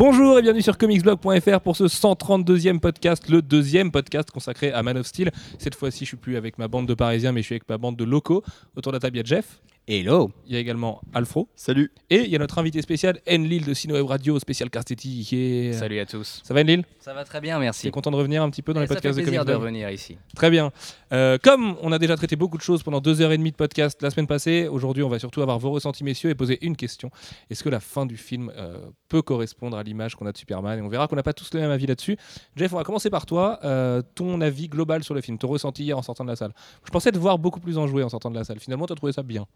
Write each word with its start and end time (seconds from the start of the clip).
Bonjour 0.00 0.38
et 0.38 0.40
bienvenue 0.40 0.62
sur 0.62 0.78
comicsblog.fr 0.78 1.60
pour 1.60 1.76
ce 1.76 1.84
132e 1.84 2.80
podcast, 2.80 3.28
le 3.28 3.42
deuxième 3.42 3.90
podcast 3.90 4.30
consacré 4.30 4.72
à 4.72 4.82
Man 4.82 4.96
of 4.96 5.06
Steel. 5.06 5.30
Cette 5.58 5.74
fois-ci, 5.74 6.06
je 6.06 6.08
suis 6.08 6.16
plus 6.16 6.38
avec 6.38 6.56
ma 6.56 6.68
bande 6.68 6.88
de 6.88 6.94
Parisiens, 6.94 7.32
mais 7.32 7.42
je 7.42 7.44
suis 7.44 7.52
avec 7.56 7.68
ma 7.68 7.76
bande 7.76 7.96
de 7.96 8.04
locaux. 8.04 8.42
Autour 8.76 8.92
de 8.92 8.96
la 8.96 9.00
table, 9.00 9.20
Jeff. 9.26 9.60
Hello 9.88 10.30
Il 10.46 10.52
y 10.52 10.56
a 10.56 10.60
également 10.60 11.00
Alfro. 11.14 11.48
Salut. 11.56 11.90
Et 12.10 12.20
il 12.20 12.28
y 12.30 12.36
a 12.36 12.38
notre 12.38 12.58
invité 12.58 12.80
spécial, 12.80 13.18
Enlil 13.28 13.64
de 13.64 13.74
Sinoweb 13.74 14.06
Radio, 14.06 14.38
spécial 14.38 14.70
Carstetti. 14.70 15.24
Qui 15.24 15.36
est... 15.36 15.72
Salut 15.72 15.98
à 15.98 16.06
tous. 16.06 16.42
Ça 16.44 16.54
va 16.54 16.60
Enlil? 16.60 16.84
Ça 17.00 17.12
va 17.12 17.24
très 17.24 17.40
bien, 17.40 17.58
merci. 17.58 17.88
es 17.88 17.90
content 17.90 18.12
de 18.12 18.16
revenir 18.16 18.40
un 18.42 18.50
petit 18.50 18.62
peu 18.62 18.72
dans 18.72 18.80
Et 18.80 18.84
les 18.84 18.86
ça 18.86 18.94
podcasts 18.94 19.16
fait 19.16 19.22
plaisir 19.22 19.44
de 19.44 19.52
revenir 19.52 19.90
ici. 19.90 20.16
Très 20.36 20.48
bien. 20.48 20.70
Euh, 21.12 21.38
comme 21.42 21.76
on 21.82 21.90
a 21.90 21.98
déjà 21.98 22.14
traité 22.14 22.36
beaucoup 22.36 22.56
de 22.56 22.62
choses 22.62 22.84
pendant 22.84 23.00
deux 23.00 23.20
heures 23.20 23.32
et 23.32 23.38
demie 23.38 23.50
de 23.50 23.56
podcast 23.56 24.00
la 24.00 24.10
semaine 24.10 24.28
passée, 24.28 24.68
aujourd'hui 24.68 25.02
on 25.02 25.08
va 25.08 25.18
surtout 25.18 25.42
avoir 25.42 25.58
vos 25.58 25.72
ressentis 25.72 26.04
messieurs 26.04 26.30
et 26.30 26.36
poser 26.36 26.64
une 26.64 26.76
question. 26.76 27.10
Est-ce 27.48 27.64
que 27.64 27.68
la 27.68 27.80
fin 27.80 28.06
du 28.06 28.16
film 28.16 28.52
euh, 28.56 28.78
peut 29.08 29.22
correspondre 29.22 29.76
à 29.76 29.82
l'image 29.82 30.14
qu'on 30.14 30.26
a 30.26 30.32
de 30.32 30.38
Superman? 30.38 30.78
Et 30.78 30.82
on 30.82 30.88
verra 30.88 31.08
qu'on 31.08 31.16
n'a 31.16 31.24
pas 31.24 31.32
tous 31.32 31.52
le 31.52 31.60
même 31.60 31.70
avis 31.70 31.86
là-dessus. 31.86 32.16
Jeff, 32.54 32.72
on 32.72 32.76
va 32.76 32.84
commencer 32.84 33.10
par 33.10 33.26
toi. 33.26 33.58
Euh, 33.64 34.02
ton 34.14 34.40
avis 34.40 34.68
global 34.68 35.02
sur 35.02 35.14
le 35.14 35.20
film, 35.20 35.36
ton 35.36 35.48
ressenti 35.48 35.82
hier 35.82 35.98
en 35.98 36.02
sortant 36.02 36.22
de 36.24 36.30
la 36.30 36.36
salle. 36.36 36.52
Je 36.84 36.90
pensais 36.90 37.10
te 37.10 37.18
voir 37.18 37.38
beaucoup 37.40 37.60
plus 37.60 37.76
enjoué 37.76 38.04
en 38.04 38.08
sortant 38.08 38.30
de 38.30 38.36
la 38.36 38.44
salle. 38.44 38.60
Finalement, 38.60 38.86
tu 38.86 38.92
as 38.92 38.96
trouvé 38.96 39.12
ça 39.12 39.24
bien. 39.24 39.46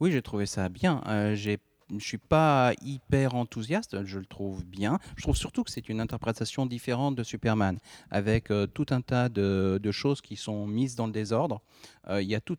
Oui, 0.00 0.12
j'ai 0.12 0.22
trouvé 0.22 0.46
ça 0.46 0.68
bien. 0.68 1.02
Euh, 1.06 1.34
je 1.34 1.56
suis 1.98 2.18
pas 2.18 2.72
hyper 2.82 3.34
enthousiaste, 3.34 4.04
je 4.04 4.18
le 4.18 4.26
trouve 4.26 4.64
bien. 4.64 4.98
Je 5.16 5.22
trouve 5.22 5.36
surtout 5.36 5.64
que 5.64 5.70
c'est 5.70 5.88
une 5.88 6.00
interprétation 6.00 6.66
différente 6.66 7.16
de 7.16 7.22
Superman, 7.22 7.78
avec 8.10 8.50
euh, 8.50 8.66
tout 8.66 8.86
un 8.90 9.00
tas 9.00 9.28
de, 9.28 9.80
de 9.82 9.90
choses 9.90 10.20
qui 10.20 10.36
sont 10.36 10.66
mises 10.66 10.94
dans 10.94 11.06
le 11.06 11.12
désordre. 11.12 11.62
Euh, 12.08 12.22
Il 12.22 12.28
y 12.28 12.34
a 12.34 12.40
tout- 12.40 12.56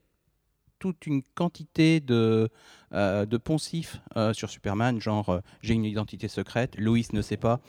toute 0.79 1.05
une 1.05 1.21
quantité 1.35 1.99
de, 1.99 2.49
euh, 2.93 3.25
de 3.25 3.37
poncifs 3.37 4.01
euh, 4.17 4.33
sur 4.33 4.49
Superman, 4.49 4.99
genre 4.99 5.29
euh, 5.29 5.39
j'ai 5.61 5.73
une 5.73 5.85
identité 5.85 6.27
secrète, 6.27 6.75
Lois 6.77 6.99
ne 7.13 7.21
sait 7.21 7.37
pas. 7.37 7.59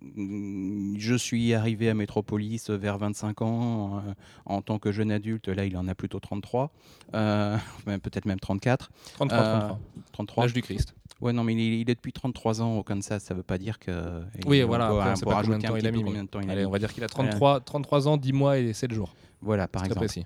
Je 0.00 1.14
suis 1.18 1.52
arrivé 1.54 1.88
à 1.90 1.94
Metropolis 1.94 2.70
vers 2.70 2.98
25 2.98 3.42
ans 3.42 4.02
en 4.46 4.62
tant 4.62 4.78
que 4.78 4.92
jeune 4.92 5.10
adulte, 5.12 5.48
là 5.48 5.64
il 5.66 5.76
en 5.76 5.88
a 5.88 5.94
plutôt 5.94 6.20
33, 6.20 6.70
euh, 7.14 7.56
même- 7.86 8.00
peut-être 8.00 8.24
même 8.26 8.40
34. 8.40 8.90
33, 9.14 9.38
Euh, 9.38 9.58
33. 9.60 9.78
33. 10.12 10.44
L'âge 10.44 10.52
du 10.54 10.62
Christ. 10.62 10.94
Ouais, 11.20 11.34
non, 11.34 11.44
mais 11.44 11.52
il 11.52 11.60
est, 11.60 11.80
il 11.80 11.90
est 11.90 11.94
depuis 11.94 12.12
33 12.14 12.62
ans 12.62 12.78
au 12.78 12.82
Kansas, 12.82 13.22
ça 13.22 13.34
veut 13.34 13.42
pas 13.42 13.58
dire 13.58 13.78
que. 13.78 14.22
Oui, 14.46 14.58
il 14.60 14.64
voilà. 14.64 14.86
après, 14.86 15.10
on 15.26 15.30
combien 15.42 15.58
de 15.58 15.62
temps 15.66 15.76
il 15.76 15.86
a 15.86 15.90
mis. 15.90 16.50
Allez, 16.50 16.64
on 16.64 16.70
va 16.70 16.78
dire 16.78 16.92
qu'il 16.94 17.04
a 17.04 17.08
33, 17.08 17.60
33 17.60 18.08
ans, 18.08 18.16
10 18.16 18.32
mois 18.32 18.58
et 18.58 18.72
7 18.72 18.92
jours. 18.92 19.14
Voilà, 19.42 19.68
par 19.68 19.84
exemple. 19.84 20.06
précis. 20.06 20.24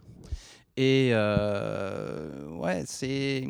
Et 0.77 1.11
euh, 1.13 2.49
ouais, 2.51 2.83
c'est 2.87 3.47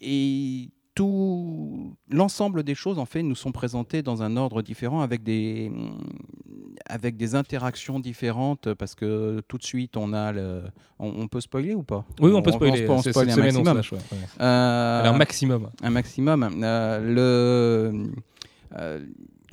et 0.00 0.68
tout 0.94 1.96
l'ensemble 2.10 2.64
des 2.64 2.74
choses 2.74 2.98
en 2.98 3.06
fait 3.06 3.22
nous 3.22 3.34
sont 3.36 3.52
présentées 3.52 4.02
dans 4.02 4.22
un 4.22 4.36
ordre 4.36 4.62
différent 4.62 5.00
avec 5.00 5.22
des 5.22 5.70
avec 6.86 7.16
des 7.16 7.34
interactions 7.34 8.00
différentes 8.00 8.74
parce 8.74 8.94
que 8.94 9.40
tout 9.46 9.58
de 9.58 9.62
suite 9.62 9.96
on 9.96 10.12
a 10.12 10.32
le 10.32 10.62
on, 10.98 11.08
on 11.22 11.28
peut 11.28 11.40
spoiler 11.40 11.74
ou 11.74 11.82
pas? 11.82 12.04
Oui, 12.20 12.32
on 12.34 12.42
peut 12.42 12.52
spoiler. 12.52 12.88
on, 12.88 12.98
spoiler 13.00 13.30
cette 13.30 13.38
un 13.38 13.50
semaine, 13.50 13.56
on 13.56 13.74
maximum. 13.74 14.00
ouais. 14.10 14.18
Euh, 14.40 15.04
un 15.04 15.12
maximum. 15.16 15.70
un 15.82 15.90
maximum. 15.90 16.50
Euh, 16.62 17.00
le, 17.00 18.10
euh, 18.76 19.06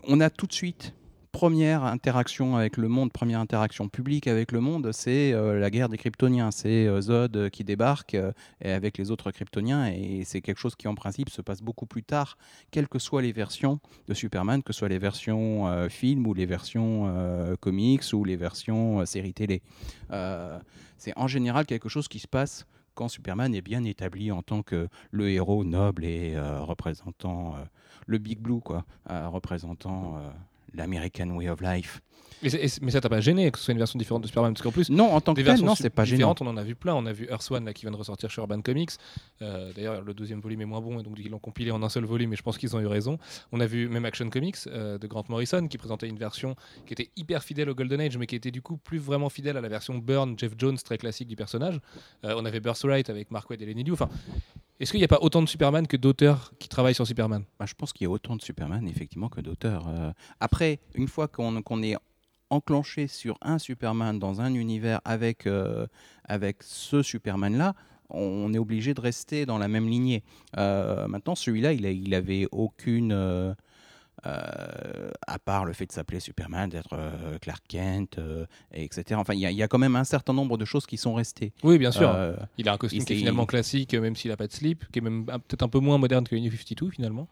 on 0.07 0.19
a 0.21 0.29
tout 0.29 0.47
de 0.47 0.53
suite 0.53 0.93
première 1.35 1.83
interaction 1.83 2.55
avec 2.55 2.77
le 2.77 2.87
monde, 2.87 3.11
première 3.11 3.41
interaction 3.41 3.89
publique 3.89 4.25
avec 4.25 4.53
le 4.53 4.61
monde, 4.61 4.93
c'est 4.93 5.33
euh, 5.33 5.59
la 5.59 5.69
guerre 5.69 5.89
des 5.89 5.97
Kryptoniens. 5.97 6.49
C'est 6.49 6.87
euh, 6.87 7.01
Zod 7.01 7.35
euh, 7.35 7.49
qui 7.49 7.65
débarque 7.65 8.15
avec 8.63 8.97
les 8.97 9.11
autres 9.11 9.31
Kryptoniens 9.31 9.87
et 9.87 10.23
c'est 10.23 10.39
quelque 10.39 10.59
chose 10.59 10.77
qui 10.77 10.87
en 10.87 10.95
principe 10.95 11.29
se 11.29 11.41
passe 11.41 11.61
beaucoup 11.61 11.87
plus 11.87 12.03
tard, 12.03 12.37
quelles 12.71 12.87
que 12.87 12.99
soient 12.99 13.21
les 13.21 13.33
versions 13.33 13.81
de 14.07 14.13
Superman, 14.13 14.63
que 14.63 14.71
ce 14.71 14.79
soit 14.79 14.87
les 14.87 14.97
versions 14.97 15.89
films 15.89 16.25
ou 16.25 16.33
les 16.33 16.45
versions 16.45 17.13
comics 17.59 18.13
ou 18.13 18.23
les 18.23 18.37
versions 18.37 19.05
séries 19.05 19.33
télé. 19.33 19.61
C'est 20.97 21.13
en 21.17 21.27
général 21.27 21.65
quelque 21.65 21.89
chose 21.89 22.07
qui 22.07 22.19
se 22.19 22.27
passe 22.27 22.65
quand 22.93 23.09
Superman 23.09 23.53
est 23.53 23.61
bien 23.61 23.83
établi 23.83 24.31
en 24.31 24.41
tant 24.41 24.63
que 24.63 24.87
le 25.11 25.29
héros 25.29 25.65
noble 25.65 26.05
et 26.05 26.39
représentant 26.39 27.55
le 28.07 28.17
Big 28.19 28.39
Blue, 28.39 28.61
quoi, 28.61 28.85
représentant 29.05 30.21
l'American 30.75 31.35
Way 31.35 31.47
of 31.47 31.61
Life. 31.61 32.01
Et 32.43 32.47
et 32.65 32.67
mais 32.81 32.91
ça 32.91 33.01
t'a 33.01 33.09
pas 33.09 33.21
gêné 33.21 33.49
que 33.49 33.57
ce 33.57 33.65
soit 33.65 33.71
une 33.71 33.77
version 33.77 33.97
différente 33.97 34.21
de 34.21 34.27
Superman 34.27 34.53
Parce 34.53 34.61
qu'en 34.61 34.71
plus, 34.71 34.89
Non, 34.89 35.13
en 35.13 35.21
tant 35.21 35.33
que 35.33 35.41
tel, 35.41 35.61
non, 35.61 35.73
c'est 35.73 35.89
pas 35.89 36.03
gênant. 36.05 36.35
on 36.41 36.47
en 36.47 36.57
a 36.57 36.63
vu 36.63 36.75
plein. 36.75 36.93
On 36.93 37.05
a 37.05 37.13
vu 37.13 37.27
Earth 37.29 37.49
One 37.49 37.65
là, 37.65 37.73
qui 37.73 37.81
vient 37.83 37.91
de 37.91 37.95
ressortir 37.95 38.29
chez 38.29 38.41
Urban 38.41 38.61
Comics. 38.61 38.91
Euh, 39.41 39.71
D'ailleurs, 39.73 40.01
le 40.01 40.13
deuxième 40.13 40.41
volume 40.41 40.61
est 40.61 40.65
moins 40.65 40.81
bon, 40.81 40.99
et 40.99 41.03
donc 41.03 41.17
ils 41.17 41.29
l'ont 41.29 41.39
compilé 41.39 41.71
en 41.71 41.81
un 41.81 41.89
seul 41.89 42.03
volume, 42.05 42.33
et 42.33 42.35
je 42.35 42.43
pense 42.43 42.57
qu'ils 42.57 42.75
ont 42.75 42.79
eu 42.79 42.85
raison. 42.87 43.17
On 43.51 43.59
a 43.61 43.65
vu 43.65 43.87
même 43.87 44.05
Action 44.05 44.29
Comics 44.29 44.57
euh, 44.67 44.97
de 44.97 45.07
Grant 45.07 45.23
Morrison 45.29 45.67
qui 45.67 45.77
présentait 45.77 46.07
une 46.09 46.17
version 46.19 46.55
qui 46.85 46.93
était 46.93 47.09
hyper 47.15 47.41
fidèle 47.43 47.69
au 47.69 47.73
Golden 47.73 48.01
Age, 48.01 48.17
mais 48.17 48.27
qui 48.27 48.35
était 48.35 48.51
du 48.51 48.61
coup 48.61 48.77
plus 48.77 48.99
vraiment 48.99 49.29
fidèle 49.29 49.57
à 49.57 49.61
la 49.61 49.69
version 49.69 49.97
Byrne, 49.97 50.35
Jeff 50.37 50.53
Jones 50.57 50.77
très 50.77 50.97
classique 50.97 51.27
du 51.29 51.35
personnage. 51.37 51.79
Euh, 52.25 52.35
on 52.37 52.45
avait 52.45 52.59
Birthright 52.59 53.09
avec 53.09 53.31
Mark 53.31 53.49
Waid 53.49 53.61
et 53.61 53.65
Lenny 53.65 53.83
Liu. 53.85 53.93
Enfin, 53.93 54.09
est-ce 54.79 54.91
qu'il 54.91 54.99
n'y 54.99 55.05
a 55.05 55.07
pas 55.07 55.19
autant 55.21 55.41
de 55.41 55.47
Superman 55.47 55.87
que 55.87 55.95
d'auteurs 55.97 56.51
qui 56.59 56.67
travaillent 56.67 56.93
sur 56.95 57.07
Superman? 57.07 57.43
Bah, 57.57 57.65
je 57.65 57.73
pense 57.73 57.93
qu'il 57.93 58.03
y 58.05 58.07
a 58.07 58.11
autant 58.11 58.35
de 58.35 58.41
Superman, 58.41 58.87
effectivement, 58.89 59.29
que 59.29 59.39
d'auteurs. 59.41 59.87
Euh, 59.87 60.11
après, 60.41 60.79
une 60.95 61.07
fois 61.07 61.27
qu'on 61.29 61.61
qu'on 61.61 61.81
est 61.81 61.95
enclenché 62.49 63.07
sur 63.07 63.37
un 63.41 63.59
Superman 63.59 64.19
dans 64.19 64.41
un 64.41 64.53
univers 64.53 65.01
avec, 65.05 65.47
euh, 65.47 65.87
avec 66.23 66.63
ce 66.63 67.01
Superman-là, 67.01 67.73
on 68.09 68.53
est 68.53 68.59
obligé 68.59 68.93
de 68.93 69.01
rester 69.01 69.45
dans 69.45 69.57
la 69.57 69.67
même 69.67 69.87
lignée. 69.87 70.23
Euh, 70.57 71.07
maintenant, 71.07 71.35
celui-là, 71.35 71.73
il, 71.73 71.85
il 71.85 72.13
avait 72.13 72.47
aucune... 72.51 73.11
euh, 73.11 73.53
euh, 74.25 75.09
à 75.27 75.39
part 75.39 75.65
le 75.65 75.73
fait 75.73 75.85
de 75.85 75.91
s'appeler 75.91 76.19
Superman, 76.19 76.69
d'être 76.69 76.93
euh, 76.93 77.37
Clark 77.39 77.63
Kent, 77.67 78.17
euh, 78.19 78.45
etc. 78.73 79.03
Enfin, 79.19 79.33
il 79.33 79.39
y, 79.39 79.45
a- 79.45 79.51
il 79.51 79.57
y 79.57 79.63
a 79.63 79.67
quand 79.67 79.77
même 79.77 79.95
un 79.95 80.03
certain 80.03 80.33
nombre 80.33 80.57
de 80.57 80.65
choses 80.65 80.85
qui 80.85 80.97
sont 80.97 81.13
restées. 81.13 81.53
Oui, 81.63 81.77
bien 81.77 81.91
sûr. 81.91 82.15
Il 82.57 82.67
a 82.69 82.73
un 82.73 82.77
costume 82.77 83.03
qui 83.05 83.13
est 83.13 83.17
finalement 83.17 83.45
classique, 83.45 83.93
même 83.93 84.15
s'il 84.15 84.31
n'a 84.31 84.37
pas 84.37 84.47
de 84.47 84.53
slip, 84.53 84.85
qui 84.91 84.99
est 84.99 85.01
même 85.01 85.25
peut-être 85.25 85.63
un 85.63 85.69
peu 85.69 85.79
moins 85.79 85.97
moderne 85.97 86.25
que 86.27 86.35
New 86.35 86.51
52 86.51 86.89
finalement. 86.91 87.27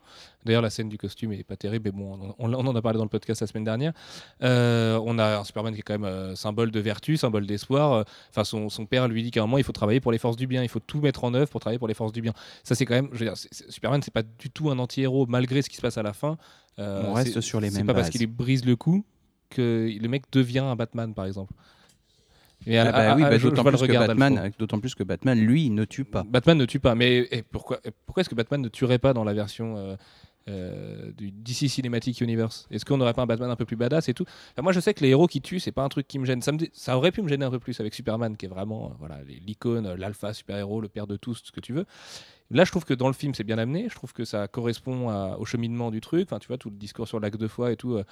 D'ailleurs, 0.46 0.62
la 0.62 0.70
scène 0.70 0.90
du 0.90 0.98
costume 0.98 1.32
est 1.34 1.44
pas 1.44 1.56
terrible, 1.56 1.86
mais 1.86 1.92
bon, 1.92 2.36
on, 2.38 2.54
on 2.54 2.68
en 2.68 2.76
a 2.76 2.82
parlé 2.82 2.98
dans 2.98 3.06
le 3.06 3.10
podcast 3.10 3.42
la 3.42 3.48
semaine 3.48 3.64
dernière. 3.64 3.94
On 4.42 5.18
a 5.20 5.40
un 5.40 5.44
Superman 5.44 5.74
qui 5.74 5.80
est 5.80 5.84
quand 5.84 5.98
même 6.00 6.36
symbole 6.36 6.72
de 6.72 6.80
vertu, 6.80 7.18
symbole 7.18 7.46
d'espoir. 7.48 8.06
Enfin, 8.30 8.44
son, 8.44 8.70
son 8.70 8.86
père 8.86 9.08
lui 9.08 9.24
dit 9.24 9.32
qu'à 9.32 9.42
un 9.42 9.44
moment, 9.46 9.58
il 9.58 9.64
faut 9.64 9.72
travailler 9.72 10.00
pour 10.00 10.12
les 10.12 10.18
forces 10.18 10.38
du 10.38 10.48
bien, 10.48 10.64
il 10.64 10.70
faut 10.70 10.80
tout 10.80 11.00
mettre 11.02 11.24
en 11.24 11.34
œuvre 11.34 11.50
pour 11.50 11.60
travailler 11.62 11.80
pour 11.80 11.88
les 11.88 11.94
forces 11.94 12.12
du 12.12 12.22
bien. 12.22 12.34
Ça, 12.64 12.76
c'est 12.76 12.86
quand 12.86 12.96
même, 12.96 13.10
je 13.14 13.20
veux 13.20 13.26
dire, 13.26 13.36
Superman, 13.70 14.02
c'est 14.04 14.14
pas 14.14 14.24
du 14.24 14.50
tout 14.50 14.70
un 14.70 14.80
anti-héros 14.80 15.26
malgré 15.28 15.62
ce 15.62 15.70
qui 15.70 15.76
se 15.76 15.82
passe 15.82 15.98
à 15.98 16.04
la 16.04 16.14
fin. 16.14 16.38
Euh, 16.80 17.04
On 17.06 17.14
reste 17.14 17.34
c'est- 17.34 17.42
sur 17.42 17.60
les 17.62 17.70
C'est 17.70 17.78
mêmes 17.78 17.88
pas 17.88 17.94
parce 17.94 18.10
qu'il 18.10 18.26
brise 18.28 18.66
le 18.66 18.76
cou 18.76 19.06
que 19.50 19.90
le 20.02 20.08
mec 20.10 20.24
devient 20.32 20.60
un 20.60 20.76
Batman, 20.76 21.14
par 21.14 21.26
exemple. 21.26 21.54
Et 22.66 22.78
ah 22.78 22.92
bah 22.92 23.12
à- 23.12 23.16
oui, 23.16 23.22
bah, 23.24 23.38
d'autant 23.38 23.64
plus, 23.64 23.82
que 23.82 23.92
Batman- 23.92 24.36
d'Alfro. 24.36 24.56
d'autant 24.58 24.80
plus 24.80 24.96
que 24.96 25.04
Batman, 25.04 25.38
lui, 25.40 25.70
ne 25.70 25.84
tue 25.84 26.06
pas. 26.06 26.24
Batman 26.24 26.58
ne 26.58 26.66
tue 26.66 26.80
pas. 26.80 26.96
Mais 26.96 27.28
et 27.30 27.44
pourquoi, 27.44 27.80
et 27.84 27.92
pourquoi 28.06 28.22
est-ce 28.22 28.30
que 28.30 28.36
Batman 28.36 28.62
ne 28.62 28.70
tuerait 28.70 29.00
pas 29.00 29.14
dans 29.14 29.26
la 29.26 29.34
version 29.34 29.76
euh, 29.78 29.96
euh, 30.48 31.12
du 31.12 31.32
DC 31.32 31.68
Cinematic 31.68 32.22
Universe? 32.22 32.66
Est-ce 32.72 32.86
qu'on 32.86 32.96
n'aurait 32.98 33.14
pas 33.14 33.24
un 33.24 33.26
Batman 33.26 33.52
un 33.52 33.58
peu 33.58 33.66
plus 33.66 33.76
badass 33.76 34.08
et 34.08 34.14
tout? 34.14 34.24
Enfin, 34.54 34.62
Moi, 34.62 34.72
je 34.72 34.80
sais 34.80 34.94
que 34.94 35.02
les 35.04 35.10
héros 35.10 35.28
qui 35.28 35.42
tuent, 35.42 35.60
c'est 35.60 35.74
pas 35.74 35.84
un 35.84 35.90
truc 35.90 36.08
qui 36.08 36.20
me 36.20 36.26
gêne. 36.26 36.42
Ça, 36.42 36.54
me 36.54 36.58
dé- 36.58 36.72
ça 36.74 36.96
aurait 36.98 37.12
pu 37.12 37.22
me 37.22 37.28
gêner 37.28 37.44
un 37.44 37.52
peu 37.52 37.60
plus 37.60 37.78
avec 37.82 37.94
Superman, 37.94 38.38
qui 38.38 38.46
est 38.46 38.50
vraiment 38.50 38.86
euh, 38.92 38.94
voilà 38.98 39.20
l'icône, 39.46 39.94
l'alpha 39.96 40.32
super-héros, 40.34 40.80
le 40.80 40.88
père 40.88 41.06
de 41.06 41.18
tous, 41.18 41.42
ce 41.44 41.52
que 41.52 41.60
tu 41.60 41.74
veux. 41.74 41.86
Là, 42.52 42.66
je 42.66 42.72
trouve 42.72 42.86
que 42.86 42.94
dans 42.94 43.08
le 43.08 43.14
film, 43.14 43.34
c'est 43.34 43.44
bien 43.44 43.58
amené. 43.58 43.88
Je 43.90 43.96
trouve 43.96 44.14
que 44.14 44.26
ça 44.26 44.48
correspond 44.48 45.10
au 45.36 45.46
cheminement 45.46 45.92
du 45.92 46.02
truc. 46.02 46.28
Enfin, 46.28 46.40
tu 46.40 46.48
vois, 46.48 46.58
tout 46.58 46.70
le 46.70 46.76
discours 46.76 47.08
sur 47.08 47.20
l'acte 47.20 47.40
de 47.40 47.48
foi 47.48 47.72
et 47.72 47.76
tout 47.76 47.96
euh, 47.96 48.04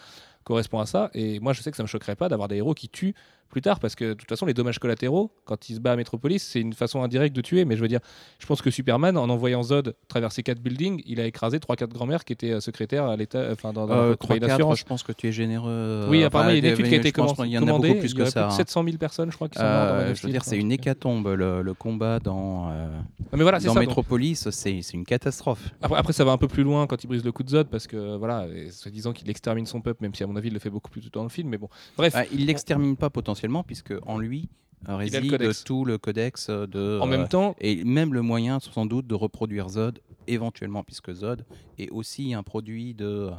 correspond 0.43 0.79
à 0.79 0.85
ça. 0.85 1.11
Et 1.13 1.39
moi, 1.39 1.53
je 1.53 1.61
sais 1.61 1.71
que 1.71 1.77
ça 1.77 1.83
me 1.83 1.87
choquerait 1.87 2.15
pas 2.15 2.29
d'avoir 2.29 2.47
des 2.47 2.57
héros 2.57 2.73
qui 2.73 2.89
tuent 2.89 3.13
plus 3.51 3.61
tard, 3.61 3.79
parce 3.79 3.93
que 3.95 4.05
de 4.05 4.13
toute 4.13 4.27
façon, 4.29 4.45
les 4.47 4.53
dommages 4.55 4.79
collatéraux, 4.79 5.31
quand 5.45 5.69
il 5.69 5.75
se 5.75 5.79
bat 5.79 5.91
à 5.91 5.95
Metropolis, 5.95 6.41
c'est 6.41 6.59
une 6.61 6.73
façon 6.73 7.03
indirecte 7.03 7.35
de 7.35 7.41
tuer. 7.41 7.65
Mais 7.65 7.75
je 7.75 7.81
veux 7.81 7.87
dire, 7.87 7.99
je 8.39 8.45
pense 8.47 8.61
que 8.61 8.71
Superman, 8.71 9.17
en 9.17 9.29
envoyant 9.29 9.61
Zod 9.61 9.95
traverser 10.07 10.41
quatre 10.43 10.59
buildings, 10.59 11.01
il 11.05 11.19
a 11.19 11.25
écrasé 11.25 11.59
3-4 11.59 11.87
grand-mères 11.89 12.23
qui 12.25 12.33
étaient 12.33 12.51
euh, 12.51 12.59
secrétaires 12.59 13.05
à 13.05 13.15
l'État, 13.15 13.49
enfin 13.51 13.73
dans, 13.73 13.85
dans 13.85 13.93
Euh, 13.93 14.09
la 14.11 14.15
compagnie 14.15 14.39
3-4, 14.39 14.47
d'assurance. 14.47 14.79
je 14.79 14.85
pense 14.85 15.03
que 15.03 15.11
tu 15.11 15.27
es 15.27 15.31
généreux. 15.31 16.05
Oui, 16.09 16.19
Enfin, 16.19 16.27
apparemment, 16.27 16.49
il 16.51 16.53
y 16.53 16.55
a 16.55 16.57
une 16.57 16.63
des- 16.63 16.69
étude 16.71 16.87
qui 16.87 16.93
a 16.95 16.97
été 16.97 17.11
qu'il 17.11 17.23
y 17.51 17.57
en 17.57 17.67
a 17.67 17.71
beaucoup 17.71 17.81
plus 17.99 18.11
il 18.11 18.13
que 18.15 18.25
ça. 18.25 18.41
plus 18.41 18.47
de 18.47 18.53
hein. 18.53 18.57
700 18.57 18.83
000 18.85 18.97
personnes, 18.97 19.31
je 19.31 19.35
crois, 19.35 19.49
qui 19.49 19.57
sont 19.59 19.63
Euh, 19.65 20.15
je 20.15 20.21
veux 20.25 20.31
dire, 20.31 20.43
c'est 20.43 20.57
une 20.57 20.67
quoi. 20.67 20.75
hécatombe. 20.75 21.27
Le, 21.27 21.61
le 21.61 21.73
combat 21.73 22.19
dans, 22.19 22.69
euh, 22.71 22.87
Ah, 23.31 23.37
Mais 23.37 23.43
voilà, 23.43 23.59
c'est 23.59 23.67
dans 23.67 23.73
ça. 23.73 23.79
donc- 23.79 23.87
Metropolis, 23.89 24.49
c'est 24.49 24.79
une 24.93 25.05
catastrophe. 25.05 25.69
Après, 25.81 25.97
après, 25.99 26.13
ça 26.13 26.23
va 26.23 26.31
un 26.31 26.37
peu 26.37 26.47
plus 26.47 26.63
loin 26.63 26.87
quand 26.87 27.03
il 27.03 27.07
brise 27.07 27.23
le 27.23 27.31
coup 27.31 27.43
de 27.43 27.49
Zod, 27.49 27.67
parce 27.67 27.87
que 27.87 28.15
voilà, 28.17 28.45
soi-disant 28.71 29.11
qu'il 29.13 29.29
extermine 29.29 29.65
son 29.65 29.81
peuple, 29.81 30.03
même 30.03 30.13
si 30.13 30.23
à 30.23 30.27
mon 30.27 30.35
avis 30.35 30.47
il 30.49 30.53
le 30.53 30.59
fait 30.59 30.69
beaucoup 30.69 30.89
plus 30.89 31.01
tôt 31.01 31.09
dans 31.13 31.23
le 31.23 31.29
film. 31.29 31.49
Mais 31.49 31.57
bon, 31.57 31.67
bref. 31.97 32.13
Ah, 32.15 32.23
il 32.31 32.45
l'extermine 32.45 32.95
pas 32.95 33.09
potentiellement, 33.09 33.40
puisque 33.65 33.93
en 34.05 34.17
lui 34.17 34.49
euh, 34.87 34.91
le 34.91 34.95
réside 34.95 35.29
codex. 35.29 35.63
tout 35.63 35.85
le 35.85 35.97
codex 35.97 36.49
de. 36.49 36.99
en 36.99 37.07
euh, 37.07 37.09
même 37.09 37.27
temps, 37.27 37.55
et 37.59 37.83
même 37.83 38.13
le 38.13 38.21
moyen, 38.21 38.59
sans 38.59 38.85
doute, 38.85 39.07
de 39.07 39.15
reproduire 39.15 39.69
Zod 39.69 39.99
éventuellement, 40.27 40.83
puisque 40.83 41.13
Zod 41.13 41.45
est 41.77 41.89
aussi 41.91 42.33
un 42.33 42.43
produit 42.43 42.93
de. 42.93 43.05
euh, 43.05 43.31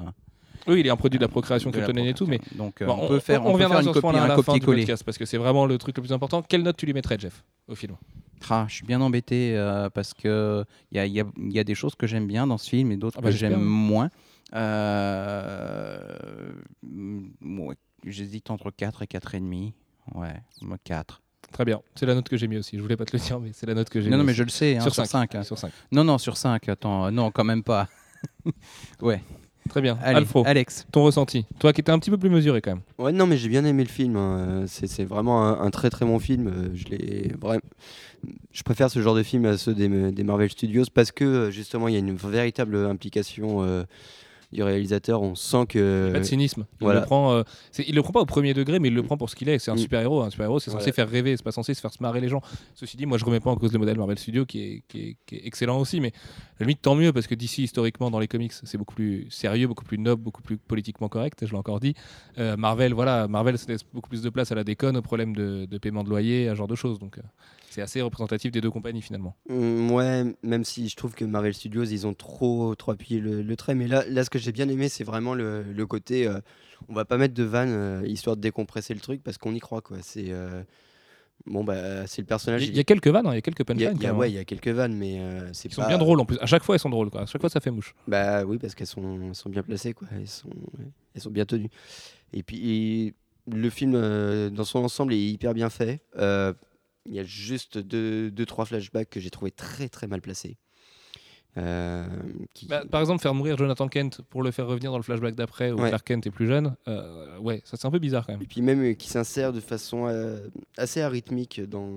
oui, 0.69 0.81
il 0.81 0.87
est 0.87 0.91
un 0.91 0.97
produit 0.97 1.19
de 1.19 1.25
la 1.25 1.29
procréation 1.29 1.71
kryptonienne 1.71 2.07
et 2.07 2.15
tout, 2.15 2.27
mais. 2.27 2.41
Donc, 2.57 2.83
euh, 2.83 2.87
bon, 2.87 2.99
on, 3.01 3.09
peut 3.09 3.19
faire, 3.19 3.43
on, 3.43 3.47
peut 3.47 3.53
reviendra 3.53 3.79
faire 3.79 3.89
une 3.89 3.95
copie, 3.95 4.07
un 4.07 4.13
fin 4.13 4.29
du 4.29 4.35
copier-coller. 4.37 4.83
podcast, 4.83 5.05
parce 5.05 5.19
que 5.19 5.25
c'est 5.25 5.39
vraiment 5.39 5.67
le 5.67 5.79
truc 5.79 5.97
le 5.97 6.03
plus 6.03 6.13
important. 6.13 6.43
Quelle 6.43 6.63
note 6.63 6.77
tu 6.77 6.87
lui 6.87 6.93
mettrais, 6.93 7.19
Jeff, 7.19 7.45
au 7.69 7.75
film 7.75 7.97
Ah, 8.49 8.67
je 8.69 8.75
suis 8.75 8.87
bien 8.87 9.01
embêté 9.01 9.57
euh, 9.57 9.91
parce 9.91 10.15
que 10.15 10.65
il 10.93 11.05
y 11.05 11.21
y 11.21 11.25
y 11.39 11.59
a 11.59 11.65
des 11.65 11.75
choses 11.75 11.95
que 11.95 12.07
j'aime 12.07 12.27
bien 12.27 12.47
dans 12.47 12.59
ce 12.59 12.69
film 12.71 12.93
et 12.93 12.97
d'autres 12.97 13.17
Ah 13.19 13.23
bah, 13.23 13.31
que 13.31 13.37
j'aime 13.37 13.61
moins. 13.61 14.11
Euh, 14.55 15.99
ouais, 17.43 17.75
J'hésite 18.05 18.51
entre 18.51 18.71
4 18.71 19.03
et 19.03 19.07
4,5. 19.07 19.73
Ouais, 20.15 20.35
moi 20.63 20.77
4. 20.83 21.21
Très 21.53 21.65
bien. 21.65 21.81
C'est 21.95 22.07
la 22.07 22.15
note 22.15 22.29
que 22.29 22.37
j'ai 22.37 22.49
mis 22.49 22.57
aussi. 22.57 22.77
Je 22.77 22.83
voulais 22.83 22.97
pas 22.97 23.05
te 23.05 23.15
le 23.17 23.23
dire, 23.23 23.39
mais 23.39 23.51
c'est 23.53 23.67
la 23.67 23.75
note 23.75 23.91
que 23.91 24.01
j'ai 24.01 24.09
Non, 24.09 24.17
mis. 24.17 24.21
non, 24.23 24.25
mais 24.25 24.33
aussi. 24.33 24.39
je 24.39 24.43
le 24.45 24.49
sais, 24.49 24.77
hein, 24.77 24.81
Sur 24.81 24.95
sur, 24.95 25.05
cinq. 25.07 25.33
5. 25.33 25.45
Sur 25.45 25.59
5. 25.59 25.71
Non, 25.93 26.03
non, 26.05 26.17
sur 26.19 26.37
5. 26.37 26.69
Attends, 26.69 27.07
euh, 27.07 27.11
non, 27.11 27.31
quand 27.31 27.45
même 27.45 27.63
pas. 27.63 27.89
ouais, 29.03 29.21
Très 29.69 29.81
bien. 29.83 29.99
allez, 30.03 30.17
Alfro, 30.19 30.43
Alex. 30.47 30.87
ton 30.91 31.05
ressenti. 31.05 31.45
Toi 31.59 31.73
qui 31.73 31.81
étais 31.83 31.93
un 31.93 31.99
petit 31.99 32.11
peu 32.11 32.17
plus 32.19 32.31
mesuré 32.31 32.61
quand 32.63 32.73
même. 32.73 32.81
Ouais, 32.99 33.13
non, 33.13 33.27
mais 33.27 33.37
j'ai 33.37 33.49
bien 33.49 33.65
aimé 33.65 33.83
le 33.85 33.89
film. 33.91 34.17
hein. 34.17 34.39
Euh, 34.39 34.65
C'est 34.67 34.87
c'est 34.87 35.05
vraiment 35.05 35.45
un, 35.47 35.61
un 35.61 35.71
très 35.71 35.91
très 35.91 36.05
bon 36.07 36.19
film. 36.19 36.47
Euh, 36.49 36.71
Je 36.75 36.85
l'ai 36.89 37.33
vraiment. 37.41 37.61
Je 38.53 38.63
préfère 38.63 38.91
ce 38.91 39.03
genre 39.03 39.15
de 39.15 39.23
film 39.23 39.45
à 39.47 39.57
ceux 39.59 39.75
des, 39.75 39.89
des 40.13 40.25
Marvel 40.25 40.49
Studios 40.51 40.85
parce 40.95 41.13
que 41.13 41.25
euh, 41.25 41.51
justement 41.51 41.89
il 41.89 41.95
y 41.95 41.97
a 41.97 42.01
une 42.01 42.15
véritable 42.15 42.77
implication 42.87 43.63
euh, 43.63 43.83
du 44.53 44.63
réalisateur. 44.63 45.23
On 45.23 45.35
sent 45.35 45.67
que. 45.69 46.11
Pas 46.13 46.19
de 46.21 46.25
cynisme. 46.25 46.67
Il 46.81 46.85
voilà. 46.85 47.01
le 47.01 47.07
prend. 47.07 47.33
euh, 47.33 47.43
il 47.87 47.95
le 47.95 48.03
prend 48.03 48.13
pas 48.13 48.21
au 48.21 48.27
premier 48.27 48.55
degré, 48.55 48.79
mais 48.79 48.89
il 48.89 48.95
le 48.95 49.03
prend 49.03 49.17
pour 49.17 49.31
ce 49.31 49.37
qu'il 49.37 49.49
est. 49.49 49.59
C'est 49.59 49.71
un 49.71 49.75
Mm. 49.75 49.79
super 49.79 50.01
héros. 50.01 50.23
Un 50.23 50.31
super 50.31 50.45
héros, 50.47 50.61
c'est 50.61 50.71
censé 50.71 50.87
Ouais. 50.87 50.93
faire 50.93 51.09
rêver. 51.09 51.37
C'est 51.37 51.43
pas 51.43 51.53
censé 51.53 51.75
se 51.75 51.81
faire 51.81 51.93
se 51.93 52.03
marrer 52.03 52.21
les 52.21 52.29
gens. 52.29 52.41
Ceci 52.75 52.97
dit, 52.97 53.07
moi, 53.07 53.19
je 53.19 53.25
remets 53.25 53.41
pas 53.41 53.51
en 53.51 53.57
cause 53.57 53.73
le 53.73 53.79
modèle 53.79 53.97
Marvel 53.99 54.19
Studios 54.19 54.45
qui 54.47 54.61
est, 54.63 54.83
qui 54.89 55.01
est, 55.01 55.17
qui 55.27 55.37
est 55.37 55.47
excellent 55.47 55.79
aussi, 55.79 56.01
mais 56.01 56.09
à 56.09 56.61
la 56.61 56.67
limite 56.67 56.83
tant 56.83 56.95
mieux 56.95 57.13
parce 57.13 57.27
que 57.27 57.35
d'ici 57.35 57.63
historiquement 57.65 58.11
dans 58.11 58.19
les 58.19 58.29
comics, 58.29 58.53
c'est 58.53 58.79
beaucoup 58.79 58.95
plus 58.95 59.27
sérieux, 59.31 59.67
beaucoup 59.67 59.85
plus 59.85 59.99
noble, 59.99 60.23
beaucoup 60.23 60.43
plus 60.43 60.57
politiquement 60.59 61.09
correct. 61.09 61.45
Je 61.47 61.51
l'ai 61.53 61.59
encore 61.59 61.81
dit. 61.81 61.95
Euh, 62.39 62.57
Marvel, 62.57 62.93
voilà, 62.93 63.29
Marvel 63.29 63.59
se 63.59 63.67
laisse 63.69 63.83
beaucoup 63.93 64.09
plus 64.09 64.23
de 64.23 64.31
place 64.31 64.53
à 64.53 64.55
la 64.55 64.65
déconne, 64.65 64.97
au 64.97 65.03
problème 65.03 65.35
de, 65.35 65.67
de 65.67 65.79
paiement 65.79 66.05
de 66.05 66.09
loyer, 66.09 66.49
à 66.49 66.53
ce 66.53 66.57
genre 66.59 66.69
de 66.69 66.75
choses. 66.75 66.99
Donc, 66.99 67.19
euh, 67.19 67.23
c'est 67.71 67.81
assez 67.83 68.03
représentatif 68.03 68.53
des 68.53 68.61
deux 68.61 68.71
compagnies 68.71 69.01
finalement. 69.03 69.35
Mm, 69.49 69.91
Ouais, 69.91 70.25
même 70.43 70.65
si 70.65 70.89
je 70.89 70.97
trouve 70.97 71.15
que 71.15 71.25
Marvel 71.25 71.55
Studios, 71.55 71.85
ils 71.85 72.07
ont 72.07 72.15
trop, 72.15 72.75
trop 72.75 72.93
appuyé 72.93 73.21
le, 73.21 73.43
le 73.43 73.57
trait. 73.57 73.75
Mais 73.75 73.87
là, 73.89 74.05
là, 74.09 74.25
ce 74.25 74.31
que 74.31 74.39
j'ai 74.43 74.53
bien 74.53 74.69
aimé, 74.69 74.89
c'est 74.89 75.05
vraiment 75.05 75.35
le, 75.35 75.63
le 75.63 75.87
côté. 75.87 76.27
euh, 76.27 76.41
on 76.89 76.95
va 76.95 77.05
pas 77.05 77.17
mettre 77.17 77.35
de 77.35 77.45
vanne 77.45 77.71
euh, 77.71 78.03
histoire 78.07 78.37
de 78.37 78.41
décompresser 78.43 78.93
le 78.95 79.01
truc 79.01 79.23
parce 79.23 79.39
qu'on 79.39 79.55
y 79.55 79.61
croit. 79.61 79.81
quoi. 79.81 79.99
C'est 80.03 80.27
euh, 80.31 80.63
bon, 81.47 81.63
bah, 81.65 82.07
c'est 82.07 82.21
le 82.23 82.27
personnage. 82.27 82.63
Il 82.63 82.67
y, 82.67 82.69
a- 82.71 82.73
il 82.73 82.77
y 82.77 82.81
a 82.81 82.85
quelques 82.85 83.07
vannes, 83.09 83.27
hein, 83.27 83.33
il 83.33 83.37
y 83.37 83.39
a 83.39 83.43
quelques 83.43 83.61
il 83.61 83.81
y 83.81 83.85
a- 83.87 83.91
punchlines. 83.91 83.97
il 83.99 84.03
y 84.03 84.07
a- 84.07 84.09
quand 84.09 84.15
même, 84.15 84.19
ouais, 84.21 84.31
il 84.31 84.35
y 84.35 84.39
a 84.39 84.45
quelques 84.45 84.69
vannes, 84.69 84.95
mais 84.97 85.21
euh, 85.21 85.49
c'est 85.53 85.69
qui 85.69 85.75
sont 85.77 85.87
bien 85.87 85.99
drôles 85.99 86.19
en 86.21 86.25
plus. 86.25 86.39
À 86.41 86.47
chaque 86.47 86.65
fois, 86.65 86.75
elles 86.75 86.81
sont 86.81 86.91
drôles. 86.91 87.11
Quoi. 87.11 87.23
À 87.23 87.27
chaque 87.27 87.41
fois, 87.41 87.51
ça 87.51 87.61
fait 87.61 87.71
mouche. 87.71 87.95
Bah 88.09 88.45
oui, 88.45 88.59
parce 88.59 88.75
qu'elles 88.75 88.87
sont, 88.89 89.33
bien 89.47 89.63
placées, 89.63 89.95
quoi. 89.95 90.09
Elles 90.13 90.29
sont, 90.29 90.51
elles 91.15 91.21
sont 91.23 91.31
bien 91.31 91.45
tenues. 91.47 91.71
Et 92.33 92.43
puis 92.43 92.71
et 93.09 93.15
le 93.53 93.71
film, 93.71 93.93
euh, 93.95 94.51
dans 94.51 94.65
son 94.65 94.81
ensemble, 94.81 95.13
est 95.15 95.21
hyper 95.21 95.55
bien 95.55 95.71
fait. 95.71 96.01
Il 97.07 97.15
y 97.15 97.19
a 97.19 97.25
juste 97.25 97.79
deux, 97.79 98.31
deux, 98.31 98.47
trois 98.47 98.65
flashbacks 98.65 99.11
que 99.11 99.19
j'ai 99.19 99.31
trouvé 99.31 99.51
très 99.51 99.89
très 99.89 100.07
mal 100.07 100.21
placés. 100.21 100.57
Euh, 101.59 102.07
qui- 102.55 102.67
Bah, 102.67 102.83
par 102.91 103.01
exemple, 103.03 103.21
faire 103.21 103.35
mourir 103.35 103.59
Jonathan 103.59 103.87
Kent 103.87 104.23
pour 104.31 104.43
le 104.43 104.51
faire 104.53 104.67
revenir 104.67 104.91
dans 104.91 104.97
le 104.97 105.03
flashback 105.03 105.35
d'après 105.35 105.71
où 105.71 105.79
Ouais. 105.81 105.89
Clark 105.91 106.07
Kent 106.07 106.27
est 106.27 106.31
plus 106.31 106.47
jeune, 106.47 106.75
euh, 106.89 107.37
ouais, 107.41 107.61
ça 107.65 107.77
c'est 107.77 107.87
un 107.87 107.91
peu 107.91 107.99
bizarre 107.99 108.25
quand 108.27 108.33
même. 108.33 108.43
Et 108.43 108.47
puis 108.47 108.63
même 108.63 108.83
euh, 108.83 108.95
qui 108.95 109.09
s'insère 109.09 109.53
de 109.53 109.61
façon 109.61 110.07
assez 110.79 111.03
arythmique 111.03 111.61
dans, 111.69 111.91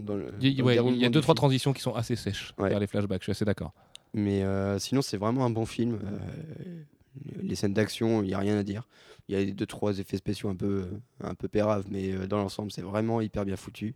dans 0.00 0.14
le. 0.14 0.32
Il 0.40 0.56
y, 0.56 0.62
ouais, 0.62 0.76
y 0.76 1.04
a 1.04 1.08
deux 1.10 1.20
trois 1.20 1.32
film. 1.34 1.36
transitions 1.36 1.72
qui 1.72 1.82
sont 1.82 1.94
assez 1.94 2.14
sèches 2.14 2.54
Ouais. 2.58 2.68
vers 2.68 2.78
les 2.78 2.86
flashbacks, 2.86 3.22
je 3.22 3.24
suis 3.24 3.32
assez 3.32 3.44
d'accord. 3.44 3.72
Mais 4.14 4.44
sinon, 4.78 5.02
c'est 5.02 5.16
vraiment 5.16 5.44
un 5.44 5.50
bon 5.50 5.66
film. 5.66 5.98
Les 7.42 7.56
scènes 7.56 7.74
d'action, 7.74 8.22
il 8.22 8.28
n'y 8.28 8.34
a 8.34 8.38
rien 8.38 8.56
à 8.56 8.62
dire. 8.62 8.86
Il 9.28 9.38
y 9.38 9.42
a 9.50 9.52
deux, 9.52 9.66
trois 9.66 9.98
effets 9.98 10.16
spéciaux 10.16 10.48
un 10.48 10.54
peu, 10.56 10.86
un 11.22 11.34
peu 11.34 11.48
péraves, 11.48 11.84
mais 11.90 12.12
dans 12.26 12.38
l'ensemble, 12.38 12.70
c'est 12.72 12.82
vraiment 12.82 13.20
hyper 13.20 13.44
bien 13.44 13.56
foutu. 13.56 13.94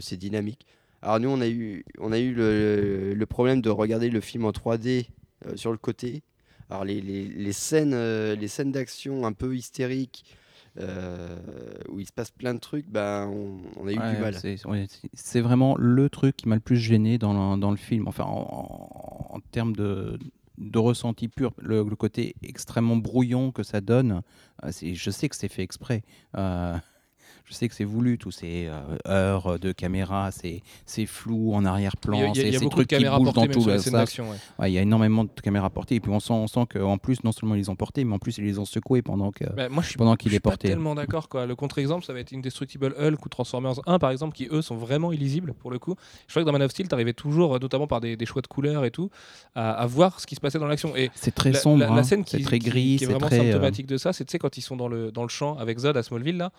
C'est 0.00 0.16
dynamique. 0.16 0.66
Alors, 1.02 1.20
nous, 1.20 1.28
on 1.30 1.40
a 1.40 1.48
eu, 1.48 1.84
on 1.98 2.12
a 2.12 2.18
eu 2.18 2.34
le, 2.34 3.14
le 3.14 3.26
problème 3.26 3.62
de 3.62 3.70
regarder 3.70 4.10
le 4.10 4.20
film 4.20 4.44
en 4.44 4.52
3D 4.52 5.06
euh, 5.46 5.56
sur 5.56 5.72
le 5.72 5.78
côté. 5.78 6.22
Alors, 6.68 6.84
les, 6.84 7.00
les, 7.00 7.24
les 7.26 7.52
scènes, 7.52 7.94
euh, 7.94 8.36
les 8.36 8.48
scènes 8.48 8.70
d'action 8.72 9.24
un 9.26 9.32
peu 9.32 9.56
hystériques, 9.56 10.24
euh, 10.78 11.36
où 11.88 11.98
il 12.00 12.06
se 12.06 12.12
passe 12.12 12.30
plein 12.30 12.54
de 12.54 12.60
trucs, 12.60 12.86
ben, 12.88 13.28
on, 13.28 13.58
on 13.76 13.86
a 13.88 13.92
eu 13.92 13.98
Ouais, 13.98 14.14
du 14.14 14.20
mal. 14.20 14.34
c'est- 14.34 14.64
ouais, 14.66 14.86
vraiment 15.40 15.74
le 15.78 16.08
truc 16.08 16.36
qui 16.36 16.48
m'a 16.48 16.54
le 16.54 16.60
plus 16.60 16.76
gêné 16.76 17.18
dans 17.18 17.32
le, 17.54 17.60
dans 17.60 17.70
le 17.70 17.76
film. 17.76 18.06
Enfin, 18.06 18.24
en, 18.24 18.46
en- 19.30 19.36
en 19.36 19.40
termes 19.52 19.74
de, 19.74 20.18
de 20.58 20.78
ressenti 20.78 21.28
pur, 21.28 21.52
le, 21.58 21.82
le 21.82 21.96
côté 21.96 22.36
extrêmement 22.42 22.96
brouillon 22.96 23.50
que 23.52 23.62
ça 23.62 23.80
donne. 23.80 24.22
je 24.94 25.10
sais 25.10 25.28
que 25.28 25.34
c'est 25.36 25.48
fait 25.48 25.62
exprès. 25.62 26.02
Euh, 26.36 26.76
je 27.44 27.54
sais 27.54 27.68
que 27.68 27.74
c'est 27.74 27.84
voulu, 27.84 28.16
tous 28.18 28.30
ces 28.30 28.66
euh, 28.68 28.96
heures 29.08 29.58
de 29.58 29.72
caméra, 29.72 30.30
ces, 30.30 30.62
ces 30.86 31.06
flous 31.06 31.52
en 31.54 31.62
Il 31.62 31.66
arrière-plan, 31.66 32.32
il 32.32 32.34
ces, 32.40 32.48
il 32.48 32.58
ces 32.58 32.68
trucs 32.68 32.88
qui 32.88 32.96
bougent 33.04 33.32
dans 33.32 33.46
tout 33.46 33.62
sas. 33.62 33.90
d'action. 33.90 34.30
ouais. 34.30 34.36
Ouais, 34.58 34.70
il 34.70 34.74
y 34.74 34.78
a 34.78 34.82
énormément 34.82 35.24
de 35.24 35.30
caméras 35.42 35.70
portées. 35.70 35.96
Et 35.96 36.00
puis 36.00 36.12
on 36.12 36.20
sent, 36.20 36.32
on 36.32 36.46
sent 36.46 36.66
qu'en 36.72 36.98
plus, 36.98 37.24
non 37.24 37.32
seulement 37.32 37.54
ils 37.54 37.58
les 37.58 37.68
ont 37.68 37.76
portées, 37.76 38.04
mais 38.04 38.14
en 38.14 38.18
plus 38.18 38.38
ils 38.38 38.44
les 38.44 38.58
ont 38.58 38.64
secouées 38.64 39.02
pendant 39.02 39.30
que. 39.32 39.44
Bah, 39.54 39.68
moi, 39.68 39.82
je 39.82 39.88
suis, 39.88 39.96
Pendant 39.96 40.16
qu'il 40.16 40.28
je 40.30 40.34
suis 40.34 40.36
est 40.36 40.40
pas 40.40 40.50
porté. 40.50 40.68
tellement 40.68 40.94
d'accord. 40.94 41.28
Le 41.34 41.54
contre-exemple, 41.56 42.04
ça 42.04 42.12
va 42.12 42.20
être 42.20 42.32
Indestructible 42.32 42.94
Hulk 42.98 43.24
ou 43.24 43.28
Transformers 43.28 43.80
1, 43.86 43.98
par 43.98 44.10
exemple, 44.10 44.36
qui 44.36 44.48
eux 44.50 44.62
sont 44.62 44.76
vraiment 44.76 45.10
illisibles 45.12 45.54
pour 45.54 45.70
le 45.70 45.78
coup. 45.78 45.94
Je 46.28 46.32
crois 46.32 46.42
que 46.42 46.46
dans 46.46 46.52
Man 46.52 46.62
of 46.62 46.70
Steel, 46.70 46.88
tu 46.88 46.94
arrivais 46.94 47.12
toujours, 47.14 47.58
notamment 47.58 47.86
par 47.86 48.00
des, 48.00 48.16
des 48.16 48.26
choix 48.26 48.42
de 48.42 48.46
couleurs 48.46 48.84
et 48.84 48.90
tout, 48.90 49.10
à, 49.54 49.72
à 49.72 49.86
voir 49.86 50.20
ce 50.20 50.26
qui 50.26 50.34
se 50.34 50.40
passait 50.40 50.58
dans 50.58 50.66
l'action. 50.68 50.94
Et 50.96 51.10
C'est 51.14 51.34
très 51.34 51.52
la, 51.52 51.58
sombre, 51.58 51.80
la- 51.80 51.86
la 51.88 51.92
hein. 51.94 52.02
scène 52.02 52.24
qui, 52.24 52.36
c'est 52.38 52.42
très 52.44 52.58
gris, 52.58 52.96
qui 52.96 53.04
est 53.04 53.06
c'est 53.06 53.06
vraiment 53.06 53.26
très. 53.26 53.40
euh, 53.40 53.52
symptomatique 53.52 53.86
de 53.86 53.96
ça, 53.96 54.12
c'est 54.12 54.38
quand 54.38 54.56
ils 54.56 54.62
sont 54.62 54.76
dans 54.76 54.88
le 54.88 55.10
dans 55.10 55.22
le 55.22 55.28
champ 55.28 55.56
avec 55.58 55.78
Zod 55.78 55.96
à 55.96 56.02
Smallville 56.02 56.36
là, 56.36 56.52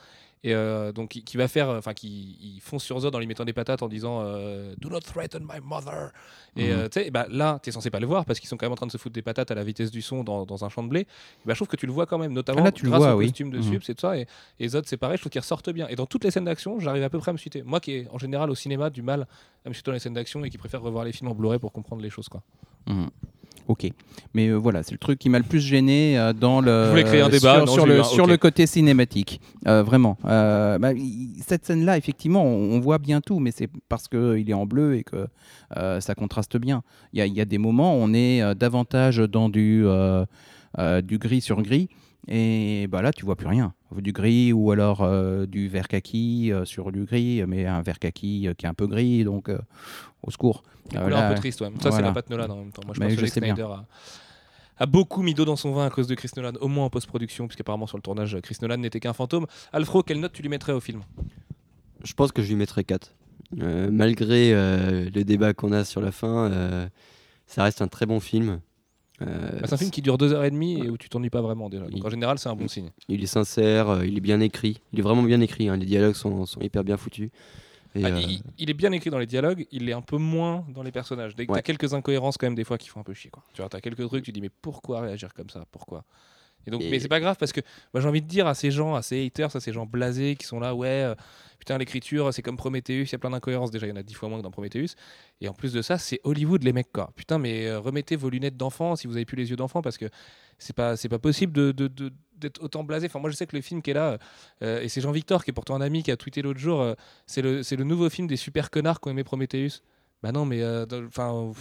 et 0.43 0.55
euh, 0.55 0.91
donc 0.91 1.09
qui, 1.09 1.23
qui 1.23 1.37
va 1.37 1.47
faire, 1.47 1.69
enfin 1.69 1.93
qui 1.93 2.37
il 2.41 2.59
fonce 2.61 2.83
sur 2.83 2.99
Zod 2.99 3.13
en 3.15 3.19
lui 3.19 3.27
mettant 3.27 3.45
des 3.45 3.53
patates 3.53 3.83
en 3.83 3.87
disant 3.87 4.21
euh, 4.23 4.73
Do 4.79 4.89
not 4.89 5.01
threaten 5.01 5.43
my 5.43 5.59
mother. 5.63 6.11
Et 6.55 6.69
Mhm. 6.69 6.71
euh, 6.79 6.89
tu 6.89 6.99
sais, 7.01 7.11
bah, 7.11 7.27
là 7.29 7.59
t'es 7.61 7.71
censé 7.71 7.89
pas 7.91 7.99
le 7.99 8.07
voir 8.07 8.25
parce 8.25 8.39
qu'ils 8.39 8.49
sont 8.49 8.57
quand 8.57 8.65
même 8.65 8.71
en 8.73 8.75
train 8.75 8.87
de 8.87 8.91
se 8.91 8.97
foutre 8.97 9.13
des 9.13 9.21
patates 9.21 9.51
à 9.51 9.55
la 9.55 9.63
vitesse 9.63 9.91
du 9.91 10.01
son 10.01 10.23
dans, 10.23 10.45
dans 10.45 10.65
un 10.65 10.69
champ 10.69 10.81
de 10.83 10.89
blé. 10.89 11.01
Et 11.01 11.05
bah, 11.45 11.53
je 11.53 11.57
trouve 11.59 11.67
que 11.67 11.75
tu 11.77 11.85
le 11.85 11.91
vois 11.93 12.05
quand 12.07 12.17
même, 12.17 12.33
notamment 12.33 12.61
Ah, 12.61 12.65
là, 12.65 12.71
tu 12.71 12.83
le 12.85 12.89
grâce 12.89 13.01
vois, 13.03 13.13
au 13.15 13.19
oui. 13.19 13.25
costume 13.27 13.51
de 13.51 13.57
Mhm. 13.57 13.63
Subs 13.63 13.89
et 13.89 13.93
tout 13.95 14.01
ça. 14.01 14.17
Et, 14.17 14.25
et 14.59 14.67
Zod 14.67 14.85
c'est 14.87 14.97
pareil, 14.97 15.17
je 15.17 15.21
trouve 15.21 15.31
qu'ils 15.31 15.41
ressortent 15.41 15.69
bien. 15.69 15.87
Et 15.89 15.95
dans 15.95 16.07
toutes 16.07 16.23
les 16.23 16.31
scènes 16.31 16.45
d'action, 16.45 16.79
j'arrive 16.79 17.03
à 17.03 17.09
peu 17.09 17.19
près 17.19 17.29
à 17.29 17.33
me 17.33 17.37
suiter. 17.37 17.61
Moi 17.63 17.79
qui 17.79 17.91
ai 17.91 18.07
en 18.11 18.17
général 18.17 18.49
au 18.49 18.55
cinéma 18.55 18.89
du 18.89 19.01
mal 19.03 19.27
à 19.65 19.69
me 19.69 19.73
suiter 19.73 19.91
dans 19.91 19.93
les 19.93 19.99
scènes 19.99 20.13
d'action 20.15 20.43
et 20.43 20.49
qui 20.49 20.57
préfère 20.57 20.81
revoir 20.81 21.05
les 21.05 21.11
films 21.11 21.29
en 21.29 21.35
Blu-ray 21.35 21.59
pour 21.59 21.71
comprendre 21.71 22.01
les 22.01 22.09
choses 22.09 22.27
quoi. 22.29 22.41
Mhm. 22.87 23.09
Ok, 23.71 23.89
mais 24.33 24.49
euh, 24.49 24.55
voilà, 24.55 24.83
c'est 24.83 24.91
le 24.91 24.97
truc 24.97 25.17
qui 25.17 25.29
m'a 25.29 25.37
le 25.39 25.45
plus 25.45 25.61
gêné 25.61 26.19
euh, 26.19 26.33
dans 26.33 26.59
le. 26.59 26.83
Je 26.85 26.89
voulais 26.89 27.03
créer 27.05 27.21
un 27.21 27.29
débat, 27.29 27.53
sur, 27.55 27.65
non, 27.65 27.71
sur 27.71 27.85
j'ai 27.85 27.91
eu 27.91 27.95
le 27.95 28.01
un 28.01 28.03
sur 28.03 28.23
ok. 28.25 28.29
le 28.29 28.37
côté 28.37 28.67
cinématique, 28.67 29.39
Euh, 29.65 29.81
vraiment. 29.81 30.17
Bah, 30.23 30.91
cette 31.47 31.65
scène-là, 31.65 31.97
effectivement, 31.97 32.43
on, 32.43 32.73
on 32.73 32.79
voit 32.81 32.97
bien 32.97 33.21
tout, 33.21 33.39
mais 33.39 33.51
c'est 33.51 33.69
parce 33.87 34.09
que 34.09 34.37
il 34.37 34.49
est 34.49 34.53
en 34.53 34.65
bleu 34.65 34.97
et 34.97 35.03
que 35.05 35.27
ça 36.01 36.15
contraste 36.15 36.57
bien. 36.57 36.83
Il 37.13 37.19
y 37.19 37.21
a, 37.21 37.25
il 37.27 37.33
y 37.33 37.39
a 37.39 37.45
des 37.45 37.57
moments 37.57 37.95
où 37.95 37.99
on 38.01 38.13
est 38.13 38.55
davantage 38.55 39.17
dans 39.19 39.47
du 39.47 39.85
du 41.03 41.17
gris 41.17 41.41
sur 41.41 41.61
gris. 41.61 41.87
Et 42.27 42.87
bah 42.87 43.01
là, 43.01 43.11
tu 43.11 43.25
vois 43.25 43.35
plus 43.35 43.47
rien. 43.47 43.73
Du 43.95 44.11
gris 44.11 44.53
ou 44.53 44.71
alors 44.71 45.01
euh, 45.01 45.45
du 45.45 45.67
vert 45.67 45.87
kaki 45.87 46.51
euh, 46.51 46.65
sur 46.65 46.91
du 46.91 47.05
gris, 47.05 47.43
mais 47.47 47.65
un 47.65 47.81
vert 47.81 47.99
kaki 47.99 48.47
euh, 48.47 48.53
qui 48.53 48.65
est 48.65 48.69
un 48.69 48.73
peu 48.73 48.87
gris, 48.87 49.23
donc 49.23 49.49
euh, 49.49 49.57
au 50.23 50.31
secours. 50.31 50.63
Euh, 50.95 51.09
là, 51.09 51.27
un 51.27 51.33
peu 51.33 51.39
triste, 51.39 51.61
ouais. 51.61 51.71
Ça, 51.81 51.91
c'est 51.91 52.01
la 52.01 52.11
patte 52.11 52.29
Nolan 52.29 52.49
en 52.49 52.57
même 52.57 52.71
temps. 52.71 52.83
Moi, 52.85 52.93
je 52.95 52.99
Mais 52.99 53.07
pense 53.07 53.15
que 53.15 53.25
je. 53.25 53.31
Snyder 53.31 53.63
a, 53.63 53.85
a 54.77 54.85
beaucoup 54.85 55.23
mis 55.23 55.33
d'eau 55.33 55.45
dans 55.45 55.55
son 55.55 55.71
vin 55.71 55.85
à 55.85 55.89
cause 55.89 56.07
de 56.07 56.15
Chris 56.15 56.29
Nolan, 56.35 56.53
au 56.61 56.67
moins 56.67 56.85
en 56.85 56.89
post-production, 56.89 57.47
puisqu'apparemment 57.47 57.87
sur 57.87 57.97
le 57.97 58.03
tournage, 58.03 58.37
Chris 58.41 58.57
Nolan 58.61 58.77
n'était 58.77 58.99
qu'un 58.99 59.13
fantôme. 59.13 59.47
Alfro, 59.73 60.03
quelle 60.03 60.19
note 60.19 60.33
tu 60.33 60.41
lui 60.41 60.49
mettrais 60.49 60.73
au 60.73 60.79
film? 60.79 61.01
Je 62.03 62.13
pense 62.13 62.31
que 62.31 62.41
je 62.41 62.49
lui 62.49 62.55
mettrais 62.55 62.83
4. 62.83 63.13
Euh, 63.59 63.89
malgré 63.91 64.53
euh, 64.53 65.09
le 65.13 65.23
débat 65.23 65.53
qu'on 65.53 65.71
a 65.71 65.83
sur 65.83 66.01
la 66.01 66.11
fin, 66.11 66.51
euh, 66.51 66.87
ça 67.47 67.63
reste 67.63 67.81
un 67.81 67.87
très 67.87 68.05
bon 68.05 68.19
film. 68.19 68.61
Euh, 69.21 69.59
Bah, 69.59 69.67
C'est 69.67 69.73
un 69.73 69.77
film 69.77 69.91
qui 69.91 70.01
dure 70.01 70.17
deux 70.17 70.33
heures 70.33 70.43
et 70.43 70.51
demie 70.51 70.79
et 70.83 70.89
où 70.89 70.97
tu 70.97 71.09
t'ennuies 71.09 71.29
pas 71.29 71.41
vraiment 71.41 71.69
déjà. 71.69 71.87
Donc 71.87 72.03
en 72.05 72.09
général, 72.09 72.39
c'est 72.39 72.49
un 72.49 72.55
bon 72.55 72.67
signe. 72.67 72.89
Il 73.07 73.23
est 73.23 73.27
sincère, 73.27 73.89
euh, 73.89 74.05
il 74.05 74.17
est 74.17 74.21
bien 74.21 74.39
écrit. 74.39 74.81
Il 74.93 74.99
est 74.99 75.03
vraiment 75.03 75.23
bien 75.23 75.39
écrit. 75.41 75.69
hein, 75.69 75.77
Les 75.77 75.85
dialogues 75.85 76.15
sont, 76.15 76.45
sont 76.45 76.59
hyper 76.61 76.83
bien 76.83 76.97
foutus. 76.97 77.29
Et, 77.93 78.01
Bah, 78.03 78.07
euh, 78.09 78.21
il, 78.21 78.41
il 78.57 78.69
est 78.69 78.73
bien 78.73 78.91
écrit 78.93 79.09
dans 79.09 79.19
les 79.19 79.25
dialogues, 79.25 79.67
il 79.71 79.89
est 79.89 79.93
un 79.93 80.01
peu 80.01 80.17
moins 80.17 80.65
dans 80.73 80.81
les 80.81 80.91
personnages. 80.93 81.35
Dès 81.35 81.45
que 81.45 81.51
Ouais. 81.51 81.57
t'as 81.57 81.61
quelques 81.63 81.93
incohérences 81.93 82.37
quand 82.37 82.47
même 82.47 82.55
des 82.55 82.63
fois 82.63 82.77
qui 82.77 82.87
font 82.87 83.01
un 83.01 83.03
peu 83.03 83.13
chier. 83.13 83.29
Quoi. 83.29 83.43
Tu 83.53 83.61
vois, 83.61 83.69
t'as 83.69 83.81
quelques 83.81 84.05
trucs, 84.07 84.23
tu 84.23 84.31
dis 84.31 84.41
mais 84.41 84.49
pourquoi 84.61 85.01
réagir 85.01 85.33
comme 85.33 85.49
ça? 85.49 85.65
Pourquoi? 85.71 86.03
Et 86.67 86.71
donc, 86.71 86.81
Et- 86.81 86.89
Mais 86.89 86.99
c'est 86.99 87.07
pas 87.07 87.19
grave 87.19 87.37
parce 87.39 87.51
que 87.51 87.61
j'ai 87.95 88.07
envie 88.07 88.21
de 88.21 88.27
dire 88.27 88.47
à 88.47 88.53
ces 88.55 88.71
gens, 88.71 88.95
à 88.95 89.01
ces 89.01 89.25
haters, 89.25 89.55
à 89.55 89.59
ces 89.59 89.73
gens 89.73 89.85
blasés 89.85 90.35
qui 90.35 90.45
sont 90.45 90.59
là, 90.59 90.75
ouais, 90.75 90.87
euh, 90.87 91.15
putain 91.59 91.77
l'écriture 91.77 92.33
c'est 92.33 92.41
comme 92.41 92.57
Prometheus, 92.57 93.03
il 93.03 93.11
y 93.11 93.15
a 93.15 93.17
plein 93.19 93.29
d'incohérences 93.31 93.71
déjà, 93.71 93.85
il 93.87 93.89
y 93.89 93.93
en 93.93 93.95
a 93.95 94.03
dix 94.03 94.13
fois 94.13 94.29
moins 94.29 94.37
que 94.39 94.43
dans 94.43 94.51
Prometheus. 94.51 94.95
Et 95.41 95.47
en 95.47 95.53
plus 95.53 95.73
de 95.73 95.81
ça, 95.81 95.97
c'est 95.97 96.19
Hollywood 96.23 96.63
les 96.63 96.73
mecs 96.73 96.91
quoi. 96.91 97.11
Putain 97.15 97.37
mais 97.39 97.67
euh, 97.67 97.79
remettez 97.79 98.15
vos 98.15 98.29
lunettes 98.29 98.57
d'enfant 98.57 98.95
si 98.95 99.07
vous 99.07 99.15
avez 99.15 99.25
plus 99.25 99.37
les 99.37 99.49
yeux 99.49 99.55
d'enfant 99.55 99.81
parce 99.81 99.97
que 99.97 100.05
c'est 100.57 100.75
pas 100.75 100.95
c'est 100.97 101.09
pas 101.09 101.19
possible 101.19 101.53
de, 101.53 101.71
de- 101.71 101.87
de- 101.87 102.11
d'être 102.37 102.61
autant 102.63 102.83
blasé. 102.83 103.05
Enfin 103.07 103.19
moi 103.19 103.29
je 103.29 103.35
sais 103.35 103.45
que 103.47 103.55
le 103.55 103.61
film 103.61 103.81
qui 103.81 103.91
est 103.91 103.95
là 103.95 104.17
euh, 104.63 104.81
et 104.81 104.89
c'est 104.89 105.01
Jean 105.01 105.11
Victor 105.11 105.43
qui 105.43 105.51
est 105.51 105.53
pourtant 105.53 105.75
un 105.75 105.81
ami 105.81 106.01
qui 106.03 106.11
a 106.11 106.17
tweeté 106.17 106.41
l'autre 106.41 106.59
jour, 106.59 106.81
euh, 106.81 106.93
c'est 107.27 107.41
le 107.41 107.61
c'est 107.63 107.75
le 107.75 107.83
nouveau 107.83 108.09
film 108.09 108.27
des 108.27 108.35
super 108.37 108.69
connards 108.71 108.99
qui 109.01 109.07
ont 109.07 109.11
aimé 109.11 109.23
Prometheus. 109.23 109.81
Bah 110.23 110.31
non 110.31 110.45
mais 110.45 110.61
euh, 110.61 110.85
enfin 111.07 111.51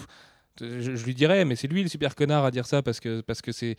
je, 0.60 0.94
je 0.96 1.04
lui 1.06 1.14
dirais 1.14 1.44
mais 1.46 1.56
c'est 1.56 1.68
lui 1.68 1.82
le 1.82 1.88
super 1.88 2.14
connard 2.14 2.44
à 2.44 2.50
dire 2.50 2.66
ça 2.66 2.82
parce 2.82 3.00
que 3.00 3.20
parce 3.22 3.40
que 3.42 3.52
c'est 3.52 3.76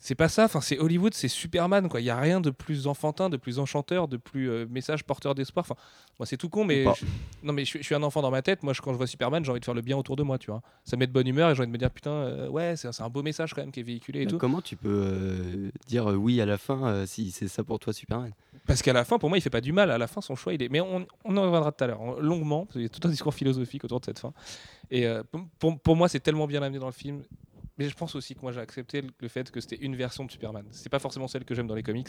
c'est 0.00 0.14
pas 0.14 0.28
ça. 0.28 0.44
Enfin, 0.44 0.60
c'est 0.60 0.78
Hollywood, 0.78 1.12
c'est 1.14 1.28
Superman, 1.28 1.88
quoi. 1.88 2.00
Il 2.00 2.04
y 2.04 2.10
a 2.10 2.18
rien 2.18 2.40
de 2.40 2.50
plus 2.50 2.86
enfantin, 2.86 3.28
de 3.28 3.36
plus 3.36 3.58
enchanteur, 3.58 4.06
de 4.08 4.16
plus 4.16 4.48
euh, 4.50 4.66
message 4.70 5.04
porteur 5.04 5.34
d'espoir. 5.34 5.64
Enfin, 5.68 5.74
moi, 6.18 6.26
c'est 6.26 6.36
tout 6.36 6.48
con, 6.48 6.64
mais 6.64 6.84
je- 6.94 7.04
non, 7.42 7.52
mais 7.52 7.64
je, 7.64 7.68
suis- 7.70 7.78
je 7.80 7.84
suis 7.84 7.94
un 7.94 8.02
enfant 8.02 8.22
dans 8.22 8.30
ma 8.30 8.42
tête. 8.42 8.62
Moi, 8.62 8.72
je- 8.72 8.80
quand 8.80 8.92
je 8.92 8.96
vois 8.96 9.06
Superman, 9.06 9.44
j'ai 9.44 9.50
envie 9.50 9.60
de 9.60 9.64
faire 9.64 9.74
le 9.74 9.82
bien 9.82 9.96
autour 9.96 10.16
de 10.16 10.22
moi, 10.22 10.38
tu 10.38 10.50
vois. 10.50 10.62
Ça 10.84 10.96
me 10.96 11.00
met 11.00 11.06
de 11.06 11.12
bonne 11.12 11.26
humeur 11.26 11.50
et 11.50 11.54
j'ai 11.54 11.60
envie 11.60 11.66
de 11.68 11.72
me 11.72 11.78
dire, 11.78 11.90
putain, 11.90 12.10
euh, 12.10 12.48
ouais, 12.48 12.74
c'est 12.76 13.00
un 13.00 13.08
beau 13.08 13.22
message 13.22 13.54
quand 13.54 13.60
même 13.60 13.72
qui 13.72 13.80
est 13.80 13.84
véhiculé 13.84 14.22
et 14.22 14.26
tout. 14.26 14.38
Comment 14.38 14.60
tu 14.60 14.76
peux 14.76 14.88
euh, 14.88 15.70
dire 15.86 16.06
oui 16.06 16.40
à 16.40 16.46
la 16.46 16.58
fin 16.58 17.04
si 17.06 17.30
c'est 17.30 17.48
ça 17.48 17.64
pour 17.64 17.78
toi 17.78 17.92
Superman? 17.92 18.32
Parce 18.66 18.82
qu'à 18.82 18.92
la 18.92 19.04
fin, 19.04 19.18
pour 19.18 19.28
moi, 19.30 19.38
il 19.38 19.40
fait 19.40 19.50
pas 19.50 19.60
du 19.62 19.72
mal. 19.72 19.90
À 19.90 19.98
la 19.98 20.06
fin, 20.06 20.20
son 20.20 20.36
choix, 20.36 20.52
il 20.52 20.62
est. 20.62 20.68
Mais 20.68 20.80
on, 20.80 21.06
on 21.24 21.36
en 21.36 21.42
reviendra 21.42 21.72
tout 21.72 21.82
à 21.84 21.86
l'heure, 21.86 22.00
en- 22.02 22.18
longuement. 22.20 22.66
parce 22.66 22.74
qu'il 22.74 22.82
y 22.82 22.86
a 22.86 22.88
tout 22.88 23.00
un 23.06 23.10
discours 23.10 23.32
philosophique 23.34 23.82
autour 23.84 23.98
de 24.00 24.04
cette 24.04 24.18
fin. 24.18 24.32
Et 24.90 25.06
pour- 25.30 25.40
pour, 25.58 25.80
pour 25.80 25.96
moi, 25.96 26.08
c'est 26.08 26.20
tellement 26.20 26.46
bien 26.46 26.62
amené 26.62 26.78
dans 26.78 26.86
le 26.86 26.92
film. 26.92 27.22
Mais 27.78 27.88
je 27.88 27.94
pense 27.94 28.14
aussi 28.14 28.34
que 28.34 28.40
moi, 28.42 28.52
j'ai 28.52 28.60
accepté 28.60 29.02
le- 29.20 29.28
fait 29.28 29.50
que 29.50 29.60
c'était 29.60 29.76
une 29.76 29.94
version 29.96 30.24
de 30.24 30.30
Superman. 30.30 30.64
C'est 30.70 30.88
pas 30.88 30.98
forcément 30.98 31.28
celle 31.28 31.44
que 31.44 31.54
j'aime 31.54 31.66
dans 31.66 31.74
les 31.74 31.82
comics, 31.82 32.08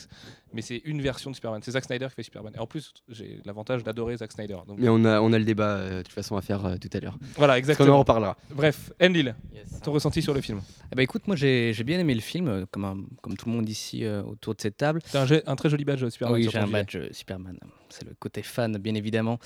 mais 0.54 0.62
c'est 0.62 0.82
une 0.86 1.02
version 1.02 1.30
de 1.30 1.36
Superman. 1.36 1.62
C'est 1.64 1.72
Zack 1.72 1.86
Snyder 1.86 2.08
qui 2.10 2.16
fait 2.16 2.24
Superman. 2.24 2.54
Et 2.56 2.60
en 2.60 2.66
plus, 2.68 2.94
j'ai 3.10 3.40
l'avantage 3.46 3.84
d'adorer 3.84 4.18
Zack 4.18 4.32
Snyder. 4.32 4.58
Donc 4.68 4.80
Mais 4.80 4.90
on 4.90 5.04
a, 5.06 5.22
on 5.22 5.32
a 5.34 5.38
le 5.40 5.46
débat 5.46 5.76
euh, 5.78 5.98
de 6.00 6.02
toute 6.04 6.14
façon 6.14 6.36
à 6.38 6.42
faire 6.42 6.66
euh, 6.66 6.76
tout 6.78 6.90
à 6.94 7.00
l'heure. 7.00 7.18
voilà, 7.36 7.54
Parce 7.54 7.66
qu'on 7.66 7.70
en 7.70 7.74
exactement. 7.74 8.00
reparlera. 8.00 8.38
Bref, 8.50 8.92
Enlil, 9.02 9.36
ton 9.84 9.92
ressenti 9.92 10.22
sur 10.22 10.34
le 10.34 10.42
film 10.42 10.62
Eh 10.92 10.96
ben, 10.96 11.04
écoute, 11.04 11.28
moi 11.28 11.36
j'ai 11.36 11.72
j'ai 11.74 11.84
bien 11.84 12.00
aimé 12.00 12.16
le 12.16 12.22
film, 12.22 12.48
euh, 12.48 12.66
comme, 12.72 12.86
un- 12.86 13.04
comme 13.22 13.38
tout 13.38 13.48
le 13.50 13.56
monde 13.56 13.70
ici 13.70 14.04
euh, 14.06 14.24
autour 14.24 14.56
de 14.56 14.62
cette 14.62 14.78
table. 14.78 15.02
T'as 15.12 15.28
un, 15.46 15.56
très 15.56 15.70
joli 15.70 15.86
badge 15.86 16.08
Superman. 16.10 16.36
oui, 16.40 16.48
j'ai 16.52 16.58
un 16.58 16.68
badge 16.68 16.96
euh, 16.96 17.08
Superman. 17.12 17.58
C'est 17.90 18.06
le 18.06 18.16
côté 18.20 18.42
fan, 18.42 18.78
bien 18.78 18.96
évidemment. 18.96 19.40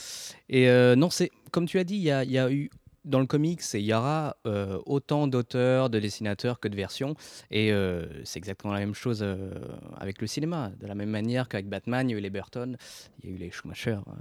Et 0.49 0.69
euh, 0.69 0.95
non, 0.95 1.09
c'est 1.09 1.31
comme 1.51 1.65
tu 1.67 1.77
as 1.79 1.83
dit, 1.83 1.95
il 1.95 2.01
y 2.03 2.11
a, 2.11 2.23
il 2.23 2.31
y 2.31 2.37
a 2.37 2.49
eu 2.51 2.69
dans 3.05 3.19
le 3.19 3.25
comics, 3.25 3.61
il 3.73 3.81
y 3.81 3.93
aura 3.93 4.37
euh, 4.45 4.79
autant 4.85 5.27
d'auteurs, 5.27 5.89
de 5.89 5.99
dessinateurs 5.99 6.59
que 6.59 6.67
de 6.67 6.75
versions. 6.75 7.15
Et 7.51 7.71
euh, 7.71 8.05
c'est 8.23 8.37
exactement 8.37 8.73
la 8.73 8.79
même 8.79 8.93
chose 8.93 9.19
euh, 9.21 9.51
avec 9.97 10.21
le 10.21 10.27
cinéma. 10.27 10.71
De 10.79 10.87
la 10.87 10.95
même 10.95 11.09
manière 11.09 11.49
qu'avec 11.49 11.67
Batman, 11.67 12.09
il 12.09 12.13
y 12.13 12.15
a 12.15 12.19
eu 12.19 12.21
les 12.21 12.29
Burton, 12.29 12.77
il 13.21 13.29
y 13.29 13.33
a 13.33 13.35
eu 13.35 13.39
les 13.39 13.51
Schumacher, 13.51 13.97
euh, 14.07 14.11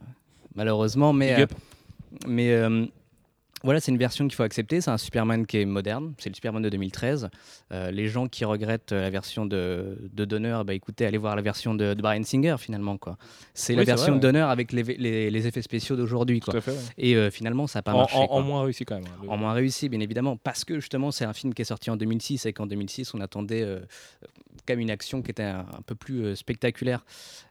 malheureusement. 0.54 1.12
Mais, 1.12 1.46
voilà, 3.64 3.80
c'est 3.80 3.90
une 3.92 3.98
version 3.98 4.26
qu'il 4.26 4.34
faut 4.34 4.42
accepter. 4.42 4.80
C'est 4.80 4.90
un 4.90 4.98
Superman 4.98 5.46
qui 5.46 5.58
est 5.58 5.64
moderne. 5.64 6.14
C'est 6.18 6.28
le 6.30 6.34
Superman 6.34 6.62
de 6.62 6.68
2013. 6.68 7.28
Euh, 7.72 7.90
les 7.90 8.08
gens 8.08 8.26
qui 8.28 8.44
regrettent 8.44 8.92
la 8.92 9.10
version 9.10 9.46
de, 9.46 9.98
de 10.12 10.24
Donner, 10.24 10.60
bah, 10.66 10.74
écoutez, 10.74 11.06
allez 11.06 11.18
voir 11.18 11.36
la 11.36 11.42
version 11.42 11.74
de, 11.74 11.94
de 11.94 12.02
Bryan 12.02 12.24
Singer 12.24 12.56
finalement. 12.58 12.96
quoi. 12.98 13.16
C'est 13.54 13.72
Oui, 13.74 13.78
la 13.78 13.84
version 13.84 14.12
vrai, 14.12 14.16
de 14.16 14.20
Donner 14.22 14.40
avec 14.40 14.72
les, 14.72 14.82
les- 14.82 15.30
les 15.30 15.46
effets 15.46 15.62
spéciaux 15.62 15.96
d'aujourd'hui. 15.96 16.40
Tout 16.40 16.50
quoi. 16.50 16.58
à 16.58 16.62
fait. 16.62 16.72
ouais. 16.72 16.78
Et 16.98 17.16
euh, 17.16 17.30
finalement, 17.30 17.66
ça 17.66 17.78
n'a 17.78 17.82
pas 17.82 17.92
En, 17.94 17.98
marché. 17.98 18.16
en- 18.16 18.26
quoi. 18.26 18.36
en 18.36 18.42
moins 18.42 18.62
réussi 18.64 18.84
quand 18.84 18.96
même. 18.96 19.04
hein, 19.06 19.18
le- 19.22 19.28
En 19.30 19.36
moins 19.36 19.52
réussi, 19.52 19.88
bien 19.88 20.00
évidemment, 20.00 20.36
parce 20.36 20.64
que 20.64 20.80
justement, 20.80 21.10
c'est 21.10 21.24
un 21.24 21.32
film 21.32 21.54
qui 21.54 21.62
est 21.62 21.66
sorti 21.66 21.90
en 21.90 21.96
2006 21.96 22.46
et 22.46 22.52
qu'en 22.52 22.66
2006, 22.66 23.14
on 23.14 23.20
attendait 23.20 23.62
euh, 23.62 23.80
quand 24.66 24.72
même 24.74 24.80
une 24.80 24.90
action 24.90 25.22
qui 25.22 25.30
était 25.30 25.42
un, 25.42 25.60
un 25.60 25.82
peu 25.86 25.94
plus 25.94 26.24
euh, 26.24 26.34
spectaculaire. 26.34 27.04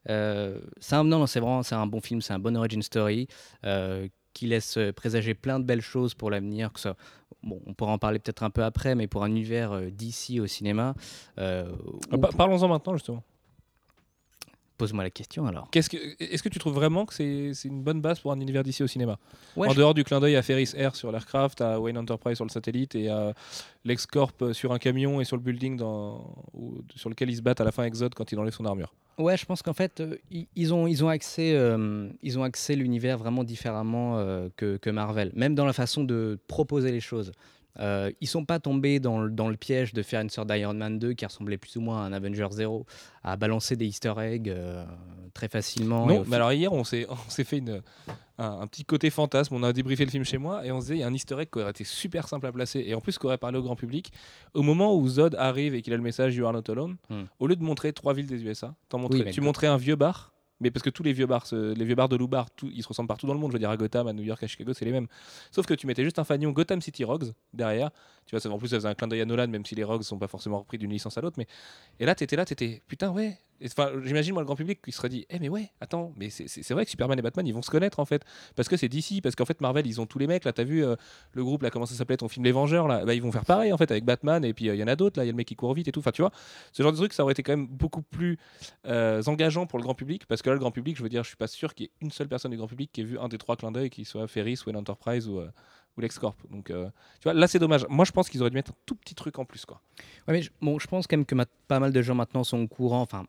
C'est 0.08 0.96
un, 0.96 1.04
non, 1.04 1.20
non, 1.20 1.28
c'est 1.28 1.40
vraiment 1.40 1.64
c'est 1.64 1.76
un 1.76 1.88
bon 1.88 2.02
film, 2.02 2.22
c'est 2.22 2.34
un 2.34 2.40
bon 2.40 2.56
origin 2.58 2.82
story 2.82 3.28
qui 4.34 4.48
laisse 4.48 4.78
euh, 4.78 4.92
présager 4.92 5.34
plein 5.34 5.60
de 5.60 5.66
belles 5.66 5.82
choses 5.82 6.14
pour 6.14 6.30
l'avenir. 6.30 6.72
Que 6.74 6.80
ça, 6.80 6.96
bon, 7.44 7.62
on 7.66 7.74
pourra 7.74 7.92
en 7.92 7.98
parler 7.98 8.20
peut-être 8.20 8.44
un 8.44 8.50
peu 8.50 8.64
après, 8.64 8.96
mais 8.96 9.08
pour 9.08 9.24
un 9.24 9.28
univers 9.28 9.72
euh, 9.72 9.90
d'ici 9.90 10.40
au 10.40 10.48
cinéma, 10.48 10.96
euh, 11.38 11.72
Ah, 12.12 12.18
Parlons-en 12.38 12.68
maintenant 12.68 12.94
justement. 12.94 13.24
Pose-moi 14.82 15.04
la 15.04 15.10
question 15.10 15.46
alors. 15.46 15.70
Que, 15.72 15.80
est-ce 15.80 16.42
que 16.44 16.50
tu 16.50 16.60
trouves 16.60 16.74
vraiment 16.74 17.06
que 17.06 17.14
c'est, 17.14 17.54
une 17.68 17.82
bonne 17.84 18.02
base 18.02 18.20
pour 18.20 18.32
un 18.32 18.40
univers 18.40 18.64
d'ici 18.64 18.84
au 18.84 18.88
cinéma? 18.88 19.18
Ouais, 19.56 19.68
En 19.68 19.72
je- 19.72 19.78
dehors 19.78 19.94
du 19.94 20.04
clin 20.04 20.20
d'œil 20.20 20.36
à 20.36 20.42
Ferris 20.42 20.72
Air 20.76 20.96
sur 20.96 21.12
l'aircraft, 21.12 21.62
à 21.62 21.80
Wayne 21.80 21.98
Enterprise 21.98 22.36
sur 22.36 22.46
le 22.46 22.50
satellite 22.52 22.96
et 22.96 23.10
à 23.10 23.34
LexCorp 23.86 24.54
sur 24.54 24.72
un 24.74 24.80
camion 24.80 25.22
et 25.22 25.26
sur 25.26 25.38
le 25.38 25.44
building 25.44 25.78
dans, 25.78 26.34
où- 26.54 26.82
sur 26.96 27.10
lequel 27.10 27.30
ils 27.30 27.38
se 27.38 27.42
battent 27.42 27.62
à 27.62 27.64
la 27.64 27.72
fin 27.72 27.84
Exode 27.84 28.14
quand 28.14 28.32
il 28.32 28.40
enlève 28.40 28.54
son 28.54 28.66
armure. 28.66 28.94
Ouais, 29.18 29.38
je 29.38 29.46
pense 29.46 29.62
qu'en 29.62 29.74
fait, 29.74 30.00
euh, 30.00 30.16
ils, 30.56 30.74
ont, 30.74 30.88
ils 30.88 31.04
ont 31.04 31.10
accès, 31.10 31.54
euh, 31.54 32.10
l'univers 32.70 33.18
vraiment 33.18 33.44
différemment 33.44 34.18
euh, 34.18 34.50
que, 34.56 34.78
que 34.78 34.90
Marvel, 34.90 35.32
même 35.36 35.54
dans 35.54 35.66
la 35.66 35.74
façon 35.74 36.04
de 36.04 36.40
proposer 36.48 36.92
les 36.92 37.02
choses. 37.02 37.32
Euh, 37.80 38.12
ils 38.22 38.28
sont 38.28 38.44
pas 38.46 38.60
tombés 38.60 39.00
dans, 39.00 39.22
le- 39.22 39.30
dans 39.32 39.48
le 39.50 39.56
piège 39.56 39.94
de 39.94 40.04
faire 40.04 40.20
une 40.22 40.30
sorte 40.30 40.52
d'Iron 40.52 40.74
Man 40.74 41.00
2 41.00 41.14
qui 41.14 41.26
ressemblait 41.26 41.58
plus 41.58 41.78
ou 41.78 41.82
moins 41.82 42.04
à 42.04 42.06
un 42.06 42.12
Avenger 42.14 42.48
0, 42.52 42.86
à 43.24 43.38
balancer 43.38 43.76
des 43.78 43.86
Easter 43.86 44.14
eggs 44.20 44.50
euh, 44.50 44.84
très 45.34 45.48
facilement. 45.48 46.06
Non, 46.06 46.24
mais 46.28 46.36
alors 46.36 46.52
hier, 46.52 46.72
on 46.74 46.84
s'est, 46.84 47.08
fait 47.46 47.58
une, 47.60 47.82
un, 48.38 48.60
un 48.62 48.68
petit 48.68 48.84
côté 48.84 49.10
fantasme. 49.10 49.56
On 49.56 49.64
a 49.64 49.72
débriefé 49.72 50.04
le 50.04 50.12
film 50.12 50.26
chez 50.26 50.38
moi 50.38 50.66
et 50.66 50.72
on 50.72 50.82
se 50.82 50.86
disait 50.88 50.96
il 50.98 51.00
y 51.00 51.04
a 51.04 51.08
un 51.08 51.14
easter 51.14 51.40
egg 51.40 51.48
qui 51.52 51.60
aurait 51.60 51.72
été 51.72 51.86
super 51.86 52.28
simple 52.28 52.46
à 52.48 52.52
placer 52.52 52.84
et 52.86 52.94
en 52.94 53.00
plus 53.02 53.18
qui 53.18 53.26
aurait 53.26 53.38
parlé 53.38 53.58
au 53.58 53.64
grand 53.64 53.76
public. 53.78 54.12
Au 54.54 54.64
moment 54.64 54.94
où 54.96 55.08
Zod 55.08 55.36
arrive 55.36 55.74
et 55.74 55.82
qu'il 55.82 55.94
a 55.94 55.98
le 55.98 56.04
message 56.04 56.36
You 56.36 56.46
are 56.46 56.54
not 56.54 56.70
alone, 56.70 56.98
Hmm. 57.10 57.24
au 57.40 57.48
lieu 57.48 57.56
de 57.56 57.64
montrer 57.64 57.94
trois 57.94 58.14
villes 58.14 58.28
des 58.28 58.44
USA, 58.44 58.76
montrais- 59.00 59.20
tu 59.32 59.40
montrais 59.42 59.68
un 59.68 59.78
vieux 59.78 59.96
bar. 59.96 60.34
Mais 60.62 60.72
parce 60.72 60.84
que 60.84 60.90
tous 60.90 61.04
les 61.04 61.12
vieux 61.12 61.26
bars, 61.26 61.46
les 61.52 61.84
vieux 61.86 61.96
bars 61.96 62.08
de 62.08 62.16
Loubar, 62.16 62.48
ils 62.64 62.84
se 62.84 62.88
ressemblent 62.88 63.08
partout 63.08 63.28
dans 63.28 63.34
le 63.34 63.40
monde. 63.40 63.52
Je 63.52 63.56
veux 63.56 63.60
dire, 63.60 63.70
à 63.70 63.78
Gotham, 63.78 64.08
à 64.08 64.14
New 64.14 64.24
York, 64.24 64.42
à 64.44 64.48
Chicago, 64.48 64.74
c'est 64.74 64.86
les 64.86 64.92
mêmes. 64.92 65.08
Sauf 65.52 65.66
que 65.66 65.74
tu 65.74 65.88
mettais 65.88 66.04
juste 66.04 66.20
un 66.20 66.24
fanion 66.24 66.52
Gotham 66.52 66.82
City 66.82 67.04
Rogues 67.04 67.34
derrière. 67.54 67.90
Tu 68.26 68.32
vois, 68.32 68.40
ça- 68.40 68.50
en 68.50 68.58
plus, 68.58 68.70
ça 68.70 68.78
faisait 68.78 68.88
un 68.88 68.94
clin 68.96 69.08
d'œil 69.08 69.22
à 69.22 69.26
Nolan, 69.26 69.48
même 69.48 69.66
si 69.66 69.76
les 69.76 69.84
Rogues 69.84 70.04
sont 70.04 70.20
pas 70.20 70.28
forcément 70.28 70.60
repris 70.60 70.78
d'une 70.78 70.92
licence 70.92 71.18
à 71.18 71.22
l'autre. 71.22 71.36
Mais 71.38 71.48
et 72.00 72.06
là, 72.06 72.16
t'étais 72.16 72.36
là, 72.36 72.46
t'étais 72.46 72.82
putain, 72.88 73.10
ouais. 73.12 73.38
Enfin, 73.66 73.92
j'imagine 74.04 74.34
moi 74.34 74.42
le 74.42 74.46
grand 74.46 74.56
public 74.56 74.82
qui 74.82 74.92
serait 74.92 75.10
dit, 75.10 75.26
eh 75.30 75.40
mais 75.40 75.50
ouais, 75.50 75.70
attends, 75.82 76.14
mais 76.18 76.30
c'est- 76.30 76.72
vrai 76.74 76.86
que 76.86 76.92
Superman 76.92 77.18
et 77.20 77.22
Batman, 77.22 77.46
ils 77.46 77.54
vont 77.54 77.62
se 77.62 77.70
connaître 77.70 78.00
en 78.00 78.06
fait, 78.06 78.24
parce 78.56 78.68
que 78.70 78.78
c'est 78.78 78.90
DC, 78.90 79.22
parce 79.22 79.36
qu'en 79.36 79.46
fait 79.46 79.62
Marvel, 79.62 79.86
ils 79.88 80.00
ont 80.02 80.06
tous 80.06 80.20
les 80.20 80.28
mecs. 80.28 80.46
Là, 80.46 80.54
t'as 80.54 80.64
vu 80.64 80.84
euh, 80.84 80.96
le 81.34 81.44
groupe 81.44 81.62
là, 81.64 81.70
comment 81.70 81.86
ça 81.86 81.96
s'appelait 81.96 82.18
ton 82.18 82.28
film 82.28 82.46
Les 82.46 82.52
Vengeurs 82.52 82.88
là, 82.88 83.06
bah, 83.06 83.14
ils 83.14 83.22
vont 83.22 83.32
faire 83.32 83.46
pareil 83.46 83.74
en 83.74 83.78
fait 83.78 83.92
avec 83.92 84.06
Batman 84.06 84.44
et 84.46 84.54
puis 84.54 84.70
euh, 84.70 84.76
il 84.76 84.80
y 84.80 84.84
en 84.84 84.88
a 84.88 84.96
d'autres 84.96 85.20
là, 85.20 85.24
il 85.24 85.28
y 85.28 85.30
a 85.30 85.34
le 85.34 85.38
mec 85.38 85.48
qui 85.48 85.56
court 85.56 85.74
vite 85.74 85.88
et 85.88 85.92
tout. 85.92 86.00
Enfin, 86.00 86.12
tu 86.12 86.22
vois, 86.22 86.32
ce 86.72 86.82
genre 86.84 86.92
de 86.92 86.98
truc, 86.98 87.14
ça 87.14 87.24
aurait 87.24 87.34
été 87.34 87.44
quand 87.44 87.54
même 87.54 87.68
beaucoup 87.68 88.02
plus 88.02 88.38
euh, 88.86 89.22
engageant 89.28 89.66
pour 89.66 89.80
le 89.80 89.84
grand 89.84 89.96
public, 89.96 90.26
parce 90.28 90.42
que 90.42 90.50
là, 90.50 90.56
le 90.56 90.60
grand 90.60 90.72
public, 90.72 90.98
je 90.98 91.04
veux 91.04 91.10
dire, 91.10 91.24
je 91.24 91.30
suis 91.30 91.38
pas 91.38 91.48
sûr 91.48 91.74
qu'il 91.74 91.86
y 91.86 91.88
ait 91.88 91.92
une 92.02 92.12
seule 92.12 92.28
personne 92.28 92.52
du 92.52 92.58
grand 92.58 92.68
public 92.68 92.92
qui 92.92 93.02
ait 93.02 93.06
vu 93.06 93.20
un 93.20 93.28
des 93.28 93.38
trois 93.38 93.56
clins 93.56 93.72
d'œil, 93.72 93.90
qui 93.90 94.06
soit 94.06 94.28
Ferris, 94.28 94.60
ou 94.66 94.72
Enterprise 94.72 95.28
ou, 95.28 95.40
ou 95.40 96.02
LexCorp. 96.02 96.36
Donc, 96.50 96.68
tu 96.68 96.74
vois, 97.24 97.34
là, 97.34 97.48
c'est 97.48 97.60
dommage. 97.60 97.86
Moi, 97.90 98.06
je 98.06 98.12
pense 98.12 98.30
qu'ils 98.30 98.42
auraient 98.42 98.50
dû 98.50 98.56
mettre 98.56 98.72
un 98.72 98.76
tout 98.86 98.96
petit 98.96 99.16
truc 99.16 99.38
en 99.40 99.46
plus, 99.46 99.66
quoi. 99.66 99.82
Ouais, 100.28 100.34
mais 100.34 100.42
bon, 100.62 100.80
je 100.80 100.88
pense 100.88 101.08
quand 101.08 101.18
même 101.18 101.26
que 101.26 101.36
pas 101.68 101.80
mal 101.80 101.92
de 101.92 102.02
gens 102.02 102.16
maintenant 102.16 102.44
sont 102.44 102.60
au 102.60 102.68
courant, 102.68 103.02
enfin, 103.02 103.26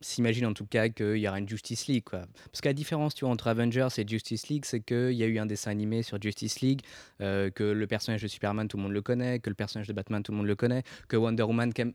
s'imaginent 0.00 0.46
en 0.46 0.54
tout 0.54 0.64
cas 0.66 0.88
qu'il 0.88 1.16
y 1.16 1.28
aura 1.28 1.38
une 1.38 1.48
Justice 1.48 1.86
League. 1.86 2.04
Quoi. 2.04 2.20
Parce 2.50 2.60
que 2.62 2.68
la 2.68 2.72
différence 2.72 3.14
tu 3.14 3.24
vois, 3.24 3.32
entre 3.34 3.48
Avengers 3.48 3.88
et 3.98 4.06
Justice 4.08 4.48
League, 4.48 4.64
c'est 4.66 4.80
qu'il 4.80 5.12
y 5.12 5.22
a 5.22 5.26
eu 5.26 5.38
un 5.38 5.46
dessin 5.46 5.70
animé 5.70 6.02
sur 6.02 6.20
Justice 6.20 6.60
League, 6.60 6.80
euh, 7.20 7.50
que 7.50 7.64
le 7.64 7.86
personnage 7.86 8.22
de 8.22 8.28
Superman, 8.28 8.66
tout 8.68 8.76
le 8.78 8.82
monde 8.84 8.92
le 8.92 9.02
connaît, 9.02 9.38
que 9.40 9.50
le 9.50 9.54
personnage 9.54 9.88
de 9.88 9.92
Batman, 9.92 10.22
tout 10.22 10.32
le 10.32 10.38
monde 10.38 10.46
le 10.46 10.56
connaît, 10.56 10.82
que 11.08 11.16
Wonder 11.16 11.42
Woman, 11.42 11.70
il 11.76 11.92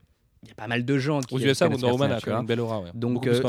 y 0.48 0.52
a 0.52 0.56
pas 0.56 0.68
mal 0.68 0.86
de 0.86 0.98
gens 0.98 1.22
qui 1.22 1.34
Aux 1.36 1.40
USA, 1.40 1.68
Wonder 1.68 1.88
Woman 1.88 2.12
a 2.12 2.22
quand 2.22 2.40
une 2.42 2.46
belle 2.46 2.60
aura. 2.60 2.82
ouais. 2.82 2.92
Donc, 2.94 3.26
euh, 3.26 3.42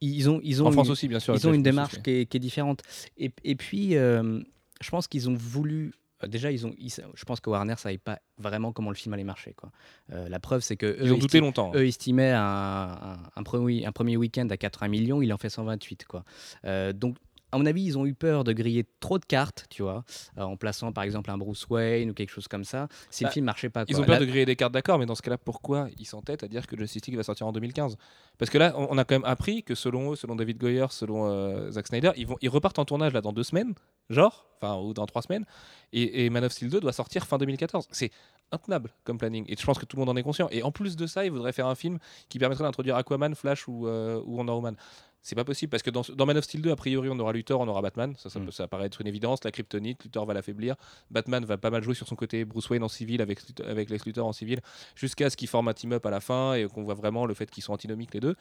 ils, 0.00 0.28
ont, 0.28 0.40
ils 0.42 0.62
ont 0.62 0.66
En 0.66 0.72
France 0.72 0.86
une- 0.88 0.92
aussi, 0.92 1.08
bien 1.08 1.20
sûr. 1.20 1.34
ils 1.34 1.46
ont 1.46 1.54
une 1.54 1.62
démarche 1.62 2.02
qui 2.02 2.10
est, 2.10 2.26
qui 2.26 2.36
est 2.36 2.40
différente. 2.40 2.82
Et, 3.16 3.30
et 3.44 3.54
puis, 3.54 3.96
euh, 3.96 4.40
je 4.80 4.90
pense 4.90 5.06
qu'ils 5.06 5.30
ont 5.30 5.34
voulu. 5.34 5.92
Euh, 6.22 6.26
Déjà, 6.28 6.50
ils 6.50 6.66
ont, 6.66 6.72
ils- 6.78 6.90
je 7.14 7.24
pense 7.24 7.40
que 7.40 7.50
Warner 7.50 7.72
ne 7.72 7.78
savait 7.78 7.98
pas 7.98 8.18
vraiment 8.38 8.72
comment 8.72 8.90
le 8.90 8.96
film 8.96 9.12
allait 9.14 9.24
marcher. 9.24 9.52
Quoi. 9.54 9.70
Euh, 10.12 10.28
la 10.28 10.40
preuve, 10.40 10.60
c'est 10.62 10.76
que 10.76 10.86
eux, 10.86 10.98
Ils 11.02 11.12
ont 11.12 11.18
douté 11.18 11.38
esti- 11.38 11.40
longtemps. 11.40 11.72
eux 11.74 11.86
estimaient 11.86 12.32
un, 12.32 12.40
un- 12.40 13.18
un 13.36 13.42
premier, 13.42 13.86
un 13.86 13.92
premier 13.92 14.16
week-end 14.16 14.46
à 14.50 14.56
80 14.56 14.88
millions, 14.88 15.22
il 15.22 15.32
en 15.32 15.38
fait 15.38 15.50
128. 15.50 16.04
Quoi. 16.06 16.24
Euh, 16.64 16.92
donc, 16.92 17.16
à 17.52 17.58
mon 17.58 17.66
avis, 17.66 17.84
ils 17.84 17.98
ont 17.98 18.06
eu 18.06 18.14
peur 18.14 18.44
de 18.44 18.52
griller 18.52 18.84
trop 19.00 19.18
de 19.18 19.24
cartes, 19.24 19.66
tu 19.70 19.82
vois, 19.82 20.04
euh, 20.38 20.42
en 20.42 20.56
plaçant 20.56 20.90
par 20.92 21.04
exemple 21.04 21.30
un 21.30 21.38
Bruce 21.38 21.66
Wayne 21.68 22.10
ou 22.10 22.14
quelque 22.14 22.30
chose 22.30 22.48
comme 22.48 22.64
ça, 22.64 22.88
si 23.10 23.24
Bah, 23.24 23.28
le 23.30 23.32
film 23.34 23.44
marchait 23.46 23.68
pas. 23.70 23.84
Ils 23.88 23.94
quoi. 23.94 24.02
ont 24.02 24.06
peur 24.06 24.14
Là- 24.14 24.20
de 24.20 24.24
griller 24.26 24.46
des 24.46 24.56
cartes, 24.56 24.72
d'accord, 24.72 24.98
mais 24.98 25.06
dans 25.06 25.14
ce 25.14 25.22
cas-là, 25.22 25.38
pourquoi 25.38 25.88
ils 25.98 26.06
s'entêtent 26.06 26.42
à 26.42 26.48
dire 26.48 26.66
que 26.66 26.76
Justice 26.76 27.06
League 27.06 27.16
va 27.16 27.22
sortir 27.22 27.46
en 27.46 27.52
2015 27.52 27.96
Parce 28.38 28.50
que 28.50 28.58
là, 28.58 28.72
on 28.76 28.88
on 28.90 28.98
a 28.98 29.04
quand 29.04 29.14
même 29.14 29.24
appris 29.24 29.62
que 29.62 29.74
selon 29.74 30.12
eux, 30.12 30.16
selon 30.16 30.34
David 30.36 30.58
Goyer, 30.58 30.86
selon 30.90 31.26
euh, 31.30 31.70
Zack 31.70 31.86
Snyder, 31.86 32.10
ils, 32.16 32.26
vont, 32.26 32.36
ils 32.42 32.48
repartent 32.48 32.78
en 32.78 32.84
tournage 32.84 33.12
là 33.12 33.20
dans 33.20 33.32
deux 33.32 33.42
semaines, 33.44 33.74
genre, 34.10 34.46
enfin, 34.60 34.76
ou 34.80 34.92
dans 34.94 35.06
trois 35.06 35.22
semaines, 35.22 35.44
et, 35.92 36.24
et 36.24 36.30
Man 36.30 36.44
of 36.44 36.52
Steel 36.52 36.68
2 36.70 36.80
doit 36.80 36.92
sortir 36.92 37.26
fin 37.26 37.38
2014. 37.38 37.86
C'est 37.90 38.10
intenable 38.50 38.90
comme 39.04 39.18
planning, 39.18 39.44
et 39.48 39.56
je 39.58 39.64
pense 39.64 39.78
que 39.78 39.84
tout 39.86 39.96
le 39.96 40.00
monde 40.00 40.10
en 40.10 40.16
est 40.16 40.22
conscient. 40.22 40.48
Et 40.50 40.62
en 40.62 40.70
plus 40.72 40.96
de 40.96 41.06
ça, 41.06 41.24
ils 41.24 41.30
voudraient 41.30 41.52
faire 41.52 41.66
un 41.66 41.74
film 41.74 41.98
qui 42.28 42.38
permettrait 42.38 42.64
d'introduire 42.64 42.96
Aquaman, 42.96 43.34
Flash 43.34 43.66
ou, 43.68 43.86
euh, 43.88 44.20
ou 44.26 44.36
Wonder 44.36 44.52
Woman. 44.52 44.76
C'est 45.24 45.36
pas 45.36 45.44
possible 45.44 45.70
parce 45.70 45.84
que 45.84 45.90
dans, 45.90 46.02
dans 46.16 46.26
Man 46.26 46.36
of 46.36 46.44
Steel 46.44 46.62
2, 46.62 46.72
a 46.72 46.76
priori, 46.76 47.08
on 47.08 47.18
aura 47.20 47.32
Luthor, 47.32 47.60
on 47.60 47.68
aura 47.68 47.80
Batman. 47.80 48.14
Ça, 48.18 48.28
ça, 48.28 48.40
Mm. 48.40 48.46
peut- 48.46 48.50
ça 48.50 48.66
paraît 48.66 48.86
être 48.86 49.00
une 49.00 49.06
évidence. 49.06 49.44
La 49.44 49.52
kryptonite, 49.52 50.02
Luthor 50.02 50.26
va 50.26 50.34
l'affaiblir. 50.34 50.74
Batman 51.12 51.44
va 51.44 51.56
pas 51.58 51.70
mal 51.70 51.82
jouer 51.82 51.94
sur 51.94 52.08
son 52.08 52.16
côté 52.16 52.44
Bruce 52.44 52.68
Wayne 52.70 52.82
en 52.82 52.88
civil 52.88 53.22
avec, 53.22 53.38
avec 53.64 53.88
Lex 53.88 54.04
Luthor 54.04 54.26
en 54.26 54.32
civil 54.32 54.60
jusqu'à 54.96 55.30
ce 55.30 55.36
qu'ils 55.36 55.46
forment 55.48 55.68
un 55.68 55.74
team-up 55.74 56.04
à 56.06 56.10
la 56.10 56.20
fin 56.20 56.54
et 56.54 56.66
qu'on 56.66 56.82
voit 56.82 56.94
vraiment 56.94 57.24
le 57.26 57.34
fait 57.34 57.48
qu'ils 57.50 57.62
sont 57.62 57.72
antinomiques 57.72 58.12
les 58.14 58.20
deux. 58.20 58.34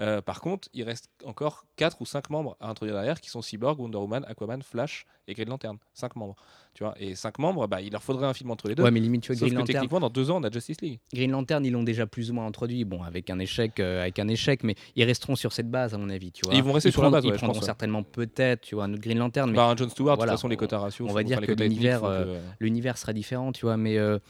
Euh, 0.00 0.22
par 0.22 0.40
contre, 0.40 0.68
il 0.74 0.84
reste 0.84 1.08
encore 1.24 1.64
4 1.76 2.00
ou 2.00 2.06
5 2.06 2.30
membres 2.30 2.56
à 2.60 2.68
introduire 2.70 2.94
derrière 2.94 3.20
qui 3.20 3.30
sont 3.30 3.42
Cyborg, 3.42 3.80
Wonder 3.80 3.98
Woman, 3.98 4.24
Aquaman, 4.28 4.62
Flash 4.62 5.06
et 5.26 5.34
Green 5.34 5.48
Lantern. 5.48 5.78
5 5.94 6.14
membres. 6.14 6.36
Tu 6.78 6.84
vois 6.84 6.94
et 7.00 7.16
5 7.16 7.40
membres, 7.40 7.66
bah, 7.66 7.80
il 7.80 7.90
leur 7.90 8.04
faudrait 8.04 8.28
un 8.28 8.32
film 8.32 8.52
entre 8.52 8.68
les 8.68 8.76
deux. 8.76 8.84
Ouais, 8.84 8.92
mais 8.92 9.00
limite, 9.00 9.22
tu 9.22 9.32
vois, 9.32 9.34
Sauf 9.34 9.48
Green 9.48 9.54
que 9.54 9.58
Lantern, 9.58 9.74
techniquement, 9.74 9.98
dans 9.98 10.10
2 10.10 10.30
ans, 10.30 10.36
on 10.40 10.44
a 10.44 10.48
Justice 10.48 10.80
League. 10.80 11.00
Green 11.12 11.32
Lantern, 11.32 11.66
ils 11.66 11.72
l'ont 11.72 11.82
déjà 11.82 12.06
plus 12.06 12.30
ou 12.30 12.34
moins 12.34 12.46
introduit, 12.46 12.84
bon, 12.84 13.02
avec 13.02 13.30
un 13.30 13.40
échec, 13.40 13.80
euh, 13.80 14.02
avec 14.02 14.20
un 14.20 14.28
échec, 14.28 14.62
mais 14.62 14.76
ils 14.94 15.02
resteront 15.02 15.34
sur 15.34 15.52
cette 15.52 15.68
base, 15.68 15.92
à 15.94 15.98
mon 15.98 16.08
avis, 16.08 16.30
tu 16.30 16.42
vois. 16.44 16.54
Et 16.54 16.58
ils 16.58 16.62
vont 16.62 16.72
rester 16.72 16.92
sur 16.92 17.02
la 17.02 17.10
base, 17.10 17.24
Ils 17.24 17.30
ouais, 17.30 17.32
je 17.32 17.38
prendront 17.38 17.58
ouais. 17.58 17.64
certainement 17.66 18.04
peut-être, 18.04 18.60
tu 18.60 18.76
vois, 18.76 18.84
un 18.84 18.92
autre 18.92 19.02
Green 19.02 19.18
Lantern, 19.18 19.50
mais 19.50 19.56
Bah, 19.56 19.64
un 19.64 19.74
John 19.74 19.90
Stewart, 19.90 20.14
voilà, 20.14 20.30
de 20.30 20.36
toute 20.36 20.38
façon, 20.38 20.46
les 20.46 20.56
quotas 20.56 20.78
ratios. 20.78 21.10
on 21.10 21.12
va 21.12 21.24
dire 21.24 21.40
que 21.40 21.50
l'univers, 21.50 22.02
que, 22.02 22.06
euh, 22.06 22.24
euh, 22.26 22.40
l'univers 22.60 22.96
sera 22.96 23.12
différent, 23.12 23.50
tu 23.50 23.66
vois. 23.66 23.76
Mais 23.76 23.98
euh, 23.98 24.20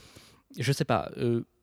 je 0.59 0.73
sais 0.73 0.87
pas. 0.87 1.11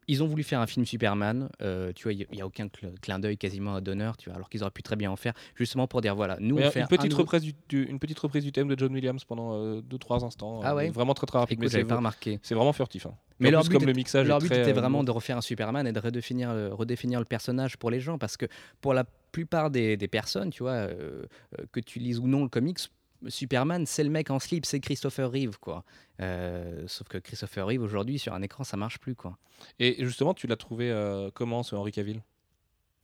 Euh, 0.08 0.12
ils 0.14 0.24
ont 0.24 0.28
voulu 0.28 0.44
faire 0.44 0.60
un 0.60 0.68
film 0.68 0.86
Superman, 0.86 1.50
euh, 1.62 1.92
tu 1.96 2.04
vois, 2.04 2.14
il 2.14 2.26
n'y 2.32 2.42
a 2.42 2.46
aucun 2.46 2.66
cl- 2.68 2.98
clin 3.02 3.20
d'œil 3.20 3.38
quasiment 3.38 3.76
à 3.76 3.82
Donner, 3.82 4.12
tu 4.18 4.30
vois, 4.30 4.36
alors 4.38 4.50
qu'ils 4.50 4.62
auraient 4.62 4.72
pu 4.72 4.84
très 4.84 4.96
bien 4.96 5.12
en 5.12 5.16
faire, 5.16 5.34
justement 5.56 5.88
pour 5.88 6.02
dire 6.02 6.16
voilà, 6.16 6.38
nous 6.40 6.58
on 6.58 6.72
fait 6.72 6.80
une, 6.80 6.86
un 6.86 6.88
petite 6.88 7.12
nouveau- 7.12 7.24
reprise 7.24 7.42
du, 7.42 7.54
du- 7.70 7.86
une 7.86 8.00
petite 8.00 8.20
reprise 8.20 8.44
du 8.44 8.52
thème 8.52 8.68
de 8.68 8.78
John 8.78 8.94
Williams 8.94 9.24
pendant 9.26 9.80
2-3 9.82 10.24
instants. 10.26 10.62
Ah 10.64 10.72
euh, 10.72 10.76
ouais 10.76 10.90
Vraiment 10.90 11.14
très 11.14 11.26
très 11.28 11.40
rapide. 11.40 11.54
Écoute, 11.54 11.64
mais 11.66 11.70
j'avais 11.70 11.86
pas 11.86 11.98
remarqué. 11.98 12.40
c'est 12.44 12.56
vraiment 12.56 12.74
furtif. 12.74 13.06
hein. 13.06 13.16
Mais 13.40 13.52
leur 13.52 13.62
plus, 13.64 13.70
but 13.70 13.78
comme 13.80 13.88
le 13.88 13.94
mixage 13.94 14.28
Leur 14.28 14.40
but 14.40 14.48
très, 14.48 14.62
était 14.62 14.72
euh, 14.72 14.74
vraiment 14.80 15.04
de 15.04 15.12
refaire 15.12 15.38
un 15.38 15.42
Superman 15.42 15.86
et 15.88 15.92
de 15.92 16.00
redéfinir, 16.00 16.50
euh, 16.52 16.70
redéfinir 16.74 17.20
le 17.20 17.26
personnage 17.26 17.76
pour 17.78 17.92
les 17.92 18.00
gens. 18.00 18.18
Parce 18.18 18.38
que 18.38 18.46
pour 18.82 18.94
la 18.94 19.04
plupart 19.04 19.70
des, 19.72 19.98
des 19.98 20.08
personnes, 20.08 20.52
tu 20.52 20.64
vois, 20.64 20.72
euh, 20.72 21.26
euh, 21.60 21.66
que 21.74 21.82
tu 21.82 22.00
lises 22.00 22.20
ou 22.20 22.28
non 22.28 22.44
le 22.44 22.50
comics, 22.50 22.80
Superman, 23.28 23.86
c'est 23.86 24.04
le 24.04 24.10
mec 24.10 24.30
en 24.30 24.40
slip, 24.40 24.66
c'est 24.66 24.80
Christopher 24.80 25.32
Reeve, 25.32 25.60
quoi. 25.60 25.84
Euh, 26.22 26.84
sauf 26.88 27.08
que 27.08 27.18
Christopher 27.18 27.68
Reeve, 27.68 27.82
aujourd'hui, 27.82 28.20
sur 28.20 28.34
un 28.34 28.42
écran, 28.42 28.64
ça 28.64 28.78
marche 28.78 29.00
plus, 29.00 29.16
quoi. 29.16 29.38
Et 29.80 30.04
justement, 30.04 30.34
tu 30.34 30.48
l'as 30.48 30.56
trouvé 30.56 30.92
euh, 30.92 31.30
comment 31.34 31.64
ce 31.64 31.76
Henry 31.76 31.92
Cavill? 31.92 32.22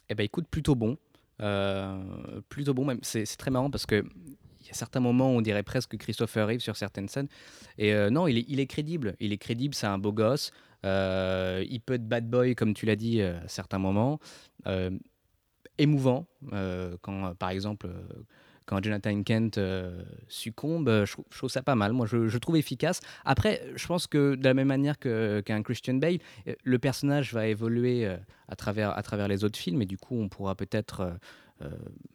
Eh 0.10 0.16
ben, 0.16 0.24
écoute, 0.24 0.48
plutôt 0.50 0.76
bon. 0.76 0.98
Euh, 1.42 2.42
plutôt 2.50 2.74
bon, 2.74 2.86
même. 2.86 3.00
C'est 3.02 3.26
très 3.38 3.52
marrant 3.52 3.70
parce 3.70 3.86
que. 3.86 4.04
Il 4.64 4.68
y 4.68 4.70
a 4.70 4.74
certains 4.74 5.00
moments 5.00 5.34
où 5.34 5.38
on 5.38 5.42
dirait 5.42 5.64
presque 5.64 5.98
Christopher 5.98 6.48
Reeve 6.48 6.60
sur 6.60 6.78
certaines 6.78 7.08
scènes. 7.08 7.28
Et 7.80 7.96
non, 8.12 8.28
il 8.28 8.38
est, 8.38 8.46
il 8.48 8.60
est 8.60 8.68
crédible. 8.68 9.16
Il 9.20 9.34
est 9.34 9.40
crédible, 9.40 9.74
c'est 9.74 9.88
un 9.88 9.98
beau 9.98 10.14
gosse. 10.14 10.52
Il 10.84 11.82
peut 11.84 11.96
être 11.96 12.08
bad 12.08 12.30
boy, 12.30 12.54
comme 12.54 12.76
tu 12.76 12.86
l'as 12.86 12.96
dit, 12.96 13.24
à 13.24 13.48
certains 13.48 13.80
moments. 13.80 14.20
Émouvant, 15.80 16.28
quand, 17.02 17.34
par 17.40 17.50
exemple, 17.50 17.90
quand 18.66 18.84
Jonathan 18.84 19.22
Kent 19.24 19.58
euh, 19.58 20.04
succombe, 20.28 20.88
euh, 20.90 21.06
je, 21.06 21.16
trouve- 21.38 21.50
ça 21.50 21.62
pas 21.62 21.76
mal. 21.76 21.94
Moi, 21.94 22.06
je, 22.06 22.38
trouve 22.38 22.58
efficace. 22.58 23.00
Après, 23.26 23.62
je 23.76 23.86
pense 23.88 24.08
que 24.08 24.36
de 24.36 24.44
la 24.44 24.54
même 24.54 24.68
manière 24.68 24.98
qu'un 25.00 25.64
Christian 25.64 25.96
Bale, 25.96 26.20
euh, 26.48 26.54
le 26.64 26.80
personnage 26.80 27.34
va 27.34 27.48
évoluer 27.48 28.08
à, 28.48 28.56
travers, 28.56 28.98
à 28.98 29.02
travers 29.04 29.28
les 29.28 29.44
autres 29.44 29.60
films 29.60 29.82
et 29.82 29.86
du 29.86 29.98
coup, 29.98 30.16
on 30.20 30.30
pourra 30.30 30.56
peut-être 30.56 31.18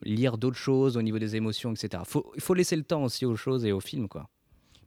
lire 0.03 0.39
d'autres 0.39 0.57
choses 0.57 0.97
au 0.97 1.03
niveau 1.03 1.21
des 1.21 1.37
émotions, 1.37 1.73
etc. 1.73 2.03
Faut- 2.05 2.33
Il 2.35 2.43
faut 2.43 2.55
laisser 2.55 2.75
le 2.75 2.83
temps 2.83 3.05
aussi 3.05 3.25
aux 3.25 3.37
choses 3.37 3.65
et 3.65 3.71
aux 3.71 3.79
films, 3.79 4.09
quoi. 4.09 4.29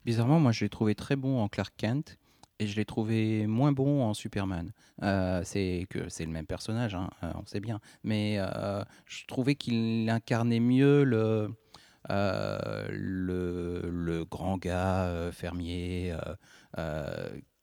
Bizarrement, 0.03 0.39
moi, 0.41 0.51
je 0.51 0.65
l'ai 0.65 0.69
trouvé 0.69 0.95
très 0.95 1.15
bon 1.15 1.39
en 1.39 1.47
Clark 1.47 1.73
Kent 1.77 2.17
et 2.59 2.67
je 2.67 2.75
l'ai 2.75 2.85
trouvé 2.85 3.47
moins 3.47 3.71
bon 3.71 4.03
en 4.03 4.13
Superman. 4.13 4.71
Euh, 5.01 5.41
c'est 5.43 5.87
que 5.89 6.09
c'est 6.09 6.25
le 6.25 6.31
même 6.31 6.45
personnage, 6.45 6.93
hein, 6.93 7.09
euh, 7.23 7.31
on 7.35 7.45
sait 7.45 7.61
bien, 7.61 7.79
mais 8.03 8.35
euh, 8.37 8.83
je 9.05 9.25
trouvais 9.25 9.55
qu'il 9.55 10.09
incarnait 10.09 10.59
mieux 10.59 11.03
le 11.03 11.49
le, 12.09 13.81
le 13.91 14.25
grand 14.25 14.57
gars 14.57 15.29
fermier 15.31 16.15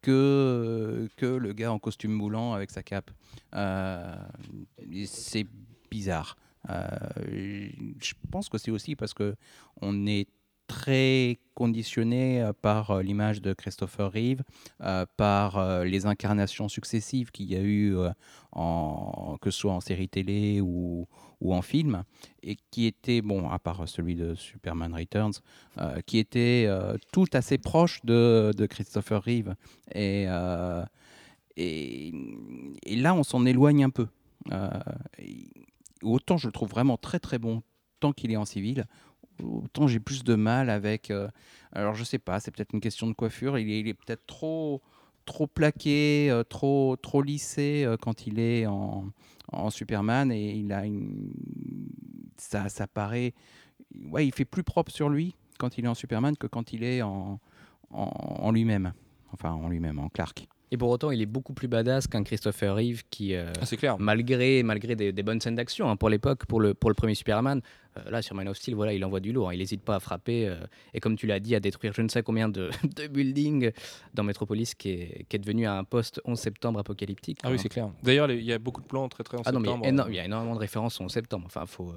que 0.03 1.09
que 1.17 1.26
le 1.26 1.53
gars 1.53 1.73
en 1.73 1.79
costume 1.81 2.12
moulant 2.12 2.53
avec 2.53 2.71
sa 2.71 2.85
cape. 2.85 3.11
C'est 5.07 5.47
bizarre. 5.91 6.37
Je 6.69 8.12
pense 8.31 8.49
que 8.49 8.59
c'est 8.59 8.71
aussi 8.71 8.95
parce 8.95 9.15
que 9.15 9.35
on 9.81 10.07
est 10.07 10.29
très 10.66 11.38
conditionné 11.54 12.42
euh, 12.42 12.52
par 12.52 12.90
euh, 12.90 13.02
l'image 13.02 13.40
de 13.40 13.54
Christopher 13.54 14.12
Reeve, 14.12 14.42
euh, 14.82 15.06
par 15.16 15.85
les 15.85 16.06
incarnations 16.06 16.68
successives 16.68 17.30
qu'il 17.30 17.50
y 17.50 17.56
a 17.56 17.62
eu, 17.62 17.96
que 19.40 19.50
ce 19.50 19.58
soit 19.58 19.73
en 19.73 19.80
série 19.80 20.08
télé 20.08 20.61
ou, 20.61 21.06
en 21.44 21.62
film, 21.62 22.02
et 22.42 22.56
qui 22.70 22.87
étaient, 22.87 23.23
bon, 23.23 23.49
à 23.49 23.58
part 23.58 23.88
celui 23.88 24.14
de 24.14 24.35
Superman 24.35 24.94
Returns, 24.94 25.40
qui 26.06 26.18
étaient 26.18 26.66
euh, 26.66 26.96
tout 27.12 27.26
assez 27.32 27.58
proches 27.58 28.04
de, 28.04 28.52
Christopher 28.68 29.23
Reeve. 29.23 29.54
Et, 29.94 30.26
là, 30.26 30.87
on 33.14 33.23
s'en 33.23 33.46
éloigne 33.46 33.85
un 33.85 33.90
peu. 33.90 34.08
Autant 36.02 36.37
je 36.37 36.46
le 36.46 36.52
trouve 36.52 36.68
vraiment 36.68 36.98
très 36.98 37.18
très 37.18 37.38
bon 37.38 37.62
tant 38.00 38.12
qu'il 38.12 38.31
est 38.31 38.37
en 38.37 38.44
civil, 38.44 38.85
autant 39.42 39.87
j'ai 39.87 40.01
plus 40.01 40.25
de 40.25 40.35
mal 40.35 40.70
avec. 40.70 41.11
euh, 41.11 41.29
alors 41.72 41.94
je 41.94 42.05
sais 42.05 42.18
pas, 42.18 42.40
c'est 42.40 42.51
peut-être 42.51 42.72
une 42.72 42.81
question 42.81 43.07
de 43.07 43.12
coiffure. 43.12 43.59
Il 43.59 43.88
est, 43.88 43.94
peut-être 43.94 44.27
trop 44.27 44.83
trop 45.25 45.46
plaqué, 45.46 46.29
euh, 46.31 46.44
trop 46.44 46.96
trop 46.96 47.22
lissé 47.22 47.85
euh, 47.85 47.96
quand 47.96 48.27
il 48.27 48.38
est 48.38 48.66
en, 48.66 49.07
en 49.53 49.70
Superman 49.70 50.31
et 50.31 50.53
il 50.53 50.72
a 50.72 50.87
une 50.87 51.33
ça 52.37 52.68
ça 52.68 52.87
paraît 52.87 53.35
ouais 54.11 54.27
il 54.27 54.33
fait 54.33 54.44
plus 54.44 54.62
propre 54.62 54.92
sur 54.92 55.09
lui 55.09 55.35
quand 55.59 55.79
il 55.79 55.85
est 55.85 55.88
en 55.88 55.94
Superman 55.94 56.37
que 56.37 56.46
quand 56.46 56.72
il 56.72 56.85
est 56.85 57.03
en 57.03 57.40
en, 57.90 58.03
en 58.03 58.53
lui-même. 58.53 58.92
Enfin 59.33 59.51
en 59.51 59.68
lui-même 59.68 59.99
en 59.99 60.09
Clark. 60.09 60.49
Et 60.72 60.76
pour 60.76 60.90
autant, 60.90 61.12
il 61.12 61.22
est 61.22 61.26
beaucoup 61.26 61.52
plus 61.52 61.68
badass 61.68 62.09
qu'un 62.09 62.24
Christopher 62.24 62.74
Reeve 62.74 63.05
qui, 63.09 63.35
euh, 63.35 63.52
Ah, 63.61 63.76
clair. 63.76 63.98
malgré, 64.00 64.62
malgré 64.64 64.96
des, 64.96 65.12
des 65.12 65.22
bonnes 65.22 65.40
scènes 65.40 65.55
d'action 65.55 65.88
hein, 65.88 65.96
pour 65.96 66.09
l'époque, 66.09 66.44
pour 66.46 66.61
le, 66.61 66.74
pour 66.74 66.90
le 66.90 66.94
premier 66.94 67.14
Superman, 67.14 67.61
euh, 67.96 68.11
là 68.11 68.20
sur 68.20 68.35
Man 68.35 68.48
of 68.48 68.57
Steel, 68.57 68.74
voilà, 68.74 68.92
il 68.92 69.05
envoie 69.05 69.20
du 69.20 69.33
lourd. 69.33 69.48
hein. 69.50 69.55
il 69.55 69.59
n'hésite 69.59 69.83
pas 69.83 69.94
à 69.94 70.00
frapper 70.00 70.48
euh, 70.48 70.57
et 70.92 70.98
comme 70.98 71.16
tu 71.16 71.29
l'as 71.29 71.38
dit, 71.38 71.55
à 71.55 71.61
détruire 71.61 71.92
je 71.94 72.02
ne 72.02 72.09
sais 72.09 72.22
combien 72.24 72.48
de, 72.48 72.70
de 72.96 73.07
buildings 73.07 73.70
dans 74.12 74.24
Metropolis 74.24 74.74
qui 74.74 74.90
est, 74.90 75.26
qui 75.29 75.37
est 75.37 75.38
devenu 75.38 75.66
un 75.68 75.85
post 75.85 76.20
11 76.24 76.37
septembre 76.37 76.81
apocalyptique. 76.81 77.38
Ah 77.44 77.48
oui, 77.48 77.55
hein. 77.55 77.59
c'est 77.62 77.68
clair. 77.68 77.90
D'ailleurs, 78.02 78.29
il 78.33 78.42
y 78.42 78.52
a 78.52 78.59
beaucoup 78.59 78.81
de 78.81 78.87
plans 78.88 79.09
très 79.09 79.22
très 79.22 79.38
en 79.38 79.42
Ah 79.44 79.52
non, 79.52 79.61
mais 79.61 79.68
il 79.68 79.70
y 79.70 79.72
a 79.72 79.76
septembre. 79.76 80.09
il 80.11 80.14
y, 80.16 80.18
a 80.18 80.24
énormément 80.24 80.55
de 80.55 80.61
références 80.61 81.00
au 81.00 81.05
11 81.05 81.12
septembre. 81.12 81.44
Enfin, 81.46 81.64
faut, 81.66 81.94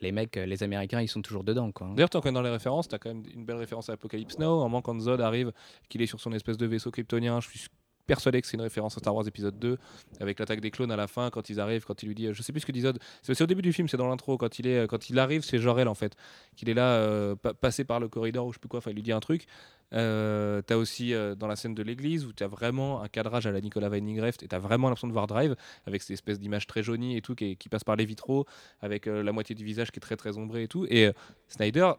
les 0.00 0.12
mecs, 0.12 0.36
les 0.36 0.62
Américains, 0.62 1.00
ils 1.00 1.08
sont 1.08 1.22
toujours 1.22 1.42
dedans. 1.42 1.70
D'ailleurs, 1.96 2.08
tant 2.08 2.20
qu'on 2.20 2.28
est 2.28 2.32
dans 2.32 2.40
les 2.42 2.50
références, 2.50 2.86
t'as 2.86 2.98
quand 2.98 3.08
même 3.12 3.24
une 3.34 3.44
belle 3.44 3.56
référence 3.56 3.90
à 3.90 3.94
Apocalypse 3.94 4.38
Now. 4.38 4.60
Un 4.60 4.62
moment, 4.64 4.80
quand 4.80 4.98
Zod 5.00 5.20
arrive, 5.20 5.52
qu'il 5.88 6.02
est 6.02 6.06
sur 6.06 6.20
son 6.20 6.32
espèce 6.32 6.56
de 6.56 6.66
vaisseau 6.66 6.92
kryptonien, 6.92 7.40
je 7.40 7.48
suis 7.48 7.66
persuadé 8.06 8.40
que 8.40 8.46
c'est 8.48 8.56
une 8.56 8.62
référence 8.62 8.96
à 8.96 9.00
Star 9.00 9.14
Wars 9.14 9.26
épisode 9.26 9.58
2, 9.58 9.78
avec 10.20 10.38
l'attaque 10.38 10.60
des 10.60 10.70
clones 10.70 10.90
à 10.92 10.96
la 10.96 11.06
fin, 11.06 11.30
quand 11.30 11.48
ils 11.50 11.60
arrivent, 11.60 11.84
quand 11.84 12.02
il 12.02 12.06
lui 12.08 12.14
dit, 12.14 12.26
euh, 12.26 12.32
je 12.34 12.42
sais 12.42 12.52
plus 12.52 12.60
ce 12.60 12.66
que 12.66 12.72
dit 12.72 12.80
Zod, 12.82 12.98
c'est 13.22 13.40
au 13.40 13.46
début 13.46 13.62
du 13.62 13.72
film, 13.72 13.88
c'est 13.88 13.96
dans 13.96 14.08
l'intro, 14.08 14.36
quand 14.38 14.58
il 14.58 14.66
est, 14.66 14.78
euh, 14.80 14.86
quand 14.86 15.08
il 15.10 15.18
arrive, 15.18 15.42
c'est 15.44 15.58
Jor-El 15.58 15.88
en 15.88 15.94
fait, 15.94 16.14
qu'il 16.56 16.68
est 16.68 16.74
là, 16.74 16.94
euh, 16.96 17.34
pa- 17.36 17.54
passé 17.54 17.84
par 17.84 18.00
le 18.00 18.08
corridor 18.08 18.46
ou 18.46 18.52
je 18.52 18.56
sais 18.56 18.60
plus 18.60 18.68
quoi, 18.68 18.78
enfin 18.78 18.90
il 18.90 18.94
lui 18.94 19.02
dit 19.02 19.12
un 19.12 19.20
truc. 19.20 19.46
Euh, 19.94 20.62
t'as 20.62 20.76
aussi 20.76 21.12
euh, 21.12 21.34
dans 21.34 21.46
la 21.46 21.56
scène 21.56 21.74
de 21.74 21.82
l'église 21.82 22.24
où 22.24 22.32
t'as 22.32 22.46
vraiment 22.46 23.02
un 23.02 23.08
cadrage 23.08 23.46
à 23.46 23.52
la 23.52 23.60
Nicolas 23.60 23.90
Winding 23.90 24.20
Refn 24.20 24.44
et 24.44 24.48
t'as 24.48 24.58
vraiment 24.58 24.88
l'impression 24.88 25.08
de 25.08 25.12
voir 25.12 25.26
Drive 25.26 25.54
avec 25.86 26.02
cette 26.02 26.12
espèce 26.12 26.40
d'image 26.40 26.66
très 26.66 26.82
jaunie 26.82 27.16
et 27.16 27.20
tout 27.20 27.34
qui, 27.34 27.56
passe 27.70 27.84
par 27.84 27.96
les 27.96 28.04
vitraux 28.04 28.46
avec 28.80 29.06
euh, 29.06 29.22
la 29.22 29.32
moitié 29.32 29.54
du 29.54 29.64
visage 29.64 29.90
qui 29.90 29.98
est 29.98 30.00
très 30.00 30.16
très 30.16 30.38
ombré 30.38 30.64
et 30.64 30.68
tout. 30.68 30.86
Et 30.88 31.06
euh, 31.06 31.12
Snyder 31.48 31.92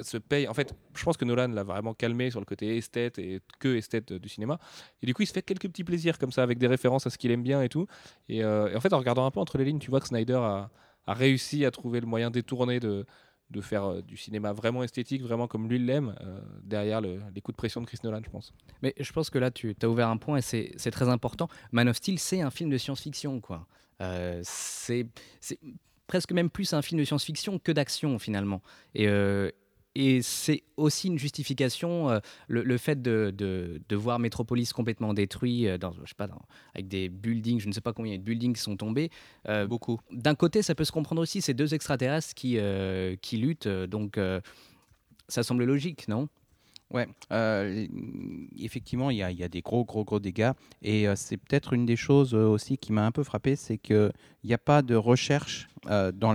se 0.00 0.18
paye 0.18 0.46
en 0.48 0.54
fait 0.54 0.74
je 0.94 1.04
pense 1.04 1.16
que 1.16 1.24
Nolan 1.24 1.48
l'a 1.48 1.64
vraiment 1.64 1.94
calmé 1.94 2.30
sur 2.30 2.40
le 2.40 2.46
côté 2.46 2.76
esthète 2.76 3.18
et 3.18 3.40
que 3.58 3.76
esthète 3.76 4.12
du 4.12 4.28
cinéma. 4.28 4.58
Et 5.02 5.06
du 5.06 5.14
coup 5.14 5.22
il 5.22 5.26
se 5.26 5.32
fait 5.32 5.42
quelques 5.42 5.68
petits 5.68 5.84
plaisirs 5.84 6.18
comme 6.18 6.32
ça 6.32 6.42
avec 6.42 6.58
des 6.58 6.66
références 6.66 7.06
à 7.06 7.10
ce 7.10 7.18
qu'il 7.18 7.30
aime 7.30 7.42
bien 7.42 7.62
et 7.62 7.68
tout. 7.68 7.86
Et, 8.28 8.44
en 8.44 8.80
fait 8.80 8.92
en 8.92 8.98
regardant 8.98 9.26
un 9.26 9.30
peu 9.30 9.40
entre 9.40 9.58
les 9.58 9.64
lignes 9.64 9.78
tu 9.78 9.90
vois 9.90 10.00
que 10.00 10.08
Snyder 10.08 10.40
a 11.08 11.14
réussi 11.14 11.64
à 11.64 11.70
trouver 11.70 12.00
le 12.00 12.06
moyen 12.06 12.30
détourné 12.30 12.80
de 12.80 13.06
de 13.50 13.60
faire 13.60 13.84
euh, 13.84 14.02
du 14.02 14.16
cinéma 14.16 14.52
vraiment 14.52 14.82
esthétique, 14.82 15.22
vraiment 15.22 15.46
comme 15.48 15.68
lui 15.68 15.78
l'aime, 15.78 16.14
euh, 16.20 16.38
derrière 16.62 17.00
le- 17.00 17.20
les 17.34 17.40
coups 17.40 17.54
de 17.54 17.58
pression 17.58 17.80
de 17.80 17.86
Chris 17.86 17.98
Nolan, 18.04 18.20
je 18.24 18.30
pense. 18.30 18.52
Mais 18.82 18.94
je 18.98 19.12
pense 19.12 19.30
que 19.30 19.38
là, 19.38 19.50
tu 19.50 19.74
as 19.82 19.88
ouvert 19.88 20.08
un 20.08 20.16
point 20.18 20.38
et 20.38 20.42
c'est 20.42 20.90
très 20.90 21.08
important. 21.08 21.48
Man 21.72 21.88
of 21.88 21.96
Steel, 21.96 22.18
c'est 22.18 22.40
un 22.42 22.50
film 22.50 22.68
de 22.70 22.76
science-fiction. 22.78 23.40
quoi. 23.40 23.66
Euh, 24.00 24.40
c'est 24.44 25.06
presque 26.06 26.32
même 26.32 26.50
plus 26.50 26.72
un 26.72 26.82
film 26.82 27.00
de 27.00 27.04
science-fiction 27.04 27.58
que 27.58 27.72
d'action, 27.72 28.18
finalement. 28.18 28.62
Et, 28.94 29.06
et 30.00 30.22
c'est 30.22 30.62
aussi 30.76 31.08
une 31.08 31.18
justification, 31.18 32.08
euh, 32.08 32.20
le, 32.46 32.62
le 32.62 32.78
fait 32.78 33.02
de, 33.02 33.32
de, 33.36 33.82
de 33.88 33.96
voir 33.96 34.18
Metropolis 34.18 34.72
complètement 34.72 35.12
détruit, 35.12 35.66
euh, 35.68 35.76
dans, 35.76 35.92
je 35.92 36.08
sais 36.08 36.14
pas, 36.16 36.28
dans- 36.28 36.42
avec 36.74 36.88
des 36.88 37.08
buildings, 37.08 37.60
je 37.60 37.68
ne 37.68 37.72
sais 37.72 37.80
pas 37.80 37.92
combien 37.92 38.16
de 38.16 38.22
buildings 38.22 38.56
sont 38.56 38.76
tombés. 38.76 39.10
Euh, 39.48 39.66
Beaucoup. 39.66 39.98
D'un 40.12 40.34
côté, 40.34 40.62
ça 40.62 40.74
peut 40.74 40.84
se 40.84 40.92
comprendre 40.92 41.20
aussi, 41.20 41.42
ces 41.42 41.52
deux 41.52 41.74
extraterrestres 41.74 42.34
qui, 42.34 42.58
qui 43.22 43.36
luttent, 43.38 43.68
donc 43.68 44.18
ça 45.28 45.42
semble 45.42 45.64
logique, 45.64 46.08
non? 46.08 46.28
Ouais, 46.90 47.06
euh, 47.32 47.86
effectivement, 48.58 49.10
il 49.10 49.18
y, 49.18 49.22
a, 49.22 49.48
des 49.48 49.60
gros, 49.60 49.84
gros, 49.84 50.04
gros 50.04 50.20
dégâts. 50.20 50.52
Et 50.80 51.06
euh, 51.06 51.16
c'est 51.16 51.36
peut-être 51.36 51.74
une 51.74 51.84
des 51.84 51.96
choses 51.96 52.34
euh, 52.34 52.46
aussi 52.46 52.78
qui 52.78 52.92
m'a 52.92 53.04
un 53.04 53.10
peu 53.12 53.24
frappé, 53.24 53.56
c'est 53.56 53.76
qu'il 53.76 54.10
n'y 54.42 54.54
a 54.54 54.58
pas 54.58 54.80
de 54.80 54.94
recherche 54.94 55.68
euh, 55.90 56.12
dans, 56.12 56.32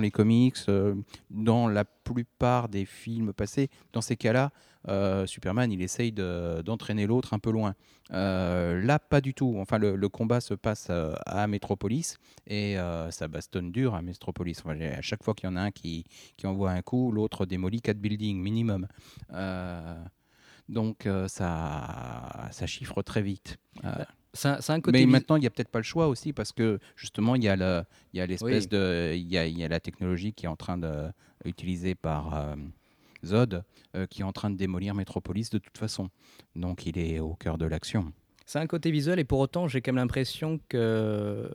les 0.00 0.10
comics, 0.10 0.56
dans 1.30 1.68
la 1.68 1.84
plupart 1.86 2.68
des 2.68 2.84
films 2.84 3.32
passés. 3.32 3.70
Dans 3.94 4.02
ces 4.02 4.16
cas-là, 4.16 4.50
euh, 4.88 5.26
Superman, 5.26 5.70
il 5.72 5.82
essaye 5.82 6.12
de- 6.12 6.62
d'entraîner 6.62 7.06
l'autre 7.06 7.34
un 7.34 7.38
peu 7.38 7.50
loin. 7.50 7.74
Euh, 8.12 8.80
là, 8.82 8.98
pas 8.98 9.20
du 9.20 9.34
tout. 9.34 9.56
Enfin, 9.58 9.78
le, 9.78 9.96
le 9.96 10.08
combat 10.08 10.40
se 10.40 10.54
passe 10.54 10.88
euh, 10.90 11.14
à 11.26 11.46
Metropolis 11.46 12.16
et 12.46 12.76
ça 13.10 13.28
bastonne 13.28 13.72
dur 13.72 13.94
à 13.94 14.02
Metropolis. 14.02 14.60
Enfin, 14.64 14.78
à 14.80 15.02
chaque 15.02 15.22
fois 15.24 15.34
qu'il 15.34 15.48
y 15.48 15.52
en 15.52 15.56
a 15.56 15.60
un 15.62 15.70
qui, 15.70 16.04
qui 16.36 16.46
envoie 16.46 16.70
un 16.70 16.82
coup, 16.82 17.10
l'autre 17.12 17.46
démolit 17.46 17.80
quatre 17.82 17.98
buildings 17.98 18.40
minimum. 18.40 18.86
Donc 20.68 21.08
ça, 21.28 22.48
ça 22.50 22.66
chiffre 22.66 23.02
très 23.02 23.22
vite. 23.22 23.56
Un, 24.44 24.80
côté 24.80 24.98
mais 24.98 25.06
maintenant, 25.06 25.36
il 25.36 25.40
n'y 25.40 25.46
a 25.46 25.50
peut-être 25.50 25.70
pas 25.70 25.78
le 25.78 25.84
choix 25.84 26.08
aussi 26.08 26.32
parce 26.32 26.52
que 26.52 26.78
justement, 26.96 27.36
il 27.36 27.44
y 27.44 27.48
a 27.48 27.56
l'espèce 28.14 28.64
Oui. 28.64 28.68
de, 28.68 29.12
il 29.16 29.26
y 29.32 29.38
a, 29.38 29.46
il 29.46 29.58
y 29.58 29.64
a 29.64 29.68
la 29.68 29.80
technologie 29.80 30.32
qui 30.32 30.46
est 30.46 30.48
en 30.48 30.56
train 30.56 30.76
de 30.76 31.06
utilisée 31.44 31.94
par 31.94 32.34
euh, 32.34 32.54
Zod, 33.26 33.62
euh, 33.94 34.06
qui 34.06 34.22
est 34.22 34.24
en 34.24 34.32
train 34.32 34.50
de 34.50 34.56
démolir 34.56 34.94
Metropolis 34.94 35.50
de 35.50 35.58
toute 35.58 35.76
façon. 35.76 36.08
Donc, 36.54 36.86
il 36.86 36.98
est 36.98 37.20
au 37.20 37.34
cœur 37.34 37.58
de 37.58 37.66
l'action. 37.66 38.12
C'est 38.46 38.60
un 38.60 38.66
côté 38.66 38.90
visuel 38.90 39.18
et 39.18 39.24
pour 39.24 39.40
autant, 39.40 39.66
j'ai 39.66 39.82
quand 39.82 39.92
même 39.92 40.02
l'impression 40.02 40.60
que 40.68 40.76
euh, 40.78 41.48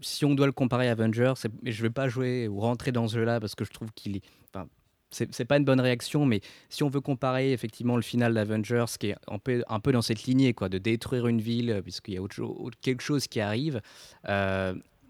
si 0.00 0.24
on 0.24 0.34
doit 0.34 0.46
le 0.46 0.52
comparer 0.52 0.88
à 0.88 0.92
Avengers, 0.92 1.34
mais 1.62 1.70
je 1.70 1.82
vais 1.82 1.90
pas 1.90 2.08
jouer 2.08 2.48
ou 2.48 2.60
rentrer 2.60 2.92
dans 2.92 3.06
ce 3.08 3.16
jeu-là 3.16 3.40
parce 3.40 3.54
que 3.54 3.64
je 3.64 3.70
trouve 3.70 3.92
qu'il 3.92 4.16
est. 4.16 4.22
Enfin, 4.52 4.66
c'est 5.10 5.44
pas 5.44 5.56
une 5.56 5.64
bonne 5.64 5.80
réaction, 5.80 6.26
mais 6.26 6.40
si 6.68 6.82
on 6.82 6.88
veut 6.88 7.00
comparer 7.00 7.52
effectivement 7.52 7.96
le 7.96 8.02
final 8.02 8.34
d'Avengers, 8.34 8.84
qui 8.98 9.08
est 9.08 9.16
un 9.26 9.38
peu, 9.38 9.92
dans 9.92 10.02
cette 10.02 10.24
lignée, 10.24 10.52
quoi, 10.52 10.68
de 10.68 10.78
détruire 10.78 11.26
une 11.26 11.40
ville, 11.40 11.70
euh, 11.70 11.82
puisqu'il 11.82 12.14
y 12.14 12.16
a 12.18 12.22
autre 12.22 12.78
quelque 12.80 13.02
chose 13.02 13.26
qui 13.26 13.40
arrive. 13.40 13.80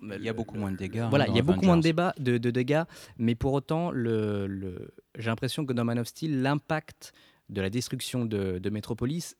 Il 0.02 0.22
y 0.22 0.28
a 0.28 0.32
beaucoup 0.32 0.56
moins 0.56 0.70
de 0.72 0.76
dégâts. 0.76 1.06
voilà, 1.10 1.26
il 1.28 1.34
y 1.34 1.38
a 1.38 1.42
beaucoup 1.42 1.64
moins 1.64 1.76
de, 1.76 1.82
débats, 1.82 2.14
de, 2.18 2.38
de 2.38 2.50
dégâts, 2.50 2.84
mais 3.18 3.34
pour 3.34 3.52
autant, 3.52 3.90
le, 3.90 4.46
le- 4.46 4.90
j'ai 5.18 5.28
l'impression 5.30 5.66
que 5.66 5.72
dans 5.72 5.84
Man 5.84 5.98
of 5.98 6.06
Steel, 6.06 6.40
l'impact 6.42 7.12
de 7.48 7.60
la 7.60 7.70
destruction 7.70 8.24
de, 8.24 8.58
de 8.58 8.70
Metropolis 8.70 9.36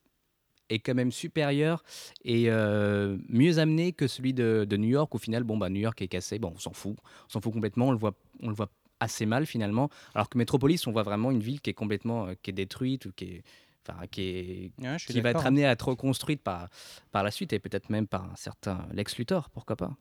est 0.70 0.80
quand 0.80 0.94
même 0.94 1.12
supérieur 1.12 1.82
et 2.24 2.46
euh, 2.50 3.16
mieux 3.28 3.58
amené 3.58 3.92
que 3.92 4.06
celui 4.06 4.34
de, 4.34 4.66
de 4.68 4.76
New 4.76 4.88
York. 4.88 5.14
Au 5.14 5.18
final, 5.18 5.42
bon, 5.44 5.56
bah, 5.56 5.70
New 5.70 5.80
York 5.80 6.00
est 6.02 6.08
cassé, 6.08 6.38
bon, 6.38 6.52
on 6.54 6.58
s'en 6.58 6.72
fout, 6.72 6.96
on 7.26 7.30
s'en 7.30 7.40
fout 7.40 7.52
complètement, 7.52 7.88
on 7.88 7.92
le 7.92 7.98
voit, 7.98 8.14
on 8.42 8.48
le 8.48 8.54
voit 8.54 8.70
assez 9.00 9.26
mal 9.26 9.46
finalement, 9.46 9.88
alors 10.14 10.28
que 10.28 10.36
Metropolis, 10.36 10.86
on 10.86 10.92
voit 10.92 11.04
vraiment 11.04 11.30
une 11.30 11.40
ville 11.40 11.60
qui 11.60 11.70
est 11.70 11.74
complètement, 11.74 12.26
euh, 12.26 12.34
qui 12.42 12.50
est 12.50 12.52
détruite 12.54 13.06
ou 13.06 13.12
qui 13.12 13.24
est, 13.26 13.42
enfin, 13.88 14.06
qui 14.08 14.22
est, 14.22 14.72
Ouais, 14.82 14.94
je 14.98 15.04
suis 15.04 15.14
qui 15.14 15.20
va 15.20 15.30
être 15.30 15.46
amenée 15.46 15.64
à 15.66 15.70
être 15.72 15.88
reconstruite 15.88 16.42
par, 16.42 16.68
par 17.12 17.22
la 17.22 17.30
suite 17.30 17.52
et 17.52 17.60
peut-être 17.60 17.88
même 17.90 18.06
par 18.08 18.24
un 18.24 18.36
certain 18.36 18.86
Lex 18.92 19.16
Luthor, 19.16 19.50
pourquoi 19.50 19.76
pas 19.76 19.96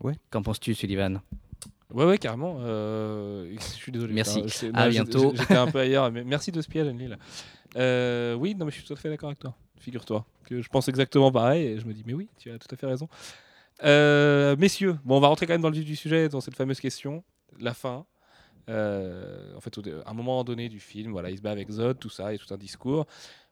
Ouais. 0.00 0.14
Qu'en 0.30 0.42
penses-tu, 0.42 0.74
Sullivan? 0.74 1.20
Ouais, 1.92 2.04
ouais, 2.04 2.18
carrément. 2.18 2.58
euh, 2.60 3.50
je 3.58 3.64
suis 3.64 3.90
désolé. 3.92 4.12
Merci. 4.12 4.42
Enfin, 4.44 4.70
À 4.74 4.84
non, 4.84 4.90
bientôt. 4.90 5.32
J'étais 5.34 5.56
un 5.56 5.70
peu 5.70 5.78
ailleurs. 5.80 6.10
Mais 6.12 6.22
merci 6.24 6.52
de 6.52 6.60
ce 6.60 6.68
piège, 6.68 6.86
Anne-Lille. 6.86 7.18
Euh, 7.76 8.34
oui, 8.34 8.54
non, 8.54 8.66
mais 8.66 8.70
je 8.70 8.76
suis 8.76 8.84
tout 8.86 8.92
à 8.92 8.96
fait 8.96 9.08
d'accord 9.08 9.28
avec 9.28 9.38
toi. 9.38 9.54
Figure-toi 9.80 10.24
que 10.44 10.62
je 10.62 10.68
pense 10.68 10.88
exactement 10.88 11.30
pareil. 11.32 11.66
Et 11.66 11.78
je 11.78 11.86
me 11.86 11.92
dis, 11.92 12.02
mais 12.06 12.14
oui, 12.14 12.28
tu 12.38 12.50
as 12.50 12.58
tout 12.58 12.68
à 12.72 12.76
fait 12.76 12.86
raison. 12.86 13.08
Euh, 13.84 14.56
messieurs, 14.58 14.96
bon, 15.04 15.16
on 15.16 15.20
va 15.20 15.28
rentrer 15.28 15.46
quand 15.46 15.54
même 15.54 15.60
dans 15.62 15.70
le 15.70 15.74
vif 15.76 15.84
du 15.84 15.96
sujet, 15.96 16.28
dans 16.28 16.40
cette 16.40 16.56
fameuse 16.56 16.80
question. 16.80 17.22
La 17.60 17.74
fin. 17.74 18.04
Euh, 18.68 19.56
en 19.56 19.60
fait, 19.60 19.78
à 20.04 20.10
un 20.10 20.14
moment 20.14 20.44
donné 20.44 20.68
du 20.68 20.80
film, 20.80 21.12
voilà, 21.12 21.30
il 21.30 21.38
se 21.38 21.42
bat 21.42 21.52
avec 21.52 21.70
Zod, 21.70 21.98
tout 21.98 22.10
ça, 22.10 22.34
et 22.34 22.38
tout 22.38 22.52
un 22.52 22.58
discours. 22.58 23.06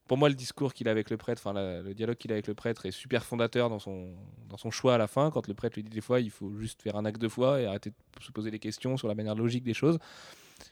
Pour 0.07 0.17
moi, 0.17 0.29
le 0.29 0.35
discours 0.35 0.73
qu'il 0.73 0.89
a 0.89 0.91
avec 0.93 1.11
le 1.11 1.17
prêtre, 1.17 1.43
enfin 1.45 1.53
le 1.83 1.95
dialogue 1.95 2.17
qu'il 2.17 2.31
a 2.31 2.35
avec 2.35 2.47
le 2.47 2.55
prêtre 2.55 2.87
est 2.87 2.93
super 2.93 3.25
fondateur 3.25 3.69
dans 3.69 3.79
son, 3.79 4.15
dans 4.49 4.57
son 4.57 4.71
choix 4.71 4.95
à 4.95 4.99
la 4.99 5.07
fin. 5.07 5.31
Quand 5.31 5.49
le 5.49 5.55
prêtre 5.55 5.75
lui 5.77 5.83
dit 5.83 5.91
des 5.91 6.01
fois, 6.01 6.21
il 6.21 6.31
faut 6.31 6.53
juste 6.55 6.83
faire 6.83 6.97
un 6.97 7.05
acte 7.05 7.21
de 7.21 7.29
foi 7.29 7.61
et 7.61 7.67
arrêter 7.67 7.91
de 7.91 8.23
se 8.23 8.31
poser 8.31 8.51
des 8.51 8.59
questions 8.61 8.97
sur 8.97 9.09
la 9.09 9.15
manière 9.15 9.35
logique 9.35 9.65
des 9.65 9.75
choses. 9.75 9.99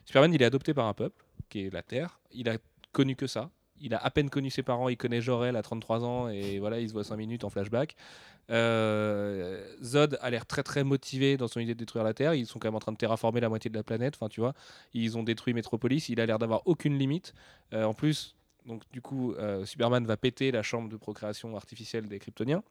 Superman, 0.05 0.33
il 0.33 0.41
est 0.41 0.47
adopté 0.47 0.73
par 0.75 0.87
un 0.87 0.95
peuple, 0.95 1.25
qui 1.49 1.67
est 1.67 1.73
la 1.73 1.83
Terre. 1.83 2.21
Il 2.33 2.49
a 2.49 2.59
connu 2.93 3.17
que 3.17 3.27
ça. 3.27 3.51
Il 3.81 3.93
a 3.93 3.99
à 3.99 4.11
peine 4.11 4.31
connu 4.31 4.51
ses 4.51 4.63
parents. 4.63 4.89
Il 4.89 4.97
connaît 4.97 5.21
Jor-El 5.21 5.57
à 5.57 5.63
33 5.63 6.05
ans 6.05 6.29
et 6.29 6.59
voilà, 6.59 6.81
il 6.81 6.89
se 6.89 6.93
voit 6.93 7.05
5 7.05 7.17
minutes 7.17 7.45
en 7.45 7.51
flashback. 7.51 7.97
Euh, 8.51 9.67
Zod 9.83 10.19
a 10.21 10.31
l'air 10.31 10.47
très 10.47 10.63
très 10.63 10.85
motivé 10.85 11.37
dans 11.37 11.49
son 11.49 11.61
idée 11.61 11.75
de 11.75 11.79
détruire 11.79 12.05
la 12.05 12.15
Terre. 12.15 12.35
Ils 12.35 12.47
sont 12.47 12.59
quand 12.59 12.69
même 12.69 12.77
en 12.77 12.81
train 12.81 12.93
de 12.93 12.97
terraformer 12.97 13.41
la 13.41 13.49
moitié 13.49 13.71
de 13.71 13.77
la 13.77 13.83
planète. 13.83 14.15
Enfin, 14.17 14.29
tu 14.29 14.41
vois, 14.41 14.55
ils 14.93 15.19
ont 15.19 15.23
détruit 15.23 15.55
Metropolis. 15.55 16.09
Il 16.09 16.21
a 16.21 16.27
l'air 16.27 16.39
d'avoir 16.39 16.63
aucune 16.67 16.99
limite. 16.99 17.35
Euh, 17.73 17.85
en 17.85 17.95
plus, 17.95 18.37
donc 18.67 18.83
du 18.93 19.01
coup, 19.01 19.33
euh, 19.35 19.65
Superman 19.65 20.05
va 20.07 20.17
péter 20.17 20.51
la 20.51 20.63
chambre 20.63 20.89
de 20.89 20.97
procréation 20.97 21.57
artificielle 21.57 22.09
des 22.09 22.19
Kryptoniens. 22.19 22.63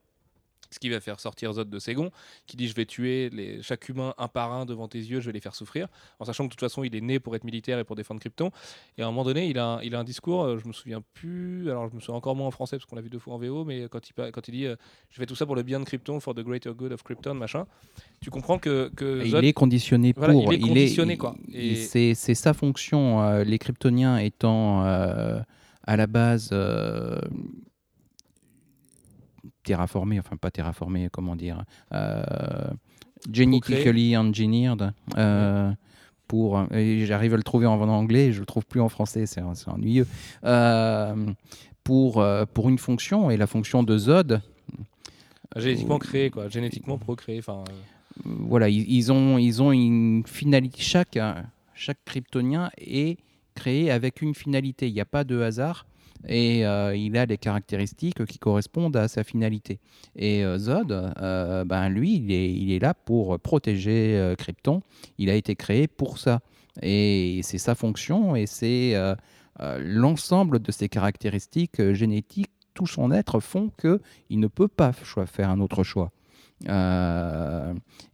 Ce 0.70 0.78
qui 0.80 0.88
va 0.88 0.98
faire 0.98 1.20
sortir 1.20 1.52
Zod 1.52 1.68
de 1.70 1.78
ses 1.78 1.94
gonds, 1.94 2.10
qui 2.46 2.56
dit 2.56 2.66
je 2.66 2.74
vais 2.74 2.86
tuer 2.86 3.30
les, 3.30 3.62
chaque 3.62 3.88
humain 3.90 4.12
un 4.18 4.26
par 4.26 4.50
un 4.52 4.64
devant 4.64 4.88
tes 4.88 4.98
yeux, 4.98 5.20
je 5.20 5.26
vais 5.26 5.32
les 5.32 5.38
faire 5.38 5.54
souffrir, 5.54 5.86
en 6.18 6.24
sachant 6.24 6.44
que 6.44 6.48
de 6.48 6.54
toute 6.54 6.60
façon 6.60 6.82
il 6.82 6.96
est 6.96 7.00
né 7.02 7.20
pour 7.20 7.36
être 7.36 7.44
militaire 7.44 7.78
et 7.78 7.84
pour 7.84 7.94
défendre 7.94 8.18
Krypton. 8.18 8.50
Et 8.98 9.02
à 9.02 9.04
un 9.06 9.10
moment 9.10 9.22
donné, 9.24 9.46
il 9.46 9.58
a 9.58 9.66
un, 9.74 9.82
il 9.82 9.94
a 9.94 10.00
un 10.00 10.04
discours, 10.04 10.42
euh, 10.42 10.58
je 10.58 10.66
me 10.66 10.72
souviens 10.72 11.00
plus, 11.12 11.70
alors 11.70 11.88
je 11.90 11.94
me 11.94 12.00
souviens 12.00 12.16
encore 12.16 12.34
moins 12.34 12.48
en 12.48 12.50
français 12.50 12.76
parce 12.76 12.86
qu'on 12.86 12.96
l'a 12.96 13.02
vu 13.02 13.10
deux 13.10 13.20
fois 13.20 13.34
en 13.34 13.38
VO, 13.38 13.64
mais 13.64 13.86
quand 13.88 14.00
il, 14.08 14.30
quand 14.32 14.48
il 14.48 14.52
dit 14.52 14.66
euh, 14.66 14.74
je 15.10 15.18
fais 15.18 15.26
tout 15.26 15.36
ça 15.36 15.46
pour 15.46 15.54
le 15.54 15.62
bien 15.62 15.78
de 15.78 15.84
Krypton, 15.84 16.18
for 16.18 16.34
the 16.34 16.40
greater 16.40 16.74
good 16.74 16.90
of 16.92 17.04
Krypton, 17.04 17.34
machin, 17.34 17.66
tu 18.20 18.30
comprends 18.30 18.58
que, 18.58 18.90
que 18.96 19.20
Et 19.22 19.28
Zod 19.30 19.44
il 19.44 19.48
est 19.48 19.52
conditionné 19.52 20.12
pour. 20.12 20.24
Voilà, 20.24 20.42
il 20.44 20.54
est 20.54 20.58
conditionné, 20.60 21.16
quoi. 21.18 21.36
Et- 21.52 21.76
C'est 21.76 22.14
c'est 22.14 22.34
sa 22.34 22.52
fonction. 22.52 23.22
euh, 23.22 23.44
les 23.44 23.58
Kryptoniens 23.58 24.16
étant 24.16 24.84
euh, 24.86 25.38
à 25.86 25.96
la 25.96 26.06
base 26.06 26.50
euh, 26.52 27.20
terraformés, 29.62 30.18
enfin 30.18 30.36
pas 30.36 30.50
terraformés, 30.50 31.08
comment 31.10 31.36
dire, 31.36 31.64
euh, 31.92 32.22
genetically 33.30 34.16
engineered. 34.16 34.92
euh, 35.16 35.72
pour, 36.26 36.66
et 36.72 37.04
j'arrive 37.04 37.34
à 37.34 37.36
le 37.36 37.42
trouver 37.42 37.66
en 37.66 37.80
anglais, 37.88 38.32
je 38.32 38.40
le 38.40 38.46
trouve 38.46 38.64
plus 38.66 38.80
en 38.80 38.88
français, 38.88 39.26
c'est 39.26 39.42
c'est 39.54 39.68
ennuyeux. 39.68 40.06
Pour, 41.84 42.24
pour 42.54 42.68
une 42.70 42.78
fonction, 42.78 43.30
et 43.30 43.36
la 43.36 43.46
fonction 43.46 43.82
de 43.82 43.98
Zod, 43.98 44.40
génétiquement 45.54 45.98
créé, 45.98 46.30
quoi, 46.30 46.48
génétiquement 46.48 46.96
procréé, 46.96 47.40
enfin. 47.40 47.62
euh, 47.68 47.72
voilà, 48.24 48.68
ils, 48.70 48.90
ils 48.90 49.12
ont, 49.12 49.36
ils 49.38 49.62
ont 49.62 49.70
une 49.70 50.22
finalité. 50.26 50.80
Chaque, 50.80 51.18
chaque 51.74 51.98
kryptonien 52.06 52.70
est 52.78 53.18
créé 53.54 53.90
avec 53.90 54.22
une 54.22 54.34
finalité. 54.34 54.88
Il 54.88 54.94
n'y 54.94 55.00
a 55.00 55.06
pas 55.06 55.24
de 55.24 55.40
hasard. 55.40 55.86
Et 56.26 56.64
euh, 56.64 56.96
il 56.96 57.16
a 57.16 57.26
des 57.26 57.36
caractéristiques 57.36 58.24
qui 58.24 58.38
correspondent 58.38 58.96
à 58.96 59.08
sa 59.08 59.24
finalité. 59.24 59.78
Et 60.16 60.44
euh, 60.44 60.58
Zod, 60.58 60.90
euh, 60.92 61.64
ben 61.64 61.88
lui, 61.88 62.16
il 62.16 62.72
est, 62.72 62.78
là 62.78 62.94
pour 62.94 63.38
protéger 63.38 64.34
Krypton. 64.38 64.80
Il 65.18 65.30
a 65.30 65.34
été 65.34 65.54
créé 65.54 65.86
pour 65.86 66.18
ça. 66.18 66.40
Et 66.82 67.40
c'est 67.42 67.58
sa 67.58 67.74
fonction 67.74 68.34
et 68.34 68.46
c'est 68.46 68.94
l'ensemble 69.78 70.60
de 70.60 70.72
ses 70.72 70.88
caractéristiques 70.88 71.92
génétiques, 71.92 72.50
tout 72.74 72.88
son 72.88 73.12
être 73.12 73.38
font 73.38 73.70
qu'il 73.80 74.40
ne 74.40 74.48
peut 74.48 74.68
pas 74.68 74.92
faire 74.92 75.50
un 75.50 75.60
autre 75.60 75.84
choix. 75.84 76.10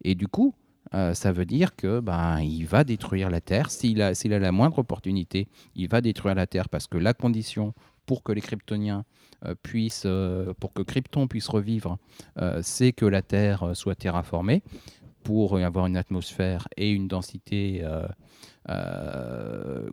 Et 0.04 0.14
du 0.14 0.28
coup, 0.28 0.54
euh, 0.92 1.14
ça 1.14 1.30
veut 1.32 1.44
dire 1.44 1.76
que 1.76 2.00
ben, 2.00 2.40
il 2.40 2.66
va 2.66 2.84
détruire 2.84 3.30
la 3.30 3.40
Terre. 3.40 3.70
S'il 3.70 4.02
a, 4.02 4.14
s'il 4.14 4.32
a 4.32 4.38
la 4.38 4.52
moindre 4.52 4.78
opportunité, 4.80 5.48
il 5.76 5.88
va 5.88 6.00
détruire 6.00 6.34
la 6.34 6.46
Terre 6.46 6.68
parce 6.68 6.86
que 6.86 6.98
la 6.98 7.14
condition 7.14 7.74
pour 8.06 8.24
que 8.24 8.32
les 8.32 8.40
Kryptoniens 8.40 9.04
euh, 9.44 9.54
puissent, 9.62 10.02
euh, 10.06 10.52
pour 10.58 10.72
que 10.72 10.82
Krypton 10.82 11.28
puisse 11.28 11.48
revivre, 11.48 11.98
c'est 12.62 12.92
que 12.92 13.06
la 13.06 13.22
Terre 13.22 13.70
soit 13.74 13.94
terraformée 13.94 14.62
pour 15.22 15.58
avoir 15.58 15.86
une 15.86 15.96
atmosphère 15.96 16.66
et 16.76 16.90
une 16.90 17.06
densité 17.06 17.86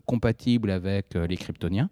compatible 0.05 0.71
avec 0.71 1.13
les 1.15 1.37
Kryptoniens. 1.37 1.89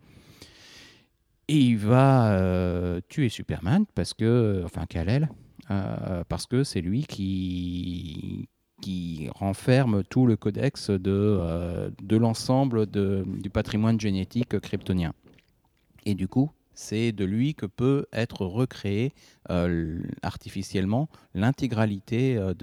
Et 1.47 1.57
il 1.57 1.77
va 1.77 3.01
tuer 3.09 3.29
Superman 3.29 3.85
parce 3.93 4.13
que, 4.13 4.61
enfin 4.63 4.85
Kal-El, 4.85 5.29
parce 5.67 6.47
que 6.47 6.63
c'est 6.63 6.81
lui 6.81 7.03
qui, 7.03 8.47
qui 8.85 9.29
renferme 9.33 10.03
tout 10.03 10.27
le 10.27 10.35
codex 10.35 10.91
de, 10.91 10.99
euh, 11.07 11.89
l'ensemble 12.11 12.85
du 12.85 13.49
patrimoine 13.49 13.99
génétique 13.99 14.59
kryptonien. 14.59 15.11
Et 16.05 16.13
du 16.13 16.27
coup, 16.27 16.51
c'est 16.75 17.11
de 17.11 17.25
lui 17.25 17.55
que 17.55 17.65
peut 17.65 18.05
être 18.13 18.45
recréé 18.45 19.11
euh, 19.49 20.03
artificiellement 20.21 21.09
l'intégralité 21.33 22.37
euh, 22.37 22.53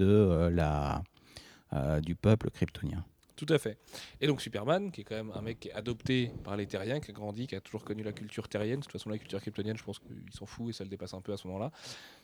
euh, 1.73 1.99
du 1.99 2.15
peuple 2.15 2.51
kryptonien. 2.51 3.03
Tout 3.35 3.47
à 3.49 3.57
fait. 3.57 3.77
Et 4.21 4.27
donc 4.27 4.41
Superman, 4.41 4.91
qui 4.91 5.01
est 5.01 5.03
quand 5.03 5.15
même 5.15 5.31
un 5.33 5.41
mec 5.41 5.69
adopté 5.73 6.31
par 6.43 6.55
les 6.55 6.67
terriens, 6.67 6.99
qui 6.99 7.09
a 7.09 7.13
grandi, 7.13 7.47
qui 7.47 7.55
a 7.55 7.61
toujours 7.61 7.83
connu 7.83 8.03
la 8.03 8.11
culture 8.11 8.47
terrienne. 8.47 8.79
De 8.79 8.83
toute 8.83 8.91
façon, 8.91 9.09
la 9.09 9.17
culture 9.17 9.41
kryptonienne, 9.41 9.75
je 9.75 9.83
pense 9.83 9.97
qu'il 9.97 10.31
s'en 10.31 10.45
fout 10.45 10.69
et 10.69 10.73
ça 10.73 10.83
le 10.83 10.89
dépasse 10.89 11.15
un 11.15 11.21
peu 11.21 11.33
à 11.33 11.37
ce 11.37 11.47
moment-là. 11.47 11.71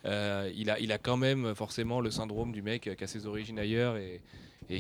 Euh, 0.06 0.52
il, 0.56 0.70
a, 0.70 0.80
il 0.80 0.92
a 0.92 1.00
quand 1.00 1.18
même 1.18 1.56
forcément 1.56 2.00
le 2.00 2.12
syndrome 2.12 2.52
du 2.52 2.62
mec 2.62 2.96
qui 2.96 3.04
a 3.04 3.08
ses 3.08 3.26
origines 3.26 3.58
ailleurs 3.58 3.98
et, 3.98 4.22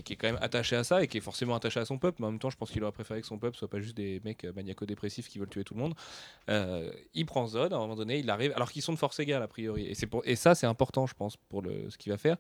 qui 0.04 0.13
est 0.13 0.15
quand 0.18 0.28
même 0.28 0.38
attaché 0.39 0.76
à 0.76 0.84
ça 0.84 1.02
et 1.02 1.08
qui 1.08 1.18
est 1.18 1.22
forcément 1.22 1.56
attaché 1.56 1.80
à 1.80 1.86
son 1.86 1.98
peuple. 1.98 2.18
Mais 2.22 2.28
en 2.28 2.32
même 2.32 2.39
temps, 2.39 2.52
je 2.52 2.58
pense 2.58 2.70
qu'il 2.70 2.84
aurait 2.84 2.92
préféré 2.92 3.22
que 3.22 3.28
son 3.28 3.39
peuple 3.39 3.58
soit 3.58 3.68
pas 3.68 3.80
juste 3.80 3.98
des 3.98 4.22
mecs 4.24 4.44
maniaco-dépressifs 4.44 5.28
qui 5.28 5.39
veulent 5.39 5.50
tuer 5.50 5.63
tout 5.63 5.74
le 5.74 5.80
monde. 5.80 5.96
Euh, 6.50 6.92
il 7.15 7.26
prend 7.26 7.48
Zod, 7.48 7.74
à 7.74 7.76
un 7.76 7.80
moment 7.80 7.96
donné, 7.96 8.20
il 8.20 8.30
arrive, 8.30 8.54
alors 8.56 8.72
qu'ils 8.72 8.84
sont 8.84 8.94
de 8.94 9.00
force 9.00 9.20
égale 9.20 9.42
a 9.42 9.48
priori. 9.48 9.88
Et, 10.26 10.36
ça, 10.36 10.54
c'est 10.54 10.68
important, 10.68 11.08
je 11.08 11.15
pense, 11.15 11.38
pour 11.38 11.63
ce 11.63 11.98
qu'il 11.98 12.12
va 12.12 12.20
faire. 12.20 12.38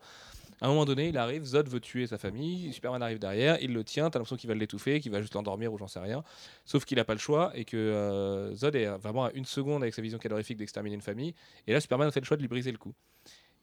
À 0.61 0.65
un 0.65 0.69
moment 0.69 0.85
donné, 0.85 1.09
il 1.09 1.17
arrive, 1.17 1.43
Zod 1.45 1.69
veut 1.69 1.79
tuer 1.79 2.05
sa 2.07 2.17
famille, 2.17 2.73
Superman 2.73 3.01
arrive 3.01 3.19
derrière, 3.19 3.57
il 3.61 3.73
le 3.73 3.83
tient, 3.83 4.09
t'as 4.09 4.19
l'impression 4.19 4.35
qu'il 4.35 4.49
va 4.49 4.55
l'étouffer, 4.55 4.99
qu'il 4.99 5.11
va 5.11 5.21
juste 5.21 5.33
l'endormir 5.33 5.71
ou 5.71 5.77
j'en 5.77 5.87
sais 5.87 5.99
rien. 5.99 6.23
Sauf 6.65 6.83
qu'il 6.83 6.97
n'a 6.97 7.05
pas 7.05 7.13
le 7.13 7.19
choix 7.19 7.51
et 7.55 7.63
que 7.63 7.77
euh, 7.77 8.53
Zod 8.55 8.75
est 8.75 8.87
vraiment 8.97 9.25
à 9.25 9.31
une 9.31 9.45
seconde 9.45 9.83
avec 9.83 9.93
sa 9.93 10.01
vision 10.01 10.17
calorifique 10.17 10.57
d'exterminer 10.57 10.95
une 10.95 11.01
famille. 11.01 11.33
Et 11.65 11.71
là, 11.71 11.79
Superman 11.79 12.11
fait 12.11 12.19
le 12.19 12.25
choix 12.25 12.35
de 12.35 12.41
lui 12.41 12.49
briser 12.49 12.71
le 12.71 12.77
cou. 12.77 12.93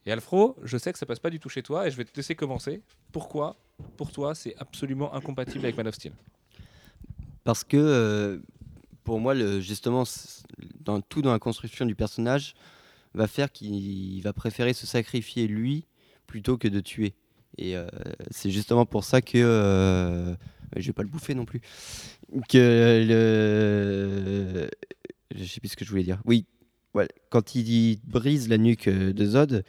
Et 0.06 0.12
Alfro, 0.12 0.56
je 0.62 0.78
sais 0.78 0.92
que 0.92 0.98
ça 0.98 1.04
passe 1.04 1.18
pas 1.18 1.30
du 1.30 1.40
tout 1.40 1.48
chez 1.48 1.62
toi 1.62 1.87
et 1.87 1.90
je 1.90 1.96
vais 1.96 2.04
te 2.04 2.16
laisser 2.16 2.35
commencer. 2.35 2.80
Pourquoi, 3.12 3.56
pour 3.96 4.12
toi, 4.12 4.35
c'est 4.35 4.54
absolument 4.59 5.12
incompatible 5.14 5.64
avec 5.64 5.76
Man 5.76 5.88
of 5.88 5.96
Steel? 5.96 6.12
Parce 7.44 7.62
que 7.62 7.76
euh, 7.76 8.38
pour 9.04 9.20
moi, 9.20 9.35
justement, 9.61 10.04
dans, 10.80 11.00
tout 11.00 11.22
dans 11.22 11.32
la 11.32 11.38
construction 11.38 11.85
du 11.85 11.94
personnage 11.94 12.54
va 13.14 13.26
faire 13.26 13.50
qu'il 13.52 14.22
va 14.22 14.32
préférer 14.32 14.72
se 14.72 14.87
sacrifier 14.87 15.46
lui 15.46 15.87
plutôt 16.27 16.59
que 16.59 16.69
de 16.69 16.81
tuer. 16.81 17.15
Et 17.59 17.77
euh, 17.77 17.87
c'est 18.31 18.51
justement 18.51 18.87
pour 18.87 19.05
ça 19.05 19.23
que 19.23 19.39
euh, 19.39 20.35
je 20.77 20.87
vais 20.87 20.93
pas 20.93 21.03
le 21.03 21.09
bouffer 21.09 21.35
non 21.35 21.45
plus. 21.45 21.61
Que 22.49 23.05
le, 23.09 24.69
je 25.35 25.45
sais 25.45 25.61
plus 25.61 25.69
ce 25.69 25.77
que 25.77 25.85
je 25.85 25.91
voulais 25.91 26.03
dire. 26.03 26.21
Oui, 26.25 26.45
quand 27.31 27.55
il 27.55 27.99
brise 28.05 28.49
la 28.49 28.59
nuque 28.59 28.89
euh, 28.89 29.12
de 29.12 29.25
Zod, 29.25 29.65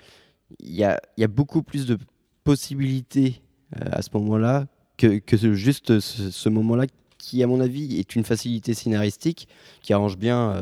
il 0.59 0.75
y 0.75 0.83
a, 0.83 0.99
beaucoup 1.27 1.61
plus 1.61 1.85
de 1.85 1.97
possibilités 2.43 3.41
euh, 3.75 3.85
à 3.91 4.01
ce 4.01 4.09
moment-là 4.13 4.67
que, 4.97 5.21
juste 5.53 5.99
ce, 5.99 6.31
ce 6.31 6.49
moment-là 6.49 6.85
qui, 7.17 7.43
à 7.43 7.47
mon 7.47 7.59
avis, 7.59 7.99
est 7.99 8.15
une 8.15 8.23
facilité 8.23 8.73
scénaristique 8.73 9.47
qui 9.81 9.93
arrange 9.93 10.17
bien, 10.17 10.61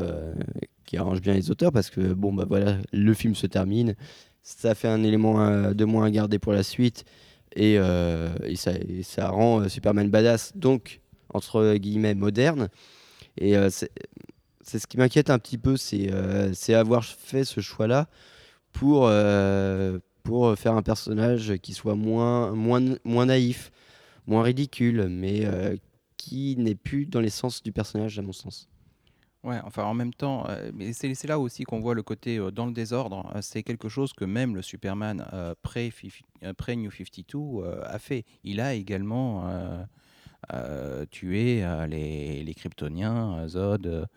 qui 0.84 0.96
arrange 0.96 1.20
bien 1.20 1.34
les 1.34 1.50
auteurs 1.50 1.70
parce 1.70 1.90
que 1.90 2.12
bon 2.12 2.32
bah 2.32 2.44
voilà, 2.48 2.78
le 2.92 3.14
film 3.14 3.34
se 3.34 3.46
termine, 3.46 3.94
ça 4.46 4.76
fait 4.76 4.86
un 4.86 5.02
élément 5.02 5.40
euh, 5.40 5.74
de 5.74 5.84
moins 5.84 6.04
à 6.04 6.10
garder 6.10 6.38
pour 6.38 6.52
la 6.52 6.62
suite 6.62 7.04
et, 7.56 7.78
euh, 7.78 8.28
ça, 9.02 9.28
rend 9.28 9.62
euh, 9.62 9.68
Superman 9.68 10.08
badass 10.08 10.52
donc 10.54 11.00
entre 11.34 11.74
guillemets 11.74 12.14
moderne 12.14 12.68
et 13.38 13.54
c'est 13.70 14.78
ce 14.78 14.86
qui 14.86 14.96
m'inquiète 14.96 15.28
un 15.28 15.38
petit 15.38 15.58
peu, 15.58 15.76
c'est 15.76 16.74
avoir 16.74 17.04
fait 17.04 17.44
ce 17.44 17.60
choix-là 17.60 18.08
pour, 18.72 19.10
pour 20.22 20.56
faire 20.56 20.72
un 20.72 20.82
personnage 20.82 21.56
qui 21.58 21.74
soit 21.74 21.96
moins, 21.96 22.52
moins, 22.52 22.80
moins 23.04 23.26
naïf, 23.26 23.70
moins 24.26 24.42
ridicule, 24.42 25.08
mais 25.10 25.46
qui 26.16 26.56
n'est 26.56 26.74
plus 26.74 27.04
dans 27.04 27.20
l'essence 27.20 27.62
du 27.62 27.72
personnage, 27.72 28.18
à 28.18 28.22
mon 28.22 28.32
sens. 28.32 28.70
Ouais, 29.44 29.60
enfin 29.64 29.84
en 29.84 29.94
même 29.94 30.12
temps, 30.12 30.44
euh, 30.48 30.72
c'est 30.92 31.24
là 31.24 31.38
aussi 31.38 31.62
qu'on 31.62 31.80
voit 31.80 31.94
le 31.94 32.02
côté 32.02 32.38
euh, 32.38 32.50
dans 32.50 32.66
le 32.66 32.72
désordre. 32.72 33.30
Euh, 33.36 33.38
c'est 33.42 33.62
quelque 33.62 33.88
chose 33.88 34.12
que 34.12 34.24
même 34.24 34.56
le 34.56 34.62
Superman 34.62 35.24
euh, 35.32 35.54
pré, 35.62 35.92
euh, 36.42 36.52
pré 36.54 36.74
New 36.74 36.90
52 36.90 37.38
euh, 37.38 37.82
a 37.84 37.98
fait. 38.00 38.24
Il 38.42 38.60
a 38.60 38.74
également 38.74 39.48
tué 41.10 41.64
les, 41.88 42.54
Kryptoniens, 42.56 43.46
Zod, 43.48 44.08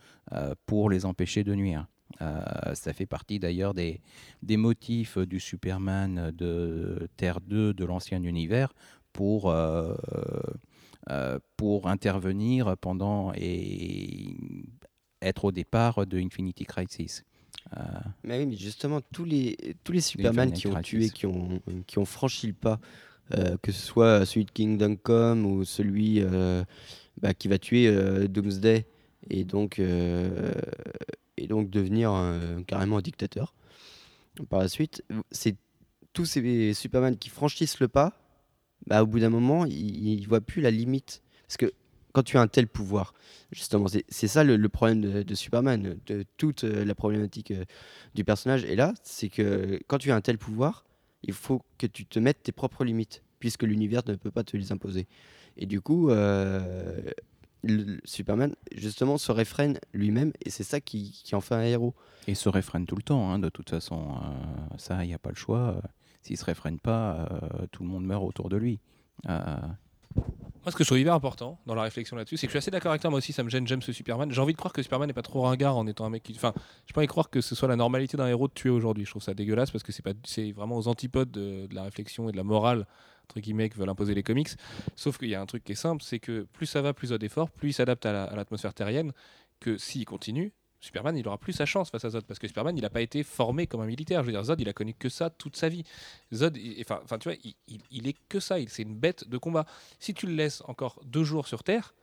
pour 0.65 0.89
les 0.89 1.05
empêcher 1.05 1.43
de 1.43 1.53
nuire. 1.53 1.87
Ça 2.19 2.93
fait 2.93 3.05
partie 3.05 3.39
d'ailleurs 3.39 3.73
des, 3.73 4.01
motifs 4.43 5.17
du 5.17 5.39
Superman 5.39 6.31
de 6.35 7.07
Terre 7.17 7.39
2 7.41 7.73
de 7.73 7.85
l'ancien 7.85 8.21
univers 8.23 8.73
pour, 9.11 9.53
pour 11.57 11.87
intervenir 11.87 12.77
pendant 12.77 13.31
et 13.35 14.35
être 15.21 15.45
au 15.45 15.51
départ 15.51 16.05
de 16.05 16.17
Infinity 16.17 16.65
Crisis. 16.65 17.23
Euh, 17.77 17.83
Mais 18.23 18.39
oui, 18.39 18.45
mais 18.47 18.55
justement, 18.55 19.01
tous 19.13 19.25
les, 19.25 19.57
tous 19.83 19.91
les 19.91 20.01
Superman 20.01 20.51
qui 20.51 20.67
ont 20.67 20.81
tué, 20.81 21.09
qui 21.09 21.25
ont, 21.25 21.61
qui 21.87 21.99
ont 21.99 22.05
franchi 22.05 22.47
le 22.47 22.53
pas, 22.53 22.79
euh, 23.35 23.57
que 23.61 23.71
ce 23.71 23.85
soit 23.85 24.25
celui 24.25 24.45
de 24.45 24.51
Kingdom 24.51 24.95
Come 24.95 25.45
ou 25.45 25.65
celui 25.65 26.21
euh, 26.21 26.63
bah, 27.21 27.33
qui 27.33 27.47
va 27.47 27.59
tuer 27.59 27.91
Doomsday 28.27 28.85
et 29.29 29.43
donc, 29.43 29.79
et 29.79 31.47
donc 31.47 31.69
devenir 31.69 32.11
carrément 32.65 32.97
un 32.97 33.01
dictateur 33.01 33.53
par 34.45 34.59
la 34.59 34.67
suite, 34.67 35.03
c'est 35.31 35.55
tous 36.13 36.25
ces 36.25 36.73
Superman 36.73 37.17
qui 37.17 37.29
franchissent 37.29 37.79
le 37.79 37.87
pas, 37.87 38.13
bah, 38.87 39.03
au 39.03 39.07
bout 39.07 39.19
d'un 39.19 39.29
moment, 39.29 39.65
ils 39.65 40.21
ne 40.21 40.27
voient 40.27 40.41
plus 40.41 40.61
la 40.61 40.71
limite. 40.71 41.21
Parce 41.47 41.57
que 41.57 41.71
quand 42.13 42.23
tu 42.23 42.37
as 42.37 42.41
un 42.41 42.47
tel 42.47 42.67
pouvoir, 42.67 43.13
justement, 43.51 43.85
c'est 43.87 44.27
ça 44.27 44.43
le, 44.43 44.69
problème 44.69 45.01
de, 45.01 45.35
Superman, 45.35 45.97
de 46.05 46.25
toute 46.37 46.63
euh, 46.63 46.83
la 46.85 46.95
problématique 46.95 47.51
euh, 47.51 47.65
du 48.15 48.23
personnage. 48.23 48.65
Et 48.65 48.75
là, 48.75 48.93
c'est 49.03 49.29
que 49.29 49.79
quand 49.87 49.97
tu 49.97 50.11
as 50.11 50.15
un 50.15 50.21
tel 50.21 50.37
pouvoir, 50.37 50.85
il 51.23 51.33
faut 51.33 51.61
que 51.77 51.87
tu 51.87 52.05
te 52.05 52.19
mettes 52.19 52.43
tes 52.43 52.51
propres 52.51 52.83
limites, 52.83 53.23
puisque 53.39 53.63
l'univers 53.63 54.01
ne 54.07 54.15
peut 54.15 54.31
pas 54.31 54.43
te 54.43 54.57
les 54.57 54.71
imposer. 54.71 55.07
Et 55.57 55.65
du 55.65 55.81
coup, 55.81 56.09
euh, 56.09 57.01
Superman, 58.05 58.55
justement, 58.75 59.17
se 59.17 59.31
réfrène 59.31 59.79
lui-même, 59.93 60.31
et 60.43 60.49
c'est 60.49 60.63
ça 60.63 60.79
qui, 60.79 61.23
en 61.33 61.41
fait 61.41 61.55
un 61.55 61.63
héros. 61.63 61.93
et 62.27 62.35
se 62.35 62.49
réfrène 62.49 62.85
tout 62.85 62.95
le 62.95 63.03
temps, 63.03 63.31
hein, 63.31 63.39
de 63.39 63.49
toute 63.49 63.69
façon. 63.69 64.15
Ça, 64.77 65.03
il 65.03 65.07
n'y 65.07 65.13
a 65.13 65.19
pas 65.19 65.29
le 65.29 65.35
choix. 65.35 65.81
S'il 66.21 66.33
ne 66.33 66.39
se 66.39 66.45
réfrène 66.45 66.79
pas, 66.79 67.29
tout 67.71 67.83
le 67.83 67.89
monde 67.89 68.05
meurt 68.05 68.23
autour 68.23 68.49
de 68.49 68.57
lui. 68.57 68.79
Moi, 70.69 70.73
ce 70.73 70.77
que 70.77 70.83
je 70.83 70.89
trouve 70.89 70.99
hyper 70.99 71.15
important 71.15 71.57
dans 71.65 71.73
la 71.73 71.81
réflexion 71.81 72.15
là-dessus, 72.15 72.37
c'est 72.37 72.45
que 72.45 72.51
je 72.51 72.59
suis 72.59 72.59
assez 72.59 72.69
d'accord 72.69 72.91
avec 72.91 73.01
toi. 73.01 73.09
Moi 73.09 73.17
aussi, 73.17 73.33
ça 73.33 73.41
me 73.41 73.49
gêne. 73.49 73.65
J'aime 73.65 73.81
ce 73.81 73.91
Superman. 73.91 74.31
J'ai 74.31 74.39
envie 74.39 74.53
de 74.53 74.57
croire 74.57 74.71
que 74.71 74.83
Superman 74.83 75.07
n'est 75.07 75.13
pas 75.13 75.23
trop 75.23 75.41
ringard 75.41 75.75
en 75.75 75.87
étant 75.87 76.05
un 76.05 76.11
mec 76.11 76.21
qui. 76.21 76.33
Enfin, 76.35 76.53
je 76.85 76.93
envie 76.95 77.07
de 77.07 77.11
croire 77.11 77.31
que 77.31 77.41
ce 77.41 77.55
soit 77.55 77.67
la 77.67 77.75
normalité 77.75 78.17
d'un 78.17 78.27
héros 78.27 78.47
de 78.47 78.53
tuer 78.53 78.69
aujourd'hui. 78.69 79.03
Je 79.03 79.09
trouve 79.09 79.23
ça 79.23 79.33
dégueulasse 79.33 79.71
parce 79.71 79.83
que 79.83 79.91
c'est 79.91 80.03
pas, 80.03 80.13
vraiment 80.55 80.77
aux 80.77 80.87
antipodes 80.87 81.31
de, 81.31 81.67
la 81.71 81.81
réflexion 81.81 82.29
et 82.29 82.31
de 82.31 82.37
la 82.37 82.43
morale 82.43 82.85
entre 83.23 83.39
guillemets 83.39 83.69
que 83.69 83.77
veulent 83.77 83.89
imposer 83.89 84.13
les 84.13 84.21
comics. 84.21 84.49
Sauf 84.95 85.17
qu'il 85.17 85.29
y 85.29 85.35
a 85.35 85.41
un 85.41 85.47
truc 85.47 85.63
qui 85.63 85.71
est 85.71 85.75
simple, 85.75 86.03
c'est 86.03 86.19
que 86.19 86.47
plus 86.53 86.67
ça 86.67 86.83
va, 86.83 86.93
plus 86.93 87.07
Zod 87.07 87.23
est 87.23 87.29
fort, 87.29 87.49
plus 87.49 87.69
il 87.69 87.73
s'adapte 87.73 88.05
à 88.05 88.25
à 88.25 88.35
l'atmosphère 88.35 88.75
terrienne. 88.75 89.11
Que 89.59 89.75
s'il 89.75 90.05
continue, 90.05 90.53
Superman, 90.81 91.17
il 91.17 91.27
aura 91.27 91.37
plus 91.37 91.53
sa 91.53 91.65
chance 91.65 91.89
face 91.89 92.05
à 92.05 92.09
Zod 92.09 92.25
parce 92.25 92.39
que 92.39 92.47
Superman, 92.47 92.77
il 92.77 92.81
n'a 92.81 92.89
pas 92.89 93.01
été 93.01 93.23
formé 93.23 93.67
comme 93.67 93.81
un 93.81 93.85
militaire. 93.85 94.21
Je 94.21 94.27
veux 94.27 94.31
dire, 94.31 94.43
Zod, 94.43 94.59
il 94.61 94.69
a 94.69 94.73
connu 94.73 94.93
que 94.93 95.09
ça 95.09 95.29
toute 95.29 95.55
sa 95.57 95.67
vie. 95.69 95.83
Zod, 96.33 96.57
enfin, 96.89 97.17
tu 97.19 97.29
vois, 97.29 97.37
il, 97.43 97.53
il- 97.67 97.81
il 97.91 98.07
est 98.07 98.15
que 98.29 98.39
ça. 98.39 98.59
Il- 98.59 98.69
C'est 98.69 98.83
une 98.83 98.95
bête 98.95 99.27
de 99.27 99.37
combat. 99.37 99.65
Si 99.99 100.13
tu 100.13 100.25
le 100.27 100.33
laisses 100.33 100.61
encore 100.67 100.99
deux 101.05 101.23
jours 101.23 101.47
sur 101.47 101.63
Terre, 101.63 101.93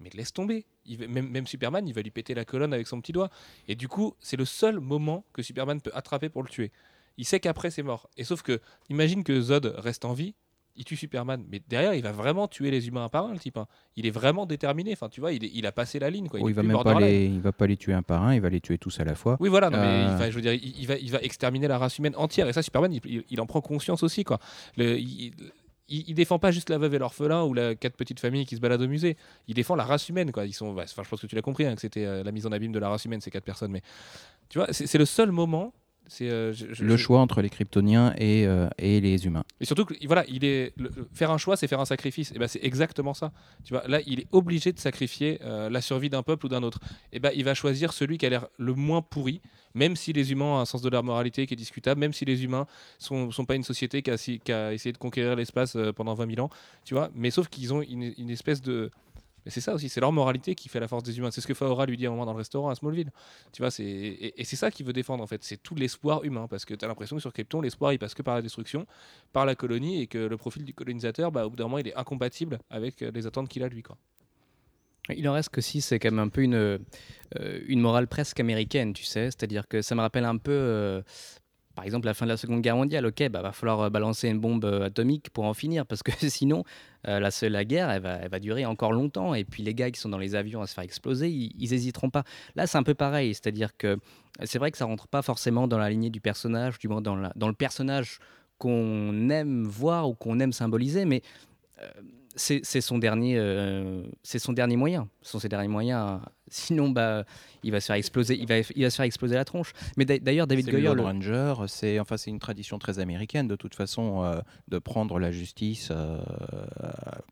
mais 0.00 0.10
laisse 0.14 0.32
tomber. 0.32 0.66
Il 0.84 1.08
même, 1.08 1.28
même 1.28 1.46
Superman, 1.46 1.86
il 1.86 1.94
va 1.94 2.02
lui 2.02 2.10
péter 2.10 2.34
la 2.34 2.44
colonne 2.44 2.74
avec 2.74 2.86
son 2.88 3.00
petit 3.00 3.12
doigt. 3.12 3.30
Et 3.68 3.76
du 3.76 3.86
coup, 3.88 4.14
c'est 4.20 4.36
le 4.36 4.44
seul 4.44 4.80
moment 4.80 5.24
que 5.32 5.42
Superman 5.42 5.80
peut 5.80 5.92
attraper 5.94 6.28
pour 6.28 6.42
le 6.42 6.48
tuer. 6.48 6.72
Il 7.16 7.24
sait 7.24 7.38
qu'après, 7.38 7.70
c'est 7.70 7.84
mort. 7.84 8.10
Et 8.16 8.24
sauf 8.24 8.42
que, 8.42 8.60
imagine 8.90 9.22
que 9.22 9.40
Zod 9.40 9.66
reste 9.78 10.04
en 10.04 10.12
vie, 10.12 10.34
il 10.76 10.84
tue 10.84 10.96
Superman, 10.96 11.44
mais 11.50 11.60
derrière, 11.68 11.94
il 11.94 12.02
va 12.02 12.12
vraiment 12.12 12.48
tuer 12.48 12.70
les 12.70 12.88
humains 12.88 13.04
un 13.04 13.08
par 13.08 13.26
un, 13.26 13.32
le 13.32 13.38
type. 13.38 13.56
hein. 13.56 13.66
Il 13.96 14.06
est 14.06 14.10
vraiment 14.10 14.44
déterminé. 14.46 14.92
Enfin, 14.92 15.08
tu 15.08 15.20
vois, 15.20 15.32
il, 15.32 15.44
est- 15.44 15.50
il 15.54 15.66
a 15.66 15.72
passé 15.72 15.98
la 15.98 16.10
ligne. 16.10 16.28
Quoi. 16.28 16.40
oh, 16.42 16.48
il 16.48 16.54
va 16.54 16.62
plus 16.62 16.68
même 16.68 16.82
pas 16.82 16.98
les, 17.00 17.26
il 17.26 17.40
va 17.40 17.52
pas 17.52 17.66
les 17.66 17.76
tuer 17.76 17.92
un 17.92 18.02
par 18.02 18.22
un, 18.24 18.34
il 18.34 18.40
va 18.40 18.48
les 18.48 18.60
tuer 18.60 18.76
tous 18.78 18.98
à 19.00 19.04
la 19.04 19.14
fois. 19.14 19.36
Oui, 19.40 19.48
voilà, 19.48 19.70
non, 19.70 19.78
mais 19.78 19.86
Euh. 19.86 20.14
enfin, 20.14 20.30
je 20.30 20.34
veux 20.34 20.40
dire, 20.42 20.52
il, 20.54 20.80
il 20.80 20.86
va, 20.86 20.96
il 20.96 21.10
va 21.10 21.20
exterminer 21.22 21.68
la 21.68 21.78
race 21.78 21.98
humaine 21.98 22.14
entière. 22.16 22.48
Et 22.48 22.52
ça, 22.52 22.62
Superman, 22.62 22.92
il, 22.92 23.00
il- 23.04 23.24
il 23.30 23.40
en 23.40 23.46
prend 23.46 23.60
conscience 23.60 24.02
aussi. 24.02 24.24
Quoi. 24.24 24.38
Le, 24.76 24.98
il, 24.98 25.32
il, 25.88 26.04
il 26.08 26.14
défend 26.14 26.38
pas 26.38 26.50
juste 26.50 26.70
la 26.70 26.78
veuve 26.78 26.94
et 26.94 26.98
l'orphelin 26.98 27.44
ou 27.44 27.54
la 27.54 27.74
quatre 27.74 27.94
petites 27.96 28.18
familles 28.18 28.46
qui 28.46 28.56
se 28.56 28.60
baladent 28.60 28.82
au 28.82 28.88
musée. 28.88 29.16
Il 29.48 29.54
défend 29.54 29.76
la 29.76 29.84
race 29.84 30.08
humaine. 30.08 30.32
Quoi. 30.32 30.46
Ils 30.46 30.54
sont, 30.54 30.76
enfin, 30.76 31.02
je 31.04 31.08
pense 31.08 31.20
que 31.20 31.26
tu 31.26 31.36
l'as 31.36 31.42
compris, 31.42 31.66
hein, 31.66 31.74
que 31.74 31.80
c'était 31.82 32.04
euh, 32.04 32.24
la 32.24 32.32
mise 32.32 32.46
en 32.46 32.52
abîme 32.52 32.72
de 32.72 32.78
la 32.78 32.88
race 32.88 33.04
humaine, 33.04 33.20
ces 33.20 33.30
quatre 33.30 33.44
personnes. 33.44 33.70
Mais 33.70 33.82
tu 34.48 34.58
vois, 34.58 34.68
c'est 34.72 34.98
le 34.98 35.04
seul 35.06 35.30
moment. 35.30 35.72
Euh, 36.20 36.52
je- 36.52 36.66
je- 36.72 36.84
Le 36.84 36.96
choix 36.96 37.20
entre 37.20 37.40
les 37.40 37.48
Kryptoniens 37.48 38.14
et, 38.18 38.46
euh, 38.46 38.68
et 38.78 39.00
les 39.00 39.26
humains. 39.26 39.44
et 39.60 39.64
surtout, 39.64 39.84
que, 39.84 39.94
voilà, 40.06 40.24
il 40.28 40.44
est 40.44 40.72
le- 40.76 40.90
faire 41.12 41.30
un 41.30 41.38
choix, 41.38 41.56
c'est 41.56 41.66
faire 41.66 41.80
un 41.80 41.84
sacrifice. 41.86 42.30
Et 42.34 42.38
ben, 42.38 42.46
c'est 42.46 42.62
exactement 42.62 43.14
ça. 43.14 43.32
Tu 43.64 43.72
vois, 43.72 43.86
là, 43.88 44.00
il 44.06 44.20
est 44.20 44.26
obligé 44.32 44.72
de 44.72 44.78
sacrifier 44.78 45.38
euh, 45.42 45.70
la 45.70 45.80
survie 45.80 46.10
d'un 46.10 46.22
peuple 46.22 46.46
ou 46.46 46.48
d'un 46.48 46.62
autre. 46.62 46.78
Et 47.12 47.20
ben, 47.20 47.30
il 47.34 47.44
va 47.44 47.54
choisir 47.54 47.92
celui 47.92 48.18
qui 48.18 48.26
a 48.26 48.28
l'air 48.28 48.46
le 48.58 48.74
moins 48.74 49.00
pourri, 49.02 49.40
même 49.74 49.96
si 49.96 50.12
les 50.12 50.30
humains 50.30 50.44
ont 50.44 50.58
un 50.58 50.64
sens 50.66 50.82
de 50.82 50.88
leur 50.90 51.02
moralité 51.02 51.46
qui 51.46 51.54
est 51.54 51.56
discutable, 51.56 51.98
même 52.00 52.12
si 52.12 52.24
les 52.24 52.44
humains 52.44 52.66
sont, 52.98 53.30
sont 53.30 53.44
pas 53.44 53.54
une 53.56 53.64
société 53.64 54.02
qui 54.02 54.10
a, 54.10 54.16
si- 54.16 54.40
qui 54.40 54.52
a 54.52 54.72
essayé 54.72 54.92
de 54.92 54.98
conquérir 54.98 55.34
l'espace 55.36 55.76
pendant 55.96 56.14
20 56.14 56.32
000 56.34 56.46
ans. 56.46 56.50
Tu 56.84 56.94
vois, 56.94 57.10
mais 57.14 57.30
sauf 57.30 57.48
qu'ils 57.48 57.72
ont 57.72 57.82
une, 57.82 58.12
une 58.18 58.30
espèce 58.30 58.60
de 58.62 58.90
mais 59.44 59.50
c'est 59.50 59.60
ça 59.60 59.74
aussi, 59.74 59.88
c'est 59.88 60.00
leur 60.00 60.12
moralité 60.12 60.54
qui 60.54 60.68
fait 60.68 60.80
la 60.80 60.88
force 60.88 61.02
des 61.02 61.18
humains. 61.18 61.30
C'est 61.30 61.40
ce 61.40 61.46
que 61.46 61.54
Faora 61.54 61.86
lui 61.86 61.96
dit 61.96 62.06
à 62.06 62.08
un 62.08 62.12
moment 62.12 62.26
dans 62.26 62.32
le 62.32 62.38
restaurant 62.38 62.70
à 62.70 62.74
Smallville. 62.74 63.10
Tu 63.52 63.60
vois, 63.60 63.70
c'est 63.70 63.84
et, 63.84 64.44
c'est 64.44 64.56
ça 64.56 64.70
qu'il 64.70 64.86
veut 64.86 64.92
défendre 64.92 65.22
en 65.22 65.26
fait. 65.26 65.44
C'est 65.44 65.62
tout 65.62 65.74
l'espoir 65.74 66.24
humain 66.24 66.46
parce 66.48 66.64
que 66.64 66.74
tu 66.74 66.84
as 66.84 66.88
l'impression 66.88 67.16
que 67.16 67.22
sur 67.22 67.32
Krypton, 67.32 67.60
l'espoir 67.60 67.92
il 67.92 67.98
passe 67.98 68.14
que 68.14 68.22
par 68.22 68.34
la 68.34 68.42
destruction, 68.42 68.86
par 69.32 69.44
la 69.44 69.54
colonie 69.54 70.00
et 70.00 70.06
que 70.06 70.18
le 70.18 70.36
profil 70.36 70.64
du 70.64 70.72
colonisateur, 70.72 71.30
bah, 71.30 71.46
au 71.46 71.50
bout 71.50 71.56
d'un 71.56 71.64
moment, 71.64 71.78
il 71.78 71.88
est 71.88 71.96
incompatible 71.96 72.58
avec 72.70 73.02
euh, 73.02 73.10
les 73.12 73.26
attentes 73.26 73.48
qu'il 73.48 73.62
a 73.62 73.68
lui. 73.68 73.82
Il 75.14 75.28
en 75.28 75.34
reste 75.34 75.50
que 75.50 75.60
si 75.60 75.82
c'est 75.82 75.98
quand 75.98 76.10
même 76.10 76.20
un 76.20 76.28
peu 76.28 76.42
une, 76.42 76.54
euh, 76.54 76.78
une 77.66 77.80
morale 77.80 78.06
presque 78.06 78.40
américaine, 78.40 78.94
tu 78.94 79.04
sais. 79.04 79.26
C'est-à-dire 79.26 79.68
que 79.68 79.82
ça 79.82 79.94
me 79.94 80.00
rappelle 80.00 80.24
un 80.24 80.38
peu, 80.38 80.52
euh, 80.52 81.02
par 81.74 81.84
exemple, 81.84 82.06
la 82.06 82.14
fin 82.14 82.24
de 82.26 82.30
la 82.30 82.36
Seconde 82.36 82.60
Guerre 82.60 82.76
mondiale. 82.76 83.06
Ok, 83.06 83.28
bah 83.28 83.42
va 83.42 83.52
falloir 83.52 83.80
euh, 83.80 83.90
balancer 83.90 84.28
une 84.28 84.38
bombe 84.38 84.64
euh, 84.64 84.86
atomique 84.86 85.30
pour 85.30 85.44
en 85.44 85.54
finir, 85.54 85.86
parce 85.86 86.02
que 86.02 86.12
sinon, 86.28 86.64
euh, 87.08 87.20
la, 87.20 87.64
guerre, 87.64 87.90
elle 87.90 88.02
va, 88.02 88.38
durer 88.38 88.64
encore 88.64 88.92
longtemps. 88.92 89.34
Et 89.34 89.44
puis 89.44 89.62
les 89.62 89.74
gars 89.74 89.90
qui 89.90 90.00
sont 90.00 90.08
dans 90.08 90.18
les 90.18 90.34
avions 90.34 90.62
à 90.62 90.66
se 90.66 90.74
faire 90.74 90.84
exploser, 90.84 91.30
ils, 91.30 91.52
ils 91.58 91.72
hésiteront 91.72 92.10
pas. 92.10 92.24
Là, 92.54 92.66
c'est 92.66 92.78
un 92.78 92.82
peu 92.82 92.94
pareil. 92.94 93.34
C'est-à-dire 93.34 93.76
que 93.76 93.98
c'est 94.44 94.58
vrai 94.58 94.70
que 94.70 94.78
ça 94.78 94.84
rentre 94.84 95.08
pas 95.08 95.22
forcément 95.22 95.68
dans 95.68 95.78
la 95.78 95.90
lignée 95.90 96.10
du 96.10 96.20
personnage, 96.20 96.78
du 96.78 96.88
moins 96.88 97.02
dans, 97.02 97.16
le 97.16 97.52
personnage 97.54 98.18
qu'on 98.58 99.30
aime 99.30 99.64
voir 99.64 100.08
ou 100.08 100.14
qu'on 100.14 100.38
aime 100.40 100.52
symboliser, 100.52 101.04
mais 101.04 101.22
c'est 102.36 102.80
son 102.80 102.98
dernier, 102.98 103.36
euh, 103.38 104.02
son 104.22 104.52
dernier 104.52 104.76
moyen. 104.76 105.08
Ce 105.22 105.32
sont 105.32 105.38
ses 105.38 105.48
derniers 105.48 105.68
moyens. 105.68 106.20
Sinon, 106.54 106.88
bah, 106.90 107.24
il 107.64 107.72
va 107.72 107.80
se 107.80 107.86
faire 107.86 107.96
exploser. 107.96 108.36
Il 108.40 108.46
va, 108.46 108.58
il 108.76 108.82
va 108.84 108.90
se 108.90 108.96
faire 108.96 109.04
exploser 109.06 109.34
la 109.34 109.44
tronche. 109.44 109.72
Mais 109.96 110.04
d'a- 110.04 110.18
d'ailleurs, 110.18 110.46
David 110.46 110.66
Goyer, 110.70 110.94
le 110.94 111.02
Ranger, 111.02 111.54
c'est 111.68 111.98
enfin 111.98 112.16
c'est 112.16 112.30
une 112.30 112.38
tradition 112.38 112.78
très 112.78 112.98
américaine 113.00 113.48
de 113.48 113.56
toute 113.56 113.74
façon 113.74 114.22
euh, 114.22 114.40
de 114.68 114.78
prendre 114.78 115.18
la 115.18 115.30
justice 115.32 115.88
euh, 115.90 116.18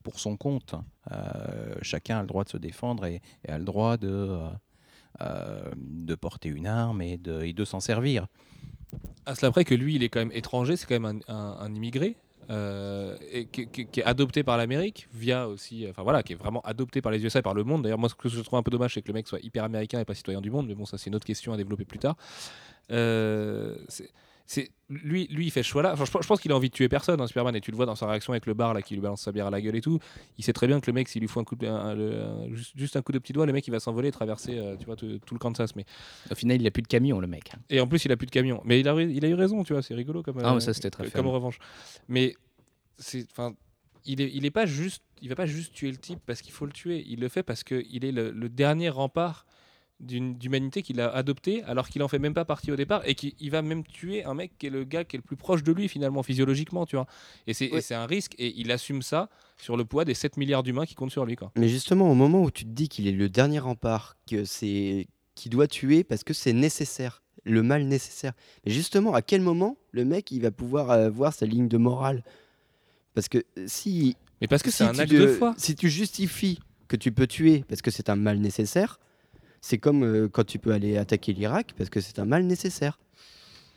pour 0.03 0.19
son 0.19 0.37
compte. 0.37 0.75
Euh, 1.13 1.75
chacun 1.83 2.19
a 2.19 2.23
le 2.23 2.27
droit 2.27 2.45
de 2.45 2.49
se 2.51 2.57
défendre 2.59 3.05
et, 3.07 3.21
et 3.47 3.51
a 3.53 3.59
le 3.59 3.65
droit 3.65 3.97
de 3.97 4.39
de 5.77 6.15
porter 6.17 6.49
une 6.49 6.67
arme 6.67 7.01
et 7.03 7.17
de, 7.17 7.43
et 7.43 7.53
de 7.53 7.65
s'en 7.65 7.79
servir. 7.81 8.27
À 9.25 9.35
cela 9.37 9.53
près 9.53 9.65
que 9.65 9.75
lui, 9.75 9.95
il 9.95 10.03
est 10.03 10.09
quand 10.09 10.19
même 10.19 10.33
étranger, 10.33 10.77
c'est 10.77 10.87
quand 10.87 10.99
même 10.99 11.21
un, 11.29 11.33
un- 11.35 11.57
un 11.61 11.75
immigré. 11.75 12.17
Euh, 12.51 13.17
et 13.31 13.47
qui, 13.47 14.01
est 14.01 14.05
adopté 14.05 14.43
par 14.43 14.57
l'Amérique 14.57 15.09
via 15.13 15.49
aussi, 15.49 15.87
enfin 15.89 16.03
voilà, 16.03 16.23
qui 16.23 16.33
est 16.33 16.37
vraiment 16.37 16.61
adopté 16.63 17.01
par 17.01 17.13
les 17.13 17.25
USA 17.25 17.39
et 17.39 17.43
par 17.43 17.55
le 17.55 17.65
monde. 17.65 17.83
D'ailleurs, 17.83 17.99
moi, 17.99 18.09
ce 18.09 18.15
que 18.15 18.29
je 18.29 18.41
trouve 18.41 18.59
un 18.59 18.63
peu 18.63 18.71
dommage, 18.71 18.95
c'est 18.95 19.03
que 19.03 19.09
le 19.09 19.15
mec 19.15 19.29
soit 19.29 19.41
hyper 19.43 19.65
américain 19.65 20.01
et 20.01 20.05
pas 20.05 20.15
citoyen 20.15 20.41
du 20.41 20.51
monde. 20.51 20.67
Mais 20.67 20.75
bon, 20.75 20.85
ça, 20.85 20.99
c'est 20.99 21.09
une 21.11 21.17
autre 21.17 21.27
question 21.27 21.53
à 21.53 21.57
développer 21.57 21.85
plus 21.85 21.99
tard. 21.99 22.17
Euh, 22.91 23.77
lui, 24.91 25.27
lui, 25.29 25.47
il 25.47 25.51
fait 25.51 25.63
ce 25.63 25.69
choix-là. 25.69 25.93
Enfin, 25.95 26.05
je, 26.05 26.11
pense- 26.11 26.23
je 26.23 26.29
pense 26.29 26.41
qu'il 26.41 26.53
a 26.53 26.57
envie 26.57 26.69
de 26.69 26.75
tuer 26.75 26.89
personne, 26.89 27.21
hein, 27.21 27.27
Superman, 27.27 27.57
et 27.57 27.61
tu 27.61 27.71
le 27.71 27.77
vois 27.77 27.87
dans 27.87 27.95
sa 27.97 28.07
réaction 28.07 28.33
avec 28.33 28.45
le 28.47 28.55
bar 28.55 28.75
là, 28.75 28.83
qui 28.83 28.95
lui 28.95 29.01
balance 29.01 29.23
sa 29.23 29.33
bière 29.33 29.47
à 29.47 29.51
la 29.51 29.61
gueule 29.61 29.77
et 29.77 29.81
tout. 29.81 29.99
Il 30.39 30.45
sait 30.45 30.53
très 30.53 30.67
bien 30.67 30.81
que 30.81 30.87
le 30.91 30.93
mec, 30.93 31.09
s'il 31.09 31.21
lui 31.23 31.29
faut 31.29 31.41
un 31.41 31.45
coup 31.45 31.57
de, 31.57 31.67
un- 31.67 31.95
le- 31.95 32.23
un- 32.23 32.55
juste, 32.77 32.97
un 32.97 33.03
coup 33.03 33.13
de 33.13 33.19
petit 33.19 33.33
doigt, 33.33 33.47
le 33.47 33.53
mec, 33.53 33.67
il 33.67 33.71
va 33.71 33.81
s'envoler 33.81 34.09
et 34.09 34.13
traverser, 34.13 34.59
euh, 34.59 34.77
tu 34.77 34.85
vois, 34.87 34.97
tout, 34.97 35.19
tout 35.25 35.35
le 35.35 35.39
Kansas. 35.39 35.75
Mais 35.77 35.85
Au 36.31 36.35
final, 36.35 36.61
il 36.61 36.67
a 36.67 36.71
plus 36.71 36.83
de 36.83 36.89
camion, 36.89 37.21
le 37.21 37.27
mec. 37.27 37.53
et 37.71 37.81
en 37.81 37.87
plus, 37.87 38.05
il 38.05 38.13
a 38.13 38.17
plus 38.17 38.27
de 38.27 38.31
camion. 38.33 38.61
Mais 38.65 38.81
il 38.81 38.89
a, 38.89 39.01
il 39.01 39.25
a 39.25 39.29
eu 39.29 39.35
raison, 39.35 39.65
tu 39.65 39.73
vois, 39.73 39.83
c'est 39.83 39.95
rigolo 39.95 40.23
comme. 40.23 40.39
Ah, 40.43 40.51
euh, 40.51 40.55
mais 40.55 40.61
ça, 40.61 40.75
c'était 40.75 40.91
très 40.91 41.11
Comme 41.11 41.25
fun. 41.27 41.31
revanche. 41.31 41.59
Mais 42.09 42.35
c'est, 42.99 43.27
enfin, 43.31 43.55
il 44.05 44.21
est, 44.21 44.31
il 44.35 44.45
est 44.45 44.51
pas 44.51 44.67
juste, 44.67 45.03
il 45.23 45.29
va 45.29 45.37
pas 45.37 45.47
juste 45.47 45.73
tuer 45.73 45.91
le 45.91 45.97
type 45.97 46.19
parce 46.27 46.43
qu'il 46.43 46.53
faut 46.53 46.67
le 46.67 46.73
tuer. 46.73 47.05
Il 47.09 47.21
le 47.21 47.29
fait 47.29 47.43
parce 47.43 47.63
que 47.65 47.83
il 47.91 48.05
est 48.05 48.13
le, 48.13 48.31
le 48.31 48.49
dernier 48.49 48.91
rempart 48.91 49.47
d'humanité 50.03 50.83
qu'il 50.83 51.01
a 51.01 51.09
adopté 51.11 51.63
alors 51.63 51.89
qu'il 51.89 52.03
en 52.03 52.09
fait 52.09 52.19
même 52.19 52.35
pas 52.35 52.45
partie 52.45 52.73
au 52.73 52.77
départ 52.77 53.03
et 53.07 53.15
qu'il 53.15 53.33
il 53.41 53.51
va 53.51 53.63
même 53.63 53.85
tuer 53.85 54.25
un 54.25 54.35
mec 54.35 54.53
qui 54.59 54.67
est 54.67 54.71
le 54.71 54.83
gars 54.85 55.05
qui 55.05 55.17
est 55.17 55.19
le 55.19 55.23
plus 55.23 55.37
proche 55.37 55.63
de 55.63 55.73
lui 55.73 55.89
finalement 55.89 56.23
physiologiquement 56.25 56.87
tu 56.87 56.97
vois 56.97 57.07
et 57.47 57.55
c'est 57.55 57.71
Ouais. 57.73 57.93
un 57.93 58.07
risque 58.07 58.35
et 58.39 58.53
il 58.57 58.71
assume 58.73 59.01
ça 59.03 59.31
sur 59.57 59.77
le 59.77 59.85
poids 59.85 60.05
des 60.05 60.15
7 60.15 60.37
milliards 60.37 60.63
d'humains 60.65 60.87
qui 60.87 60.95
comptent 60.97 61.13
sur 61.13 61.25
lui 61.25 61.37
quoi 61.37 61.53
Mais 61.57 61.69
justement, 61.69 62.11
au 62.11 62.15
moment 62.15 62.43
où 62.43 62.51
tu 62.51 62.65
te 62.65 62.71
dis 62.71 62.89
qu'il 62.89 63.07
est 63.07 63.13
le 63.13 63.29
dernier 63.29 63.61
rempart, 63.61 64.17
que 64.29 64.45
c'est 64.45 65.07
qui 65.37 65.49
doit 65.49 65.69
tuer 65.69 66.03
parce 66.05 66.25
que 66.25 66.35
c'est 66.35 66.53
nécessaire, 66.53 67.23
le 67.45 67.63
mal 67.63 67.85
nécessaire. 67.85 68.33
Mais 68.67 68.73
justement, 68.73 69.15
à 69.15 69.23
quel 69.23 69.41
moment 69.41 69.77
le 69.93 70.05
mec 70.05 70.31
il 70.33 70.41
va 70.43 70.51
pouvoir 70.51 70.91
euh, 70.91 71.09
voir 71.11 71.33
sa 71.33 71.47
ligne 71.47 71.69
de 71.69 71.77
morale? 71.79 72.25
Parce 73.15 73.29
que 73.29 73.39
euh, 73.59 73.65
si 73.67 74.17
mais 74.41 74.49
parce 74.49 74.63
que 74.63 74.71
si 74.73 74.79
c'est 74.79 74.85
un 74.85 74.93
tu 74.95 75.01
acte 75.03 75.13
de- 75.13 75.21
de 75.21 75.27
foi 75.29 75.55
Si 75.57 75.77
tu 75.77 75.89
justifies 75.89 76.59
que 76.89 76.97
tu 76.97 77.13
peux 77.13 77.27
tuer 77.29 77.65
parce 77.69 77.81
que 77.83 77.91
c'est 77.93 78.11
un 78.11 78.17
mal 78.17 78.39
nécessaire, 78.39 78.99
c'est 79.63 79.79
comme 79.79 80.03
euh, 80.05 80.29
quand 80.29 80.45
tu 80.45 80.59
peux 80.59 80.73
aller 80.73 80.99
attaquer 80.99 81.33
l'Irak 81.33 81.73
parce 81.79 81.89
que 81.89 82.01
c'est 82.03 82.19
un 82.19 82.27
mal 82.27 82.45
nécessaire. 82.45 82.99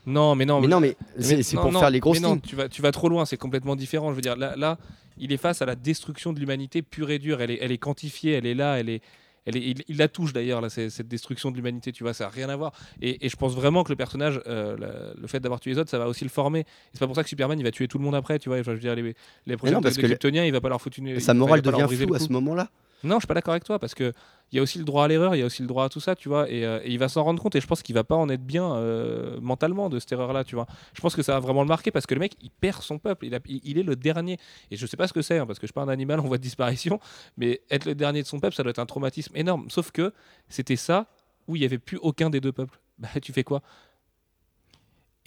non 0.05 0.35
mais 0.35 0.45
non 0.45 0.59
mais 0.59 0.67
non, 0.67 0.79
mais 0.81 0.97
Mais 1.17 1.41
c'est 1.43 1.55
pour 1.55 1.71
non, 1.71 1.79
faire 1.79 1.89
les 1.91 1.99
grosses 2.01 2.19
mais 2.19 2.27
non, 2.27 2.37
tu 2.37 2.55
vas, 2.55 2.67
tu 2.67 2.81
vas 2.81 2.91
trop 2.91 3.07
loin, 3.07 3.25
c'est 3.25 3.37
complètement 3.37 3.75
différent. 3.77 4.09
Je 4.09 4.15
veux 4.15 4.21
dire, 4.21 4.35
là, 4.35 4.55
là, 4.57 4.77
il 5.17 5.31
est 5.31 5.37
face 5.37 5.61
à 5.61 5.65
la 5.65 5.75
destruction 5.75 6.33
de 6.33 6.39
l'humanité 6.39 6.81
pure 6.81 7.09
et 7.11 7.19
dure. 7.19 7.39
Elle 7.41 7.51
est, 7.51 7.59
elle 7.61 7.71
est 7.71 7.77
quantifiée, 7.77 8.33
elle 8.33 8.45
est 8.45 8.53
là, 8.55 8.79
elle 8.79 8.89
est, 8.89 9.01
elle 9.45 9.57
est, 9.57 9.61
il, 9.61 9.83
il 9.87 9.97
la 9.97 10.07
touche 10.07 10.33
d'ailleurs, 10.33 10.59
là, 10.59 10.69
cette 10.69 11.07
destruction 11.07 11.51
de 11.51 11.55
l'humanité, 11.55 11.91
tu 11.91 12.03
vois, 12.03 12.13
ça 12.15 12.25
n'a 12.25 12.29
rien 12.31 12.49
à 12.49 12.55
voir. 12.55 12.71
Et, 13.01 13.23
et 13.25 13.29
je 13.29 13.35
pense 13.35 13.53
vraiment 13.53 13.83
que 13.83 13.89
le 13.89 13.95
personnage, 13.95 14.41
euh, 14.47 14.75
le 15.21 15.27
fait 15.27 15.39
d'avoir 15.39 15.59
tué 15.59 15.71
les 15.71 15.77
autres, 15.77 15.91
ça 15.91 15.99
va 15.99 16.07
aussi 16.07 16.23
le 16.23 16.31
former. 16.31 16.65
C'est 16.93 16.99
pas 16.99 17.05
pour 17.07 17.15
ça 17.15 17.21
que 17.23 17.29
Superman, 17.29 17.59
il 17.59 17.63
va 17.63 17.71
tuer 17.71 17.87
tout 17.87 17.99
le 17.99 18.03
monde 18.03 18.15
après, 18.15 18.39
tu 18.39 18.49
vois. 18.49 18.61
Je 18.63 18.71
veux 18.71 18.79
dire, 18.79 18.95
les, 18.95 19.15
les 19.45 19.55
parce 19.57 19.71
de 19.95 20.01
le- 20.01 20.07
Kryptoniens, 20.07 20.45
il 20.45 20.51
va 20.51 20.61
pas 20.61 20.69
leur 20.69 20.81
foutre 20.81 20.97
une. 20.99 21.19
Sa 21.19 21.35
morale 21.35 21.61
devient 21.61 21.87
floue 21.89 22.15
à 22.15 22.19
ce 22.19 22.31
moment-là. 22.31 22.69
Non, 23.05 23.15
je 23.15 23.21
suis 23.21 23.27
pas 23.27 23.33
d'accord 23.33 23.53
avec 23.53 23.63
toi 23.63 23.79
parce 23.79 23.93
que 23.93 24.13
il 24.51 24.57
y 24.57 24.59
a 24.59 24.61
aussi 24.61 24.77
le 24.77 24.85
droit 24.85 25.05
à 25.05 25.07
l'erreur, 25.07 25.35
il 25.35 25.39
y 25.39 25.41
a 25.41 25.45
aussi 25.45 25.61
le 25.61 25.67
droit 25.67 25.85
à 25.85 25.89
tout 25.89 25.99
ça, 25.99 26.15
tu 26.15 26.29
vois, 26.29 26.49
et, 26.49 26.65
euh, 26.65 26.79
il 26.85 26.99
va 26.99 27.09
s'en 27.09 27.23
rendre 27.23 27.41
compte 27.41 27.55
et 27.55 27.61
je 27.61 27.67
pense 27.67 27.81
qu'il 27.81 27.95
va 27.95 28.03
pas 28.03 28.15
en 28.15 28.29
être 28.29 28.45
bien 28.45 28.75
euh, 28.75 29.39
mentalement 29.41 29.89
de 29.89 29.99
cette 29.99 30.11
erreur-là, 30.11 30.43
tu 30.43 30.55
vois. 30.55 30.67
Je 30.93 31.01
pense 31.01 31.15
que 31.15 31.23
ça 31.23 31.33
va 31.33 31.39
vraiment 31.39 31.61
le 31.61 31.67
marquer 31.67 31.91
parce 31.91 32.05
que 32.05 32.13
le 32.13 32.19
mec 32.19 32.35
il 32.41 32.51
perd 32.51 32.81
son 32.81 32.99
peuple, 32.99 33.25
il, 33.25 33.77
est 33.77 33.83
le 33.83 33.95
dernier 33.95 34.37
et 34.71 34.77
je 34.77 34.85
sais 34.85 34.97
pas 34.97 35.07
ce 35.07 35.13
que 35.13 35.21
c'est 35.21 35.37
hein, 35.37 35.45
parce 35.45 35.59
que 35.59 35.65
je 35.65 35.71
suis 35.71 35.73
pas 35.73 35.81
un 35.81 35.89
animal 35.89 36.19
en 36.19 36.23
voie 36.23 36.37
de 36.37 36.43
disparition, 36.43 36.99
mais 37.37 37.61
être 37.69 37.85
le 37.85 37.95
dernier 37.95 38.21
de 38.21 38.27
son 38.27 38.39
peuple, 38.39 38.55
ça 38.55 38.63
doit 38.63 38.71
être 38.71 38.79
un 38.79 38.85
traumatisme 38.85 39.35
énorme. 39.35 39.69
Sauf 39.69 39.91
que 39.91 40.13
c'était 40.49 40.75
ça 40.75 41.07
où 41.47 41.55
il 41.55 41.61
y 41.61 41.65
avait 41.65 41.79
plus 41.79 41.97
aucun 41.97 42.29
des 42.29 42.41
deux 42.41 42.51
peuples. 42.51 42.79
Bah 42.97 43.09
tu 43.21 43.33
fais 43.33 43.43
quoi? 43.43 43.61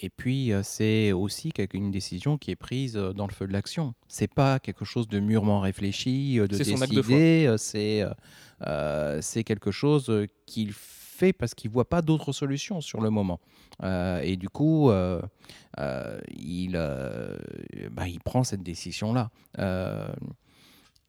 Et 0.00 0.10
puis, 0.10 0.52
euh, 0.52 0.62
c'est 0.62 1.12
aussi 1.12 1.50
quelque- 1.52 1.74
une 1.76 1.90
décision 1.90 2.38
qui 2.38 2.50
est 2.52 2.56
prise 2.56 2.96
euh, 2.96 3.12
dans 3.12 3.26
le 3.26 3.32
feu 3.32 3.46
de 3.46 3.52
l'action. 3.52 3.94
C'est 4.06 4.32
pas 4.32 4.58
quelque 4.60 4.84
chose 4.84 5.08
de 5.08 5.18
mûrement 5.20 5.60
réfléchi, 5.60 6.38
euh, 6.38 6.46
de 6.46 6.56
C'est 6.56 6.64
son 6.64 6.80
acte 6.82 6.92
de 6.94 7.02
foi. 7.02 7.16
décidé. 7.16 7.46
euh, 7.48 7.56
C'est 7.56 8.02
euh, 8.02 8.10
euh, 8.66 9.18
c'est 9.22 9.44
quelque 9.44 9.70
chose 9.70 10.08
euh, 10.10 10.26
qu'il 10.46 10.72
fait 10.72 11.32
parce 11.32 11.52
qu'il 11.54 11.70
voit 11.70 11.88
pas 11.88 12.00
d'autre 12.00 12.32
solution 12.32 12.80
sur 12.80 13.00
le 13.00 13.10
moment. 13.10 13.40
Euh, 13.82 14.20
et 14.22 14.36
du 14.36 14.48
coup, 14.48 14.90
euh, 14.90 15.20
euh, 15.80 16.20
il, 16.36 16.72
euh, 16.76 17.36
bah, 17.90 18.06
il 18.08 18.20
prend 18.20 18.44
cette 18.44 18.62
décision-là. 18.62 19.30
Euh, 19.58 20.08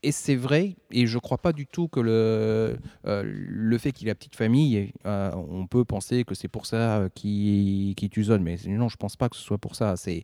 et 0.01 0.13
c'est 0.13 0.35
vrai, 0.35 0.77
et 0.91 1.07
je 1.07 1.17
crois 1.17 1.38
pas 1.38 1.51
du 1.51 1.67
tout 1.67 1.89
que 1.89 1.99
le, 1.99 2.77
euh, 3.05 3.23
le 3.25 3.77
fait 3.77 3.91
qu'il 3.91 4.09
a 4.09 4.15
petite 4.15 4.35
famille, 4.35 4.93
euh, 5.05 5.31
on 5.35 5.67
peut 5.67 5.83
penser 5.83 6.23
que 6.23 6.35
c'est 6.35 6.47
pour 6.47 6.65
ça 6.65 6.99
euh, 6.99 7.09
qu'il 7.13 7.95
qu'il 7.95 8.09
tue 8.09 8.23
Zod, 8.23 8.41
mais 8.41 8.55
non, 8.67 8.88
je 8.88 8.95
pense 8.95 9.17
pas 9.17 9.27
que 9.27 9.35
ce 9.35 9.41
soit 9.41 9.57
pour 9.57 9.75
ça. 9.75 9.95
C'est 9.97 10.23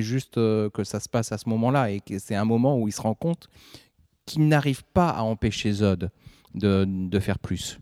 juste 0.00 0.34
que 0.36 0.84
ça 0.84 1.00
se 1.00 1.08
passe 1.08 1.32
à 1.32 1.38
ce 1.38 1.48
moment-là 1.48 1.90
et 1.90 2.00
que 2.00 2.18
c'est 2.20 2.36
un 2.36 2.44
moment 2.44 2.78
où 2.78 2.86
il 2.86 2.92
se 2.92 3.00
rend 3.00 3.14
compte 3.14 3.48
qu'il 4.24 4.46
n'arrive 4.46 4.84
pas 4.84 5.10
à 5.10 5.22
empêcher 5.22 5.72
Zod 5.72 6.10
de, 6.54 6.84
de 6.86 7.18
faire 7.18 7.40
plus. 7.40 7.80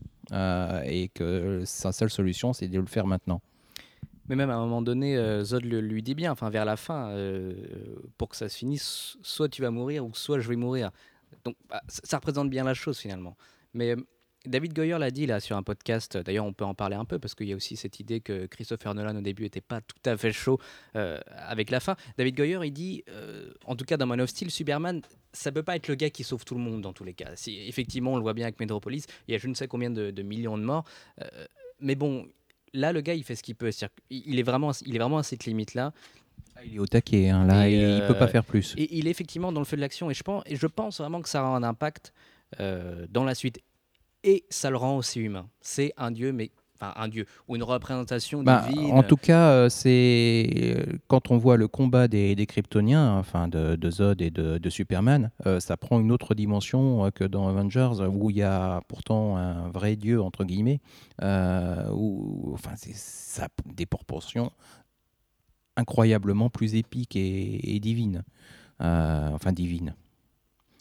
Et 0.85 1.09
que 1.13 1.61
sa 1.65 1.91
seule 1.91 2.09
solution, 2.09 2.51
c'est 2.53 2.67
de 2.67 2.79
le 2.79 2.87
faire 2.87 3.05
maintenant. 3.05 3.41
Mais 4.27 4.35
même 4.35 4.49
à 4.49 4.55
un 4.55 4.59
moment 4.59 4.81
donné, 4.81 5.15
Zod 5.43 5.63
lui 5.63 6.01
dit 6.01 6.15
bien, 6.15 6.31
enfin 6.31 6.49
vers 6.49 6.65
la 6.65 6.77
fin, 6.77 7.15
pour 8.17 8.29
que 8.29 8.35
ça 8.35 8.49
se 8.49 8.57
finisse, 8.57 9.17
soit 9.21 9.49
tu 9.49 9.61
vas 9.61 9.71
mourir 9.71 10.03
ou 10.03 10.15
soit 10.15 10.39
je 10.39 10.49
vais 10.49 10.55
mourir. 10.55 10.91
Donc 11.43 11.55
bah, 11.69 11.81
ça, 11.87 12.17
représente 12.17 12.49
bien 12.49 12.63
la 12.63 12.73
chose 12.73 12.97
finalement. 12.97 13.37
Mais 13.73 13.91
euh, 13.95 14.07
David 14.45 14.73
Goyer 14.73 14.97
l'a 14.97 15.11
dit 15.11 15.25
là 15.25 15.39
sur 15.39 15.57
un 15.57 15.63
podcast, 15.63 16.17
d'ailleurs 16.17 16.45
on 16.45 16.53
peut 16.53 16.63
en 16.63 16.73
parler 16.73 16.95
un 16.95 17.03
peu 17.05 17.19
parce 17.19 17.35
qu'il 17.35 17.47
y 17.47 17.53
a 17.53 17.55
aussi 17.55 17.75
cette 17.75 17.99
idée 17.99 18.21
que 18.21 18.45
Christopher 18.45 18.93
Nolan 18.95 19.15
au 19.17 19.21
début 19.21 19.43
n'était 19.43 19.61
pas 19.61 19.81
tout 19.81 19.97
à 20.05 20.15
fait 20.15 20.31
chaud 20.31 20.59
euh, 20.95 21.19
avec 21.35 21.69
la 21.69 21.79
fin. 21.79 21.95
David 22.17 22.35
Goyer 22.35 22.59
il 22.63 22.71
dit, 22.71 23.03
euh, 23.09 23.51
en 23.65 23.75
tout 23.75 23.83
cas 23.83 23.97
dans 23.97 24.05
Man 24.05 24.21
of 24.21 24.29
Steel, 24.29 24.49
Superman, 24.51 25.01
ça 25.33 25.51
peut 25.51 25.63
pas 25.63 25.75
être 25.75 25.87
le 25.89 25.95
gars 25.95 26.09
qui 26.09 26.23
sauve 26.23 26.45
tout 26.45 26.55
le 26.55 26.61
monde 26.61 26.81
dans 26.81 26.93
tous 26.93 27.03
les 27.03 27.13
cas. 27.13 27.31
Si, 27.35 27.57
effectivement 27.67 28.13
on 28.13 28.15
le 28.15 28.21
voit 28.21 28.33
bien 28.33 28.45
avec 28.45 28.59
Metropolis, 28.59 29.05
il 29.27 29.33
y 29.33 29.35
a 29.35 29.37
je 29.37 29.47
ne 29.47 29.53
sais 29.53 29.67
combien 29.67 29.89
de, 29.89 30.21
millions 30.21 30.57
de 30.57 30.63
morts. 30.63 30.85
Euh, 31.21 31.45
mais 31.79 31.95
bon, 31.95 32.27
là 32.73 32.93
le 32.93 33.01
gars 33.01 33.15
il 33.15 33.23
fait 33.23 33.35
ce 33.35 33.43
qu'il 33.43 33.55
peut. 33.55 33.69
Qu'il- 33.71 33.89
Il 34.09 34.39
est 34.39 34.43
vraiment, 34.43 34.71
il 34.85 34.95
est 34.95 34.99
vraiment 34.99 35.17
à 35.17 35.23
cette 35.23 35.45
limite 35.45 35.73
là. 35.73 35.91
Il 36.65 36.75
est 36.75 36.79
au 36.79 36.85
taquet, 36.87 37.29
hein, 37.29 37.45
là, 37.45 37.69
Et, 37.69 37.73
il, 37.73 37.79
il 38.01 38.07
peut 38.07 38.15
pas 38.15 38.25
euh, 38.25 38.27
faire 38.27 38.43
plus. 38.43 38.73
Et 38.77 38.97
il 38.97 39.07
est 39.07 39.11
effectivement 39.11 39.51
dans 39.51 39.61
le 39.61 39.65
feu 39.65 39.77
de 39.77 39.81
l'action. 39.81 40.09
Et 40.09 40.13
je 40.13 40.23
pense, 40.23 40.43
et 40.47 40.55
je 40.55 40.67
pense 40.67 40.99
vraiment 40.99 41.21
que 41.21 41.29
ça 41.29 41.41
aura 41.43 41.55
un 41.55 41.63
impact 41.63 42.13
euh, 42.59 43.05
dans 43.09 43.23
la 43.23 43.35
suite. 43.35 43.59
Et 44.23 44.43
ça 44.49 44.69
le 44.69 44.77
rend 44.77 44.97
aussi 44.97 45.19
humain. 45.21 45.47
C'est 45.61 45.93
un 45.97 46.11
dieu, 46.11 46.31
mais 46.33 46.51
enfin 46.79 46.93
un 46.97 47.07
dieu 47.07 47.25
ou 47.47 47.55
une 47.55 47.63
représentation 47.63 48.43
Bah, 48.43 48.65
divine. 48.67 48.91
en 48.91 49.03
tout 49.03 49.15
cas, 49.17 49.49
euh, 49.51 49.69
c'est 49.69 50.99
quand 51.07 51.31
on 51.31 51.37
voit 51.37 51.57
le 51.57 51.67
combat 51.67 52.07
des, 52.07 52.35
des 52.35 52.45
Kryptoniens, 52.45 53.17
enfin 53.17 53.47
de, 53.47 53.75
de 53.75 53.89
Zod 53.91 54.21
et 54.21 54.31
de, 54.31 54.57
de 54.57 54.69
Superman, 54.69 55.31
euh, 55.45 55.59
ça 55.59 55.77
prend 55.77 55.99
une 55.99 56.11
autre 56.11 56.35
dimension 56.35 57.09
que 57.11 57.23
dans 57.23 57.47
Avengers, 57.47 58.01
où 58.11 58.29
il 58.29 58.37
y 58.37 58.43
a 58.43 58.81
pourtant 58.87 59.37
un 59.37 59.69
vrai 59.69 59.95
dieu 59.95 60.21
entre 60.21 60.43
guillemets, 60.43 60.81
où 61.21 62.51
enfin 62.53 62.71
ça 62.75 63.45
a 63.45 63.47
des 63.73 63.85
proportions 63.85 64.51
incroyablement 65.77 66.49
plus 66.49 66.75
épiques 66.75 67.15
et, 67.15 67.79
divines, 67.79 68.23
Euh, 68.81 69.29
enfin 69.33 69.53
divines. 69.53 69.95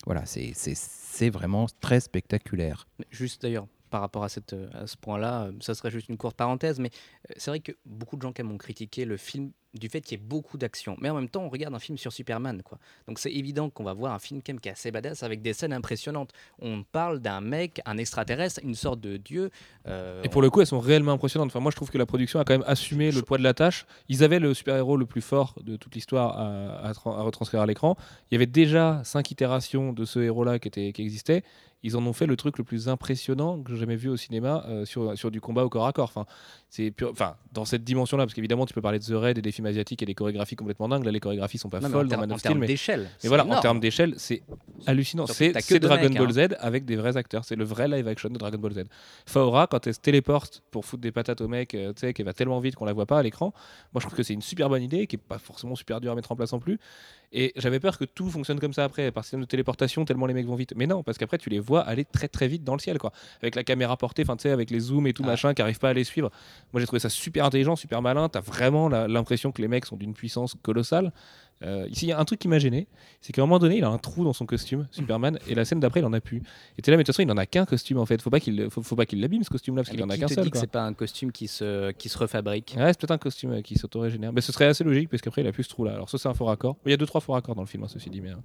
Voilà, 0.05 0.25
c'est 0.27 1.31
vraiment 1.31 1.67
très 1.81 2.01
spectaculaire. 2.01 2.87
Juste 3.11 3.43
d'ailleurs, 3.43 3.67
par 3.91 4.01
rapport 4.01 4.25
à, 4.25 4.29
euh, 4.53 4.69
à 4.73 4.87
ce 4.87 4.97
point-là, 4.97 5.45
euh, 5.45 5.53
ça 5.61 5.75
serait 5.75 5.91
juste 5.91 6.09
une 6.09 6.17
courte 6.17 6.37
parenthèse, 6.37 6.79
mais 6.79 6.91
c'est 7.37 7.51
vrai 7.51 7.61
que 7.61 7.73
beaucoup 7.87 8.17
de 8.17 8.23
gens 8.23 8.33
quand 8.33 8.45
même 8.45 8.53
ont 8.53 8.59
critiqué 8.59 9.05
le 9.05 9.17
film 9.17 9.53
du 9.79 9.89
fait 9.89 10.01
qu'il 10.01 10.19
y 10.19 10.21
ait 10.21 10.25
beaucoup 10.25 10.59
d'action. 10.59 10.97
Mais 11.01 11.11
en 11.11 11.15
même 11.15 11.29
temps, 11.29 11.43
on 11.43 11.49
regarde 11.49 11.75
un 11.75 11.79
film 11.79 11.99
sur 11.99 12.13
Superman, 12.13 12.63
quoi. 12.63 12.79
Donc 13.09 13.19
c'est 13.19 13.33
évident 13.33 13.71
qu'on 13.71 13.85
va 13.85 13.93
voir 13.93 14.13
un 14.13 14.19
film 14.19 14.41
quand 14.45 14.53
même 14.53 14.61
qui 14.61 14.69
est 14.69 14.73
assez 14.73 14.91
badass 14.91 15.23
avec 15.23 15.43
des 15.43 15.53
scènes 15.53 15.73
impressionnantes. 15.73 16.33
On 16.61 16.83
parle 16.83 17.21
d'un 17.21 17.41
mec, 17.41 17.81
un 17.87 17.99
extraterrestre, 17.99 18.61
une 18.63 18.75
sorte 18.75 19.01
de 19.01 19.17
dieu. 19.17 19.51
euh, 19.87 20.23
Et 20.23 20.29
pour 20.29 20.43
le 20.43 20.51
coup, 20.51 20.61
elles 20.61 20.67
sont 20.67 20.81
réellement 20.81 21.13
impressionnantes. 21.13 21.49
Enfin, 21.49 21.61
moi, 21.61 21.71
je 21.71 21.77
trouve 21.77 21.91
que 21.91 21.99
la 21.99 22.07
production 22.07 22.41
a 22.41 22.45
quand 22.45 22.55
même 22.55 22.65
assumé 22.67 23.11
le 23.11 23.23
poids 23.23 23.39
de 23.39 23.43
la 23.43 23.55
tâche. 23.55 23.87
Ils 24.09 24.23
avaient 24.25 24.39
le 24.41 24.55
super-héros 24.55 24.97
le 24.97 25.07
plus 25.07 25.21
fort 25.23 25.55
de 25.63 25.77
toute 25.77 25.95
l'histoire 25.95 26.39
à, 26.39 26.89
à 26.89 26.93
tra- 26.93 27.19
à 27.19 27.23
retranscrire 27.23 27.61
à 27.61 27.67
l'écran. 27.67 27.97
Il 28.31 28.35
y 28.35 28.37
avait 28.37 28.47
déjà 28.47 29.01
cinq 29.05 29.31
itérations 29.31 29.93
de 29.93 30.05
ce 30.05 30.19
héros-là 30.21 30.59
qui, 30.59 30.69
étaient- 30.69 30.93
qui 30.93 31.03
existaient. 31.03 31.43
Ils 31.83 31.97
en 31.97 32.05
ont 32.07 32.13
fait 32.15 32.27
le 32.27 32.37
truc 32.37 32.59
le 32.59 32.65
plus 32.65 32.89
impressionnant 32.89 33.63
que 33.63 33.71
j'ai 33.73 33.79
jamais 33.79 33.95
vu 33.97 34.09
au 34.09 34.17
cinéma 34.17 34.65
euh, 34.67 34.85
sur, 34.85 35.17
sur 35.17 35.31
du 35.31 35.41
combat 35.41 35.65
au 35.65 35.69
corps 35.69 35.87
à 35.87 35.93
corps. 35.93 36.09
Enfin, 36.13 36.27
c'est 36.69 36.91
pur- 36.91 37.11
enfin, 37.13 37.37
dans 37.53 37.65
cette 37.65 37.85
dimension-là, 37.85 38.25
parce 38.25 38.35
qu'évidemment, 38.35 38.67
tu 38.67 38.75
peux 38.75 38.81
parler 38.81 38.99
de 38.99 39.05
The 39.05 39.13
Raid 39.15 39.39
et 39.39 39.43
des 39.43 39.53
films 39.53 39.66
asiatiques 39.67 40.03
et 40.03 40.07
des 40.07 40.15
chorégraphies 40.15 40.57
complètement 40.57 40.89
dingues. 40.89 41.05
Là, 41.05 41.11
les 41.11 41.21
chorégraphies 41.21 41.59
sont 41.59 41.69
pas 41.69 41.81
non, 41.81 41.89
folles 41.89 42.07
en 42.07 42.09
dans 42.09 42.19
Man 42.19 42.33
en 42.33 42.35
of 42.35 42.41
Steel, 42.41 42.59
mais 42.59 42.67
d'échelle. 42.67 43.09
mais 43.23 43.29
voilà, 43.29 43.47
en 43.47 43.61
termes 43.61 43.81
d'échelle, 43.81 44.15
c'est 44.17 44.43
hallucinant. 44.87 45.27
C'est 45.27 45.53
Dragon 45.79 46.11
Ball 46.11 46.29
hein. 46.29 46.49
Z 46.49 46.57
avec 46.59 46.85
des 46.85 46.97
vrais 46.97 47.17
acteurs. 47.17 47.45
C'est 47.45 47.57
le 47.57 47.65
vrai 47.65 47.89
live 47.89 48.07
action 48.09 48.29
de 48.29 48.39
Dragon 48.39 48.59
Ball 48.59 48.73
Z. 48.73 48.85
Faora, 49.27 49.67
quand 49.67 49.87
elle 49.87 49.95
se 49.95 50.01
téléporte 50.01 50.63
pour 50.71 50.85
foutre 50.85 51.03
des 51.03 51.13
patates 51.13 51.41
au 51.41 51.49
mec, 51.49 51.75
euh, 51.75 51.93
tu 51.93 52.01
sais, 52.01 52.13
qu'elle 52.13 52.27
va 52.27 52.33
tellement 52.33 52.61
vite 52.61 52.75
qu'on 52.75 52.85
la 52.85 52.93
voit 52.93 53.07
pas 53.07 53.19
à 53.19 53.23
l'écran, 53.23 53.53
moi 53.93 54.01
je 54.01 54.07
trouve 54.07 54.17
que 54.17 54.23
c'est 54.23 54.35
une 54.35 54.43
super 54.43 54.69
bonne 54.69 54.83
idée, 54.83 55.07
qui 55.07 55.17
est 55.17 55.19
pas 55.19 55.39
forcément 55.39 55.75
super 55.75 56.01
dure 56.01 56.13
à 56.13 56.15
mettre 56.15 56.33
en 56.33 56.37
place 56.37 56.53
non 56.53 56.61
plus. 56.61 56.79
Et 57.33 57.53
j'avais 57.57 57.81
peur 57.81 57.99
que 57.99 58.05
tout 58.05 58.31
fonctionne 58.31 58.61
comme 58.61 58.73
ça 58.73 58.85
après, 58.85 59.11
par 59.11 59.25
système 59.25 59.41
de 59.41 59.47
téléportation, 59.47 60.05
tellement 60.05 60.27
les 60.27 60.35
mecs 60.35 60.47
vont 60.47 60.55
vite. 60.55 60.75
Mais 60.77 60.87
non, 60.87 61.03
parce 61.03 61.19
qu'après 61.19 61.39
tu 61.39 61.51
les 61.51 61.61
vois 61.61 61.83
aller 61.83 62.05
très 62.05 62.29
très 62.29 62.49
vite 62.49 62.65
dans 62.65 62.75
le 62.75 62.81
ciel, 62.81 62.99
quoi. 62.99 63.13
Avec 63.43 63.55
la 63.55 63.65
caméra 63.65 63.97
portée, 63.97 64.23
enfin 64.23 64.37
tu 64.37 64.43
sais, 64.43 64.51
avec 64.51 64.71
les 64.71 64.81
zooms 64.81 65.07
et 65.07 65.13
tout 65.13 65.23
Ah. 65.25 65.29
machin, 65.31 65.55
qui 65.55 65.63
arrivent 65.63 65.79
pas 65.79 65.91
à 65.91 65.93
les 65.93 66.05
suivre. 66.05 66.31
Moi 66.73 66.81
j'ai 66.81 66.87
trouvé 66.87 67.01
ça 67.01 67.09
super 67.09 67.45
intelligent, 67.45 67.77
super 67.77 68.03
malin. 68.03 68.29
T'as 68.29 68.41
vraiment 68.41 68.89
l'impression 68.89 69.53
que 69.53 69.61
les 69.61 69.69
mecs 69.69 69.87
sont 69.87 69.97
d'une 69.97 70.15
puissance 70.15 70.57
colossale. 70.63 71.13
Euh, 71.63 71.87
ici, 71.91 72.07
il 72.07 72.09
y 72.11 72.13
a 72.13 72.19
un 72.19 72.25
truc 72.25 72.39
qui 72.39 72.49
m'a 72.49 72.59
gêné, 72.59 72.87
c'est 73.21 73.33
qu'à 73.33 73.43
un 73.43 73.47
moment 73.47 73.59
donné, 73.59 73.79
il 73.79 73.85
a 73.85 73.89
un 73.89 73.99
trou 73.99 74.25
dans 74.25 74.33
son 74.33 74.45
costume, 74.45 74.87
Superman, 74.91 75.39
et 75.49 75.55
la 75.55 75.65
scène 75.65 75.81
d'après, 75.81 76.01
il 76.01 76.07
en 76.07 76.13
a 76.13 76.21
plus. 76.21 76.43
Et 76.77 76.83
t'es 76.83 76.91
là, 76.91 76.97
mais 76.97 77.03
de 77.03 77.07
toute 77.07 77.15
façon, 77.17 77.27
il 77.27 77.33
en 77.33 77.37
a 77.37 77.47
qu'un 77.47 77.65
costume 77.65 77.99
en 77.99 78.07
fait. 78.07 78.21
Faut 78.21 78.31
pas 78.31 78.41
qu'il, 78.41 78.69
faut, 78.71 78.83
faut 78.83 78.97
pas 78.97 79.07
qu'il 79.07 79.21
l'abîme 79.21 79.43
ce 79.43 79.51
costume-là, 79.51 79.83
parce 79.83 79.91
qu'il 79.91 80.03
en 80.05 80.11
a 80.11 80.15
qui 80.15 80.21
qu'un 80.21 80.29
seul. 80.29 80.51
que 80.51 80.59
c'est 80.59 80.67
pas 80.71 80.83
un 80.83 80.93
costume 80.93 81.33
qui 81.33 81.49
se, 81.49 81.93
qui 81.93 82.09
se 82.09 82.19
refabrique 82.19 82.75
Ouais, 82.77 82.89
c'est 82.89 83.01
peut-être 83.01 83.13
un 83.13 83.19
costume 83.19 83.53
euh, 83.53 83.63
qui 83.63 83.77
s'auto-régénère. 83.77 84.33
Mais 84.33 84.41
ce 84.43 84.53
serait 84.53 84.67
assez 84.67 84.85
logique, 84.85 85.09
parce 85.09 85.23
qu'après, 85.23 85.43
il 85.43 85.47
a 85.47 85.53
plus 85.53 85.65
ce 85.65 85.71
trou-là. 85.71 85.95
Alors, 85.95 86.11
ça, 86.11 86.19
c'est 86.19 86.29
un 86.29 86.35
faux 86.35 86.45
raccord. 86.45 86.77
Il 86.85 86.91
y 86.91 86.95
a 86.95 86.97
deux, 86.97 87.07
trois 87.07 87.21
faux 87.21 87.33
raccords 87.33 87.55
dans 87.55 87.63
le 87.63 87.69
film, 87.69 87.85
hein, 87.85 87.89
ceci 87.89 88.11
dit. 88.11 88.21
Mais, 88.21 88.31
euh, 88.31 88.37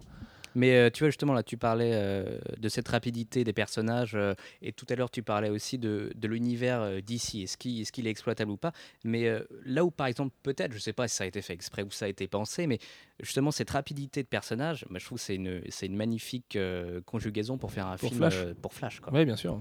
Mais 0.56 0.76
euh, 0.76 0.89
tu 0.89 1.04
vois, 1.04 1.10
justement, 1.10 1.34
là, 1.34 1.43
tu 1.43 1.58
parlais 1.58 1.91
euh, 1.93 2.38
de 2.60 2.70
cette 2.70 2.88
rapidité 2.88 3.43
des 3.43 3.54
personnages, 3.54 4.16
euh, 4.16 4.34
et 4.62 4.74
tout 4.74 4.86
à 4.89 4.95
l'heure, 4.95 5.10
tu 5.10 5.24
parlais 5.24 5.49
aussi 5.49 5.78
de, 5.78 6.12
de 6.16 6.28
l'univers 6.28 7.02
d'ici. 7.02 7.43
Est-ce 7.43 7.58
qu'il 7.58 7.82
est, 7.82 7.89
qu'il 7.91 8.08
est 8.08 8.10
exploitable 8.12 8.52
ou 8.52 8.58
pas? 8.58 8.72
Mais 9.04 9.28
là 9.66 9.86
où, 9.86 9.91
par 9.91 10.08
exemple, 10.08 10.34
peut-être, 10.43 10.74
je 10.74 10.80
sais 10.80 10.93
pas 10.93 11.08
si 11.08 11.16
ça 11.16 11.24
a 11.24 11.28
été 11.28 11.41
fait 11.41 11.54
exprès 11.54 11.84
ou 11.84 11.91
ça 11.91 12.06
a 12.06 12.08
été 12.08 12.28
pensé, 12.28 12.68
mais 12.68 12.80
justement, 13.22 13.52
cette 13.52 13.70
rapidité 13.70 14.24
de 14.24 14.28
personnages, 14.28 14.86
bah, 14.89 14.99
je 14.99 15.06
trouve 15.06 15.18
que 15.18 15.24
c'est 15.24 15.36
une, 15.36 15.62
une 15.82 15.95
magnifique 15.95 16.58
conjugaison 17.06 17.58
pour 17.58 17.72
faire 17.72 17.88
un 17.88 17.97
Pour 17.97 18.10
film 18.10 18.30
Flash. 18.30 18.54
pour 18.62 18.74
Flash. 18.74 19.02
Ouais, 19.12 19.26
bien 19.26 19.36
sûr. 19.36 19.60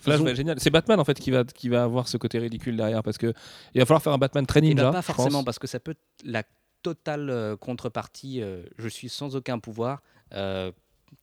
Flash 0.00 0.20
être 0.20 0.34
génial. 0.36 0.60
C'est 0.60 0.70
Batman 0.70 0.98
en 1.00 1.04
fait 1.04 1.18
qui 1.18 1.30
va, 1.30 1.44
qui 1.44 1.68
va 1.68 1.82
avoir 1.82 2.08
ce 2.08 2.16
côté 2.16 2.38
ridicule 2.38 2.76
derrière, 2.76 3.02
parce 3.02 3.18
que 3.18 3.32
il 3.74 3.80
va 3.80 3.86
falloir 3.86 4.02
faire 4.02 4.12
un 4.12 4.18
Batman 4.18 4.46
très 4.46 4.60
Et 4.60 4.62
ninja. 4.62 4.84
bah, 4.84 4.92
pas 4.92 5.02
forcément, 5.02 5.44
parce 5.44 5.58
que 5.58 5.66
ça 5.66 5.80
peut 5.80 5.92
être 5.92 6.00
la 6.24 6.42
totale 6.82 7.28
euh, 7.30 7.56
contrepartie. 7.56 8.40
euh, 8.42 8.62
je 8.78 8.88
suis 8.88 9.08
sans 9.08 9.36
aucun 9.36 9.58
pouvoir. 9.58 10.02
Euh, 10.34 10.70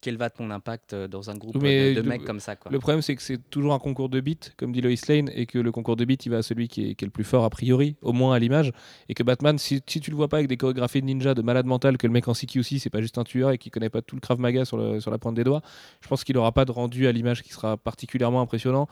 quel 0.01 0.17
va 0.17 0.25
être 0.27 0.39
mon 0.41 0.51
impact 0.51 0.93
euh, 0.93 1.07
dans 1.07 1.29
un 1.29 1.35
groupe 1.35 1.55
Mais 1.61 1.91
de, 1.95 1.95
de 1.95 2.01
le- 2.01 2.09
mecs 2.09 2.25
comme 2.25 2.41
ça 2.41 2.55
quoi. 2.57 2.71
Le 2.71 2.77
problème, 2.77 3.01
c'est 3.01 3.15
que 3.15 3.21
c'est 3.21 3.37
toujours 3.49 3.73
un 3.73 3.79
concours 3.79 4.09
de 4.09 4.19
beats, 4.19 4.49
comme 4.57 4.71
dit 4.73 4.81
Lois 4.81 4.91
Lane, 5.07 5.29
et 5.33 5.45
que 5.45 5.57
le 5.57 5.71
concours 5.71 5.95
de 5.95 6.03
beats, 6.05 6.17
il 6.25 6.29
va 6.31 6.37
à 6.37 6.41
celui 6.41 6.67
qui 6.67 6.91
est, 6.91 6.95
qui 6.95 7.05
est 7.05 7.07
le 7.07 7.11
plus 7.11 7.23
fort 7.23 7.45
a 7.45 7.49
priori, 7.49 7.95
au 8.01 8.11
moins 8.11 8.35
à 8.35 8.39
l'image. 8.39 8.73
Et 9.09 9.13
que 9.13 9.23
Batman, 9.23 9.57
si, 9.57 9.81
si 9.87 10.01
tu 10.01 10.11
le 10.11 10.17
vois 10.17 10.27
pas 10.27 10.37
avec 10.37 10.49
des 10.49 10.57
chorégraphies 10.57 11.01
de 11.01 11.05
ninja 11.07 11.33
de 11.33 11.41
malade 11.41 11.65
mental, 11.65 11.97
que 11.97 12.05
le 12.05 12.11
mec 12.13 12.27
en 12.27 12.33
CQC, 12.33 12.79
c'est 12.79 12.89
pas 12.89 13.01
juste 13.01 13.17
un 13.17 13.23
tueur 13.23 13.51
et 13.51 13.57
qui 13.57 13.71
connaît 13.71 13.89
pas 13.89 14.01
tout 14.01 14.15
le 14.15 14.21
Krav 14.21 14.39
Maga 14.39 14.65
sur, 14.65 14.77
le- 14.77 14.99
sur 14.99 15.09
la 15.09 15.17
pointe 15.17 15.35
des 15.35 15.45
doigts, 15.45 15.61
je 16.01 16.07
pense 16.09 16.23
qu'il 16.25 16.37
aura 16.37 16.51
pas 16.51 16.65
de 16.65 16.71
rendu 16.73 17.07
à 17.07 17.11
l'image 17.13 17.41
qui 17.41 17.49
sera 17.53 17.77
particulièrement 17.77 18.41
impressionnant. 18.41 18.87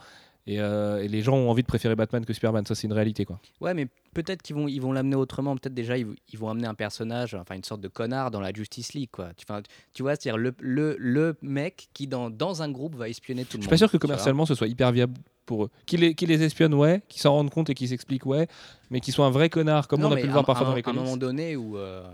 Et, 0.48 0.60
euh, 0.60 1.02
et 1.02 1.08
les 1.08 1.22
gens 1.22 1.34
ont 1.34 1.50
envie 1.50 1.62
de 1.62 1.66
préférer 1.66 1.96
Batman 1.96 2.24
que 2.24 2.32
Superman, 2.32 2.64
ça 2.64 2.74
c'est 2.76 2.86
une 2.86 2.92
réalité 2.92 3.24
quoi. 3.24 3.40
Ouais, 3.60 3.74
mais 3.74 3.86
peut-être 4.14 4.42
qu'ils 4.42 4.54
vont 4.54 4.68
ils 4.68 4.80
vont 4.80 4.92
l'amener 4.92 5.16
autrement. 5.16 5.56
Peut-être 5.56 5.74
déjà 5.74 5.98
ils, 5.98 6.06
ils 6.32 6.38
vont 6.38 6.48
amener 6.48 6.68
un 6.68 6.74
personnage, 6.74 7.34
enfin 7.34 7.56
une 7.56 7.64
sorte 7.64 7.80
de 7.80 7.88
connard 7.88 8.30
dans 8.30 8.40
la 8.40 8.52
Justice 8.52 8.92
League 8.94 9.08
quoi. 9.10 9.30
Tu, 9.36 9.44
enfin, 9.48 9.60
tu 9.92 10.02
vois, 10.02 10.14
c'est-à-dire 10.14 10.38
le, 10.38 10.54
le, 10.60 10.94
le 11.00 11.36
mec 11.42 11.88
qui 11.94 12.06
dans, 12.06 12.30
dans 12.30 12.62
un 12.62 12.70
groupe 12.70 12.94
va 12.94 13.08
espionner 13.08 13.44
tout 13.44 13.52
Je 13.52 13.56
le 13.56 13.62
suis 13.62 13.66
monde. 13.66 13.70
pas 13.70 13.76
sûr 13.78 13.90
que 13.90 13.96
commercialement 13.96 14.46
ce 14.46 14.54
soit 14.54 14.68
hyper 14.68 14.92
viable 14.92 15.14
pour 15.46 15.64
eux. 15.64 15.70
Qu'ils 15.84 16.00
les, 16.00 16.14
qu'ils 16.14 16.28
les 16.28 16.42
espionnent, 16.42 16.74
ouais, 16.74 17.02
qu'ils 17.08 17.22
s'en 17.22 17.32
rendent 17.32 17.50
compte 17.50 17.70
et 17.70 17.74
qu'ils 17.74 17.88
s'expliquent, 17.88 18.26
ouais, 18.26 18.46
mais 18.90 19.00
qu'ils 19.00 19.14
soient 19.14 19.26
un 19.26 19.30
vrai 19.30 19.48
connard, 19.48 19.86
comme 19.88 20.00
Non, 20.00 20.08
on 20.08 20.12
a 20.12 20.16
pu 20.16 20.26
le 20.26 20.32
voir 20.32 20.44
parfois 20.44 20.66
dans 20.66 20.74
les 20.74 20.82
À 20.84 20.90
un 20.90 20.92
moment 20.92 21.16
donné 21.16 21.54
où 21.56 21.76
euh, 21.76 22.04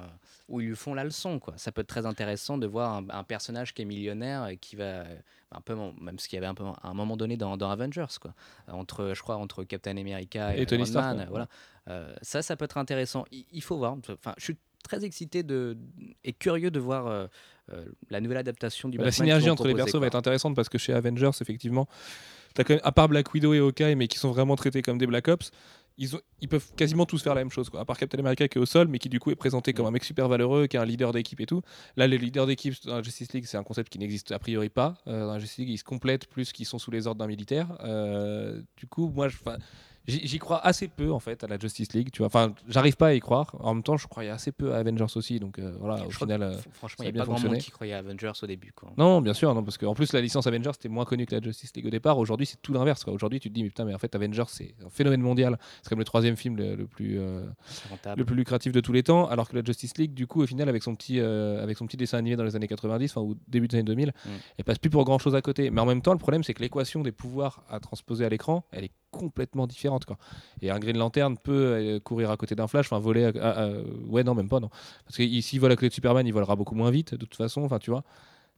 où 0.48 0.60
ils 0.60 0.68
lui 0.68 0.76
font 0.76 0.94
la 0.94 1.04
leçon 1.04 1.38
quoi. 1.38 1.54
Ça 1.56 1.72
peut 1.72 1.80
être 1.82 1.88
très 1.88 2.06
intéressant 2.06 2.58
de 2.58 2.66
voir 2.66 2.96
un, 2.96 3.06
un 3.10 3.24
personnage 3.24 3.74
qui 3.74 3.82
est 3.82 3.84
millionnaire 3.84 4.48
et 4.48 4.56
qui 4.56 4.76
va 4.76 4.84
euh, 4.84 5.16
un 5.52 5.60
peu 5.60 5.74
même 6.00 6.18
ce 6.18 6.28
qu'il 6.28 6.36
y 6.36 6.38
avait 6.38 6.46
un 6.46 6.54
peu 6.54 6.64
à 6.64 6.88
un 6.88 6.94
moment 6.94 7.16
donné 7.16 7.36
dans, 7.36 7.56
dans 7.56 7.70
Avengers 7.70 8.06
quoi. 8.20 8.34
Entre 8.68 9.12
je 9.14 9.22
crois 9.22 9.36
entre 9.36 9.64
Captain 9.64 9.96
America 9.96 10.56
et, 10.56 10.62
Et 10.62 10.66
Tony 10.66 10.86
Stark, 10.86 11.18
ouais. 11.18 11.26
voilà. 11.28 11.48
Euh, 11.88 12.14
ça 12.22 12.42
ça 12.42 12.56
peut 12.56 12.64
être 12.64 12.78
intéressant. 12.78 13.24
Il, 13.32 13.44
il 13.52 13.62
faut 13.62 13.76
voir. 13.76 13.96
Enfin, 13.96 14.34
je 14.38 14.44
suis 14.44 14.56
très 14.82 15.04
excité 15.04 15.42
de 15.42 15.76
et 16.24 16.32
curieux 16.32 16.70
de 16.70 16.80
voir 16.80 17.06
euh, 17.06 17.26
euh, 17.72 17.84
la 18.10 18.20
nouvelle 18.20 18.38
adaptation 18.38 18.88
du 18.88 18.98
La 18.98 19.04
Batman 19.04 19.26
synergie 19.26 19.50
entre 19.50 19.66
les 19.66 19.74
persos 19.74 19.96
va 19.96 20.06
être 20.06 20.16
intéressante 20.16 20.54
parce 20.56 20.68
que 20.68 20.78
chez 20.78 20.92
Avengers, 20.92 21.30
effectivement, 21.40 21.88
quand 22.54 22.68
même, 22.68 22.80
à 22.82 22.92
part 22.92 23.08
Black 23.08 23.32
Widow 23.32 23.54
et 23.54 23.58
Hawkeye, 23.58 23.94
mais 23.94 24.08
qui 24.08 24.18
sont 24.18 24.30
vraiment 24.30 24.56
traités 24.56 24.82
comme 24.82 24.98
des 24.98 25.06
Black 25.06 25.28
Ops, 25.28 25.50
ils, 25.98 26.48
peuvent 26.48 26.72
quasiment 26.76 27.06
tous 27.06 27.22
faire 27.22 27.34
la 27.34 27.40
même 27.40 27.50
chose. 27.50 27.68
Quoi. 27.70 27.80
À 27.80 27.84
part 27.84 27.98
Captain 27.98 28.18
America 28.18 28.48
qui 28.48 28.58
est 28.58 28.60
au 28.60 28.66
sol, 28.66 28.88
mais 28.88 28.98
qui 28.98 29.08
du 29.08 29.20
coup 29.20 29.30
est 29.30 29.36
présenté 29.36 29.72
comme 29.72 29.86
un 29.86 29.90
mec 29.90 30.04
super 30.04 30.28
valeureux, 30.28 30.66
qui 30.66 30.76
est 30.76 30.80
un 30.80 30.84
leader 30.84 31.12
d'équipe 31.12 31.40
et 31.40 31.46
tout. 31.46 31.62
Là, 31.96 32.06
les 32.06 32.18
leaders 32.18 32.46
d'équipe 32.46 32.74
dans 32.84 32.96
la 32.96 33.02
Justice 33.02 33.32
League, 33.32 33.44
c'est 33.46 33.56
un 33.56 33.62
concept 33.62 33.92
qui 33.92 33.98
n'existe 33.98 34.32
a 34.32 34.38
priori 34.38 34.68
pas. 34.68 34.94
Euh, 35.06 35.26
dans 35.26 35.34
la 35.34 35.38
Justice 35.38 35.58
League, 35.58 35.70
ils 35.70 35.78
se 35.78 35.84
complètent 35.84 36.26
plus 36.26 36.52
qu'ils 36.52 36.66
sont 36.66 36.78
sous 36.78 36.90
les 36.90 37.06
ordres 37.06 37.18
d'un 37.18 37.26
militaire. 37.26 37.76
Euh, 37.84 38.60
du 38.76 38.86
coup, 38.86 39.08
moi, 39.08 39.28
je. 39.28 39.36
J'y 40.06 40.38
crois 40.38 40.58
assez 40.66 40.88
peu 40.88 41.12
en 41.12 41.20
fait 41.20 41.44
à 41.44 41.46
la 41.46 41.58
Justice 41.58 41.92
League, 41.92 42.08
tu 42.12 42.18
vois. 42.18 42.26
Enfin, 42.26 42.54
j'arrive 42.68 42.96
pas 42.96 43.08
à 43.08 43.12
y 43.14 43.20
croire. 43.20 43.54
En 43.60 43.74
même 43.74 43.82
temps, 43.82 43.96
je 43.96 44.08
croyais 44.08 44.30
assez 44.30 44.50
peu 44.52 44.74
à 44.74 44.78
Avengers 44.78 45.06
aussi, 45.14 45.38
donc 45.38 45.58
euh, 45.58 45.72
voilà. 45.78 46.04
Au 46.06 46.10
Je 46.10 46.16
final, 46.16 46.42
euh, 46.42 46.52
franchement, 46.72 47.04
il 47.04 47.08
a 47.08 47.12
bien 47.12 47.22
a 47.22 47.26
pas 47.26 47.32
grand 47.32 47.48
monde 47.48 47.58
qui 47.58 47.70
croyait 47.70 47.92
à 47.92 47.98
Avengers 47.98 48.32
au 48.42 48.46
début 48.46 48.72
quoi. 48.72 48.92
non, 48.96 49.20
bien 49.20 49.34
sûr, 49.34 49.54
non, 49.54 49.62
parce 49.62 49.78
qu'en 49.78 49.94
plus 49.94 50.12
la 50.12 50.20
licence 50.20 50.46
Avengers 50.46 50.72
c'était 50.74 50.88
moins 50.88 51.04
connu 51.04 51.24
que 51.26 51.34
la 51.34 51.40
Justice 51.40 51.72
League 51.76 51.86
au 51.86 51.90
départ. 51.90 52.18
Aujourd'hui, 52.18 52.46
c'est 52.46 52.60
tout 52.62 52.72
l'inverse. 52.72 53.04
quoi. 53.04 53.12
Aujourd'hui, 53.12 53.38
tu 53.40 53.48
te 53.48 53.54
dis, 53.54 53.62
mais 53.62 53.68
putain, 53.68 53.84
mais 53.84 53.94
en 53.94 53.98
fait, 53.98 54.14
Avengers 54.14 54.42
c'est 54.48 54.74
un 54.84 54.90
phénomène 54.90 55.20
mondial. 55.22 55.58
C'est 55.82 55.88
comme 55.88 55.98
le 56.00 56.04
troisième 56.04 56.36
film 56.36 56.56
le, 56.56 56.74
le 56.74 56.86
plus 56.86 57.18
euh, 57.18 57.44
le 58.16 58.24
plus 58.24 58.36
lucratif 58.36 58.72
de 58.72 58.80
tous 58.80 58.92
les 58.92 59.02
temps, 59.02 59.28
alors 59.28 59.48
que 59.48 59.56
la 59.56 59.62
Justice 59.64 59.96
League, 59.98 60.14
du 60.14 60.26
coup, 60.26 60.42
au 60.42 60.46
final, 60.46 60.68
avec 60.68 60.82
son 60.82 60.94
petit 60.94 61.20
avec 61.20 61.76
son 61.76 61.86
petit 61.86 61.96
dessin 61.96 62.18
animé 62.18 62.36
dans 62.36 62.44
les 62.44 62.56
années 62.56 62.66
90, 62.68 63.10
enfin 63.12 63.20
au 63.20 63.34
début 63.48 63.68
des 63.68 63.76
années 63.76 63.84
2000, 63.84 64.12
Mm. 64.24 64.28
elle 64.58 64.64
passe 64.64 64.78
plus 64.78 64.90
pour 64.90 65.04
grand 65.04 65.18
chose 65.18 65.34
à 65.34 65.42
côté. 65.42 65.70
Mais 65.70 65.80
en 65.80 65.86
même 65.86 66.02
temps, 66.02 66.12
le 66.12 66.18
problème, 66.18 66.42
c'est 66.44 66.54
que 66.54 66.60
l'équation 66.62 67.02
des 67.02 67.12
pouvoirs 67.12 67.64
à 67.68 67.80
transposer 67.80 68.24
à 68.24 68.28
l'écran, 68.28 68.64
elle 68.70 68.84
est 68.84 68.92
complètement 69.10 69.66
différente. 69.66 69.91
Quoi. 70.04 70.16
Et 70.60 70.70
un 70.70 70.78
Green 70.78 70.96
Lantern 70.98 71.36
peut 71.38 71.52
euh, 71.52 72.00
courir 72.00 72.30
à 72.30 72.36
côté 72.36 72.54
d'un 72.54 72.66
Flash, 72.66 72.86
enfin 72.86 72.98
voler. 72.98 73.24
à- 73.24 73.28
à- 73.40 73.64
à- 73.64 73.70
ouais, 74.08 74.24
non, 74.24 74.34
même 74.34 74.48
pas, 74.48 74.60
non. 74.60 74.68
Parce 75.06 75.16
que 75.16 75.40
s'il 75.40 75.60
vole 75.60 75.72
à 75.72 75.76
côté 75.76 75.88
de 75.88 75.94
Superman, 75.94 76.26
il 76.26 76.32
volera 76.32 76.56
beaucoup 76.56 76.74
moins 76.74 76.90
vite, 76.90 77.12
de 77.14 77.18
toute 77.24 77.34
façon. 77.36 77.62
Enfin, 77.62 77.78
tu 77.78 77.90
vois. 77.90 78.04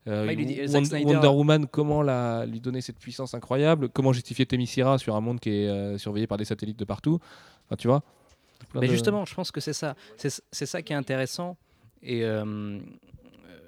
Euh, 0.07 0.27
Ouais, 0.27 0.33
il 0.33 0.37
lui 0.37 0.45
dit- 0.45 0.61
Won- 0.61 0.67
Zack 0.67 0.85
Snyder- 0.85 1.13
Wonder 1.15 1.27
Woman, 1.29 1.65
comment 1.67 2.03
la, 2.03 2.45
lui 2.45 2.59
donner 2.59 2.81
cette 2.81 2.99
puissance 2.99 3.33
incroyable? 3.33 3.89
Comment 3.89 4.13
justifier 4.13 4.45
Themyscira 4.45 4.97
sur 4.99 5.15
un 5.15 5.21
monde 5.21 5.39
qui 5.39 5.49
est 5.49 5.67
euh, 5.67 5.97
surveillé 5.97 6.27
par 6.27 6.37
des 6.37 6.45
satellites 6.45 6.77
de 6.77 6.85
partout? 6.85 7.19
Enfin, 7.65 7.75
tu 7.75 7.87
vois. 7.87 8.03
Mais 8.75 8.81
de- 8.81 8.91
justement, 8.91 9.25
je 9.25 9.33
pense 9.33 9.49
que 9.51 9.59
c'est 9.61 9.73
ça. 9.73 9.95
C'est 10.17 10.65
ça 10.65 10.81
qui 10.83 10.93
est 10.93 10.95
intéressant. 10.95 11.57
Et 12.03 12.23
euh, 12.23 12.79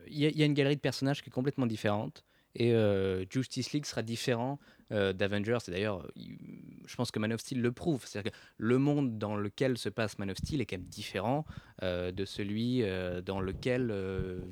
il 0.10 0.20
y, 0.20 0.26
a- 0.26 0.30
il 0.30 0.38
y 0.38 0.44
a 0.44 0.46
une 0.46 0.54
galerie 0.54 0.76
de 0.76 0.82
personnages 0.82 1.24
qui 1.24 1.30
est 1.30 1.34
complètement 1.34 1.66
différente. 1.66 2.24
Et 2.56 2.72
euh, 2.74 3.26
Justice 3.30 3.72
League 3.74 3.86
sera 3.86 4.02
différent 4.02 4.60
euh, 4.92 5.14
d'Avengers. 5.14 5.58
Et 5.68 5.72
d'ailleurs, 5.72 6.06
il- 6.16 6.38
je 6.86 6.96
pense 6.96 7.12
que 7.12 7.20
Man 7.20 7.34
of 7.34 7.42
Steel 7.42 7.62
le 7.62 7.72
prouve. 7.72 8.04
C'est-à-dire 8.06 8.32
que 8.32 8.38
le 8.58 8.78
monde 8.78 9.18
dans 9.18 9.36
lequel 9.36 9.78
se 9.78 9.90
passe 9.90 10.18
Man 10.20 10.32
of 10.32 10.38
Steel 10.38 10.62
est 10.62 10.66
quand 10.66 10.78
même 10.78 10.86
différent 10.88 11.46
euh, 11.84 12.12
de 12.12 12.24
celui 12.26 12.84
euh, 12.84 13.22
dans 13.22 13.42
lequel 13.42 13.92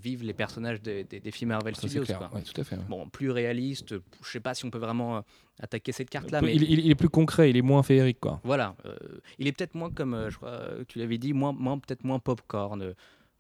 vivent 0.02 0.24
les 0.24 0.34
personnages 0.34 0.82
des, 0.82 1.04
des- 1.06 1.20
des 1.22 1.32
films 1.32 1.50
Marvel 1.50 1.76
Ça, 1.76 1.82
c'est 1.84 1.88
Studios. 1.88 2.04
clair. 2.06 2.20
quoi. 2.30 2.38
Ouais, 2.38 2.44
tout 2.44 2.60
à 2.60 2.64
fait. 2.64 2.76
ouais. 2.76 2.84
Bon, 2.90 3.08
plus 3.10 3.32
réaliste. 3.32 3.96
Je 4.24 4.30
sais 4.30 4.40
pas 4.42 4.54
si 4.54 4.66
on 4.66 4.70
peut 4.70 4.78
vraiment 4.80 5.24
attaquer 5.62 5.92
cette 5.94 6.10
carte-là. 6.10 6.42
Mais 6.42 6.54
il, 6.54 6.64
il- 6.64 6.80
il 6.86 6.92
est 6.92 6.96
plus 6.96 7.08
concret, 7.10 7.50
il 7.50 7.56
est 7.58 7.62
moins 7.62 7.82
féerique, 7.84 8.20
quoi. 8.20 8.42
voilà, 8.44 8.76
il 9.40 9.48
est 9.48 9.54
peut-être 9.54 9.76
moins 9.76 9.90
comme, 9.90 10.28
je 10.30 10.36
crois, 10.36 10.62
tu 10.88 11.00
l'avais 11.00 11.18
dit, 11.18 11.32
moins, 11.32 11.54
moins 11.54 11.80
peut-être 11.80 12.04
moins 12.04 12.20
popcorn, 12.20 12.94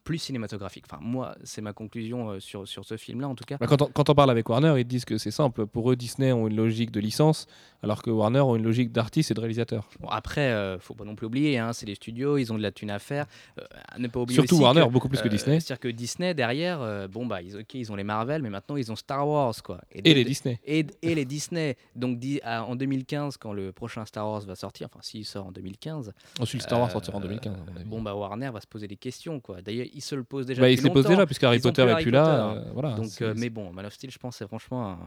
plus 0.05 0.19
cinématographique. 0.19 0.85
Enfin, 0.89 1.01
moi, 1.01 1.35
c'est 1.43 1.61
ma 1.61 1.73
conclusion 1.73 2.29
euh, 2.29 2.39
sur, 2.39 2.65
sur 2.67 2.85
ce 2.85 2.95
film-là, 2.95 3.27
en 3.27 3.35
tout 3.35 3.43
cas. 3.43 3.57
Bah, 3.59 3.67
Quand 3.67 3.81
on, 3.81 3.87
quand 3.87 4.09
on 4.09 4.15
parle 4.15 4.29
avec 4.31 4.47
Warner, 4.47 4.75
ils 4.79 4.85
disent 4.85 5.03
que 5.03 5.17
c'est 5.17 5.31
simple. 5.31 5.65
Pour 5.65 5.91
eux, 5.91 5.97
Disney 5.97 6.31
ont 6.31 6.47
une 6.47 6.55
logique 6.55 6.91
de 6.91 6.99
licence, 7.01 7.47
alors 7.83 8.01
que 8.03 8.09
Warner 8.09 8.39
ont 8.39 8.55
une 8.55 8.63
logique 8.63 8.91
d'artiste 8.93 9.31
et 9.31 9.33
de 9.33 9.39
réalisateur. 9.41 9.89
Bon, 9.99 10.07
après, 10.07 10.51
euh, 10.51 10.79
faut 10.79 10.93
pas 10.93 11.03
non 11.03 11.15
plus 11.15 11.25
oublier, 11.27 11.57
hein, 11.57 11.73
c'est 11.73 11.85
les 11.85 11.95
studios, 11.95 12.37
ils 12.37 12.53
ont 12.53 12.57
de 12.57 12.61
la 12.63 12.71
thune 12.71 12.91
à 12.91 12.99
faire. 12.99 13.25
Euh, 13.59 13.63
ne 13.97 14.07
pas 14.07 14.19
oublier 14.21 14.35
Surtout 14.39 14.55
aussi 14.55 14.63
Warner, 14.63 14.83
que, 14.85 14.89
beaucoup 14.91 15.09
plus 15.09 15.19
que 15.21 15.27
euh, 15.27 15.31
Disney. 15.31 15.59
C'est-à-dire 15.59 15.79
que 15.81 15.87
Disney, 15.89 16.33
derrière, 16.33 17.09
bon, 17.09 17.25
bah, 17.25 17.41
ils, 17.41 17.65
ils 17.73 17.91
ont 17.91 17.95
les 17.95 18.03
Marvel, 18.03 18.41
mais 18.43 18.49
maintenant, 18.51 18.75
ils 18.77 18.91
ont 18.91 18.95
Star 18.95 19.27
Wars, 19.27 19.55
quoi. 19.63 19.81
Et 19.91 20.13
les 20.13 20.23
Disney. 20.23 20.59
et, 20.65 20.85
et 21.01 21.15
les 21.15 21.25
Disney. 21.25 21.77
Donc, 21.95 22.19
di- 22.19 22.39
à- 22.43 22.63
en 22.63 22.75
2015, 22.75 23.37
quand 23.37 23.53
le 23.53 23.71
prochain 23.71 24.05
Star 24.05 24.27
Wars 24.29 24.41
va 24.41 24.55
sortir, 24.55 24.87
enfin, 24.91 24.99
s'il 25.01 25.25
sort 25.25 25.47
en 25.47 25.51
2015, 25.51 26.13
Ensuite, 26.39 26.61
Star 26.61 26.79
Wars 26.79 26.91
sortira 26.91 27.17
en 27.17 27.21
2015, 27.21 27.53
à 27.53 27.57
mon 27.71 27.75
avis. 27.79 27.89
bon, 27.89 28.01
bah, 28.03 28.13
Warner 28.13 28.51
va 28.51 28.61
se 28.61 28.67
poser 28.67 28.87
des 28.87 28.97
questions, 28.97 29.39
quoi. 29.39 29.61
D'ailleurs, 29.61 29.87
il 29.95 30.01
se 30.01 30.13
le 30.15 30.23
pose 30.23 30.45
déjà. 30.45 30.61
Bah, 30.61 30.69
il 30.69 30.77
se 30.77 30.83
les 30.83 30.91
pose 30.91 31.05
déjà, 31.07 31.25
puisque 31.25 31.43
Harry 31.43 31.59
Potter 31.59 31.81
plus 31.83 31.89
est 31.89 31.93
Harry 31.93 32.03
plus 32.03 32.11
là. 32.11 32.49
Potter. 32.53 32.67
euh, 32.67 32.71
voilà, 32.73 32.91
Donc, 32.95 33.21
euh, 33.21 33.33
mais 33.37 33.49
bon, 33.49 33.71
Man 33.73 33.85
of 33.85 33.93
Steel, 33.93 34.11
je 34.11 34.17
pense, 34.19 34.35
c'est 34.37 34.47
franchement 34.47 34.89
un- 34.91 34.99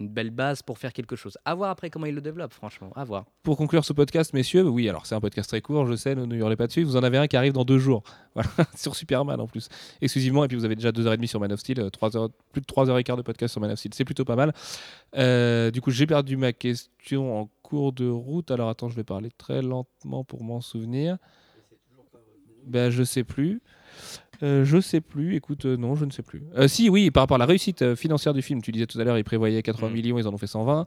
une 0.00 0.08
belle 0.08 0.30
base 0.30 0.62
pour 0.62 0.78
faire 0.78 0.92
quelque 0.92 1.14
chose. 1.14 1.38
À 1.44 1.54
voir 1.54 1.70
après 1.70 1.88
comment 1.88 2.06
il 2.06 2.14
le 2.14 2.20
développe, 2.20 2.52
franchement. 2.52 2.90
À 2.96 3.04
voir. 3.04 3.24
Pour 3.44 3.56
conclure 3.56 3.84
ce 3.84 3.92
podcast, 3.92 4.32
messieurs, 4.32 4.66
oui, 4.68 4.88
alors 4.88 5.06
c'est 5.06 5.14
un 5.14 5.20
podcast 5.20 5.48
très 5.48 5.60
court, 5.60 5.86
je 5.86 5.94
sais, 5.94 6.16
ne, 6.16 6.24
ne 6.24 6.34
hurlez 6.34 6.56
pas 6.56 6.66
dessus. 6.66 6.82
Vous 6.82 6.96
en 6.96 7.04
avez 7.04 7.18
un 7.18 7.28
qui 7.28 7.36
arrive 7.36 7.52
dans 7.52 7.64
deux 7.64 7.78
jours, 7.78 8.02
voilà, 8.34 8.48
sur 8.74 8.96
Superman 8.96 9.38
en 9.40 9.46
plus, 9.46 9.68
exclusivement. 10.00 10.42
Et 10.44 10.48
puis 10.48 10.56
vous 10.56 10.64
avez 10.64 10.74
déjà 10.74 10.90
deux 10.90 11.06
heures 11.06 11.12
et 11.12 11.16
demie 11.18 11.28
sur 11.28 11.38
Man 11.38 11.52
of 11.52 11.60
Steel, 11.60 11.78
euh, 11.78 11.90
trois 11.90 12.16
heures, 12.16 12.30
plus 12.52 12.62
de 12.62 12.66
trois 12.66 12.90
heures 12.90 12.98
et 12.98 13.04
quart 13.04 13.16
de 13.16 13.22
podcast 13.22 13.52
sur 13.52 13.60
Man 13.60 13.70
of 13.70 13.78
Steel, 13.78 13.92
c'est 13.94 14.04
plutôt 14.04 14.24
pas 14.24 14.34
mal. 14.34 14.52
Euh, 15.16 15.70
du 15.70 15.80
coup, 15.80 15.90
j'ai 15.92 16.06
perdu 16.06 16.36
ma 16.36 16.52
question 16.52 17.38
en 17.40 17.48
cours 17.62 17.92
de 17.92 18.08
route. 18.08 18.50
Alors 18.50 18.70
attends, 18.70 18.88
je 18.88 18.96
vais 18.96 19.04
parler 19.04 19.30
très 19.38 19.62
lentement 19.62 20.24
pour 20.24 20.42
m'en 20.42 20.60
souvenir. 20.60 21.16
Ben, 22.64 22.90
je 22.90 23.02
sais 23.04 23.24
plus. 23.24 23.60
Euh, 24.42 24.64
je 24.64 24.80
sais 24.80 25.00
plus. 25.00 25.36
Écoute, 25.36 25.66
euh, 25.66 25.76
non, 25.76 25.94
je 25.94 26.04
ne 26.04 26.10
sais 26.10 26.22
plus. 26.22 26.42
Euh, 26.56 26.66
si, 26.66 26.88
oui, 26.88 27.10
par 27.12 27.22
rapport 27.22 27.36
à 27.36 27.38
la 27.38 27.46
réussite 27.46 27.82
euh, 27.82 27.94
financière 27.94 28.34
du 28.34 28.42
film, 28.42 28.60
tu 28.60 28.72
disais 28.72 28.86
tout 28.86 28.98
à 29.00 29.04
l'heure, 29.04 29.16
ils 29.16 29.22
prévoyaient 29.24 29.62
80 29.62 29.88
Mm. 29.88 29.92
millions, 29.92 30.18
ils 30.18 30.26
en 30.26 30.34
ont 30.34 30.38
fait 30.38 30.48
120. 30.48 30.86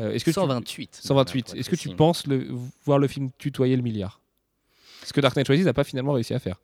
Euh, 0.00 0.10
Est-ce 0.12 0.24
que 0.24 0.30
tu- 0.30 0.34
128. 0.34 0.98
128. 1.02 1.42
pour 1.44 1.52
être 1.54 1.58
Est-ce 1.60 1.70
que 1.70 1.76
tu 1.76 1.88
penses 1.90 2.26
le, 2.26 2.48
voir 2.84 2.98
le 2.98 3.06
film 3.06 3.30
tutoyer 3.38 3.76
le 3.76 3.82
milliard? 3.82 4.20
Ce 5.04 5.12
que 5.12 5.20
Dark 5.20 5.36
Knight 5.36 5.46
Rises 5.46 5.64
n'a 5.66 5.72
pas 5.72 5.84
finalement 5.84 6.12
réussi 6.14 6.34
à 6.34 6.40
faire. 6.40 6.60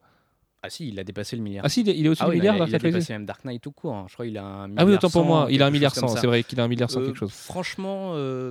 Ah 0.65 0.71
si, 0.71 0.89
il 0.89 0.99
a 0.99 1.05
dépassé 1.05 1.37
le 1.37 1.43
milliard. 1.43 1.65
Ah 1.65 1.69
si, 1.69 1.83
il 1.83 1.89
est- 1.89 2.09
au-dessus 2.09 2.23
Ah 2.23 2.27
du 2.27 2.31
oui, 2.33 2.37
milliard, 2.39 2.57
Dark 2.57 2.71
il 2.71 2.75
a 2.75 2.79
Knight 2.79 2.83
Rises? 2.83 2.95
dépassé 2.95 3.13
même 3.13 3.27
Dark 3.27 3.45
Knight 3.45 3.63
tout 3.63 3.71
court. 3.73 3.95
hein. 3.95 4.07
Je 4.09 4.15
crois 4.15 4.27
qu'il 4.27 4.37
a 4.39 4.45
un 4.45 4.65
Ah 4.65 4.67
oui, 4.67 4.85
milliard 4.87 4.95
autant 5.05 5.11
pour 5.11 5.25
moi, 5.25 5.47
il 5.49 5.63
a 5.63 5.67
un 5.67 5.71
milliard 5.71 5.93
chose 5.95 6.01
comme 6.01 6.09
100, 6.09 6.15
ça. 6.17 6.21
c'est 6.23 6.27
vrai 6.27 6.43
qu'il 6.43 6.59
a 6.61 6.65
un 6.65 6.69
milliard 6.69 6.91
100 6.91 7.01
Euh, 7.03 7.07
quelque 7.07 7.19
chose. 7.19 7.31
Franchement, 7.33 8.13
euh, 8.15 8.51